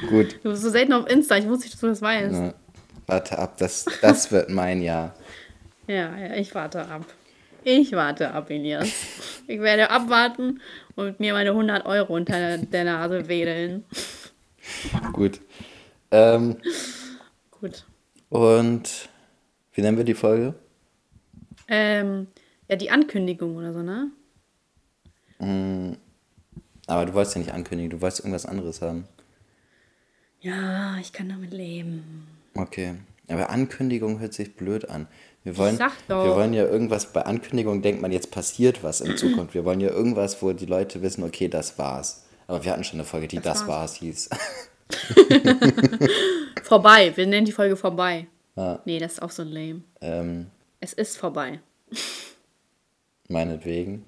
Gut, 0.09 0.39
Du 0.43 0.51
bist 0.51 0.63
so 0.63 0.71
selten 0.71 0.93
auf 0.95 1.09
Insta, 1.09 1.37
ich 1.37 1.47
wusste 1.47 1.65
nicht, 1.65 1.75
dass 1.75 1.81
du 1.81 1.87
das 1.89 2.03
weißt. 2.03 2.35
ja. 2.35 2.55
warte 3.07 3.39
ab, 3.39 3.57
das, 3.59 3.85
das 4.01 4.33
wird 4.33 4.51
mein 4.51 4.83
Jahr. 4.83 5.15
Ja, 5.87 6.17
ja, 6.17 6.35
ich 6.35 6.55
warte 6.55 6.87
ab. 6.89 7.05
Ich 7.65 7.93
warte 7.93 8.33
ab, 8.33 8.51
Elias. 8.51 8.89
Ich 9.47 9.61
werde 9.61 9.91
abwarten 9.91 10.61
und 10.97 11.21
mir 11.21 11.33
meine 11.33 11.51
100 11.51 11.87
Euro 11.87 12.15
unter 12.15 12.59
der 12.59 12.85
Nase 12.85 13.29
wedeln. 13.29 13.85
Gut. 15.13 15.41
Ähm, 16.13 16.59
Gut. 17.51 17.87
und 18.29 19.09
wie 19.73 19.81
nennen 19.81 19.97
wir 19.97 20.05
die 20.05 20.15
Folge? 20.15 20.55
Ähm, 21.69 22.29
ja, 22.69 22.77
die 22.77 22.91
Ankündigung 22.91 23.57
oder 23.57 23.73
so, 23.73 23.83
ne? 23.83 24.11
Aber 26.87 27.07
du 27.07 27.15
wolltest 27.15 27.35
ja 27.37 27.41
nicht 27.41 27.53
ankündigen, 27.53 27.91
du 27.91 28.01
wolltest 28.01 28.21
irgendwas 28.21 28.47
anderes 28.47 28.83
haben. 28.83 29.09
Ja, 30.41 30.99
ich 31.01 31.13
kann 31.13 31.29
damit 31.29 31.53
leben. 31.53 32.27
Okay. 32.55 32.95
Aber 33.29 33.51
Ankündigung 33.51 34.19
hört 34.19 34.35
sich 34.35 34.55
blöd 34.57 34.89
an. 34.89 35.07
Wir 35.45 35.57
wollen, 35.57 35.77
sag 35.77 35.93
doch. 36.09 36.25
wir 36.25 36.35
wollen 36.35 36.53
ja 36.53 36.65
irgendwas, 36.65 37.13
bei 37.13 37.25
Ankündigung 37.25 37.83
denkt 37.83 38.03
man, 38.03 38.13
jetzt 38.13 38.31
passiert 38.31 38.85
was 38.85 39.01
in 39.01 39.17
Zukunft. 39.17 39.55
Wir 39.55 39.65
wollen 39.65 39.81
ja 39.81 39.91
irgendwas, 39.91 40.43
wo 40.43 40.53
die 40.53 40.67
Leute 40.67 41.03
wissen, 41.03 41.25
okay, 41.25 41.49
das 41.49 41.79
war's. 41.79 42.25
Aber 42.47 42.65
wir 42.65 42.73
hatten 42.73 42.85
schon 42.85 43.01
eine 43.01 43.07
Folge, 43.07 43.29
die 43.29 43.37
das, 43.37 43.61
Das 43.61 43.69
war's 43.69 43.95
hieß. 43.97 44.29
Vorbei, 46.63 47.13
wir 47.17 47.27
nennen 47.27 47.45
die 47.47 47.53
Folge 47.53 47.77
vorbei. 47.77 48.27
Ja. 48.57 48.81
Nee, 48.85 48.99
das 48.99 49.13
ist 49.15 49.23
auch 49.23 49.31
so 49.31 49.43
lame. 49.43 49.83
ähm, 50.01 50.47
Es 50.81 50.93
ist 50.93 51.17
vorbei. 51.19 51.61
meinetwegen. 53.29 54.05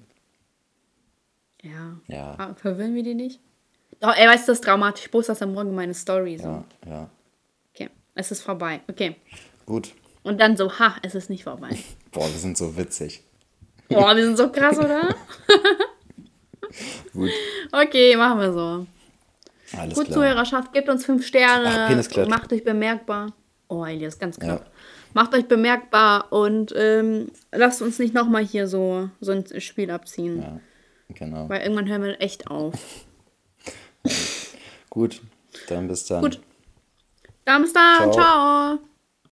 Ja. 1.63 1.97
Ja. 2.07 2.35
Ah, 2.37 2.53
verwirren 2.55 2.93
wir 2.95 3.03
die 3.03 3.15
nicht? 3.15 3.39
Oh, 4.01 4.11
ey, 4.15 4.27
weißt 4.27 4.47
du, 4.47 4.51
das 4.51 4.59
ist 4.59 4.65
dramatisch. 4.67 5.05
Ich 5.05 5.11
poste 5.11 5.31
das 5.31 5.41
am 5.41 5.53
Morgen 5.53 5.69
in 5.69 5.75
meine 5.75 5.93
Story. 5.93 6.37
So. 6.37 6.47
Ja, 6.47 6.63
ja. 6.87 7.09
Okay, 7.73 7.89
es 8.13 8.31
ist 8.31 8.41
vorbei. 8.41 8.81
Okay. 8.87 9.15
Gut. 9.65 9.93
Und 10.23 10.39
dann 10.41 10.57
so, 10.57 10.71
ha, 10.79 10.95
es 11.01 11.15
ist 11.15 11.29
nicht 11.29 11.43
vorbei. 11.43 11.69
Boah, 12.11 12.23
wir 12.27 12.37
sind 12.39 12.57
so 12.57 12.77
witzig. 12.77 13.23
Boah, 13.89 14.15
wir 14.15 14.23
sind 14.25 14.37
so 14.37 14.51
krass, 14.51 14.77
oder? 14.79 15.15
Gut. 17.13 17.29
Okay, 17.71 18.15
machen 18.15 18.39
wir 18.39 18.51
so. 18.53 18.85
Alles 19.77 19.95
Gut, 19.95 20.05
klar. 20.05 20.17
Zuhörerschaft, 20.17 20.73
gebt 20.73 20.89
uns 20.89 21.05
fünf 21.05 21.25
Sterne. 21.25 21.87
Ach. 21.89 22.27
Macht 22.27 22.53
euch 22.53 22.63
bemerkbar. 22.63 23.33
Oh, 23.67 23.83
Elias, 23.83 24.19
ganz 24.19 24.39
knapp. 24.39 24.65
Ja. 24.65 24.71
Macht 25.13 25.33
euch 25.33 25.47
bemerkbar 25.47 26.31
und 26.31 26.73
ähm, 26.77 27.31
lasst 27.51 27.81
uns 27.81 27.99
nicht 27.99 28.13
nochmal 28.13 28.43
hier 28.43 28.67
so, 28.67 29.09
so 29.21 29.31
ein 29.31 29.45
Spiel 29.61 29.89
abziehen. 29.89 30.41
Ja, 30.41 30.59
genau. 31.15 31.49
Weil 31.49 31.61
irgendwann 31.61 31.87
hören 31.87 32.03
wir 32.03 32.21
echt 32.21 32.47
auf. 32.47 32.73
Gut. 34.89 35.21
Dann 35.67 35.87
bis 35.87 36.05
dann. 36.05 36.21
Gut. 36.21 36.41
Dann 37.45 37.61
bis 37.61 37.73
dann. 37.73 38.11
Ciao. 38.11 38.11
Ciao. 38.11 38.79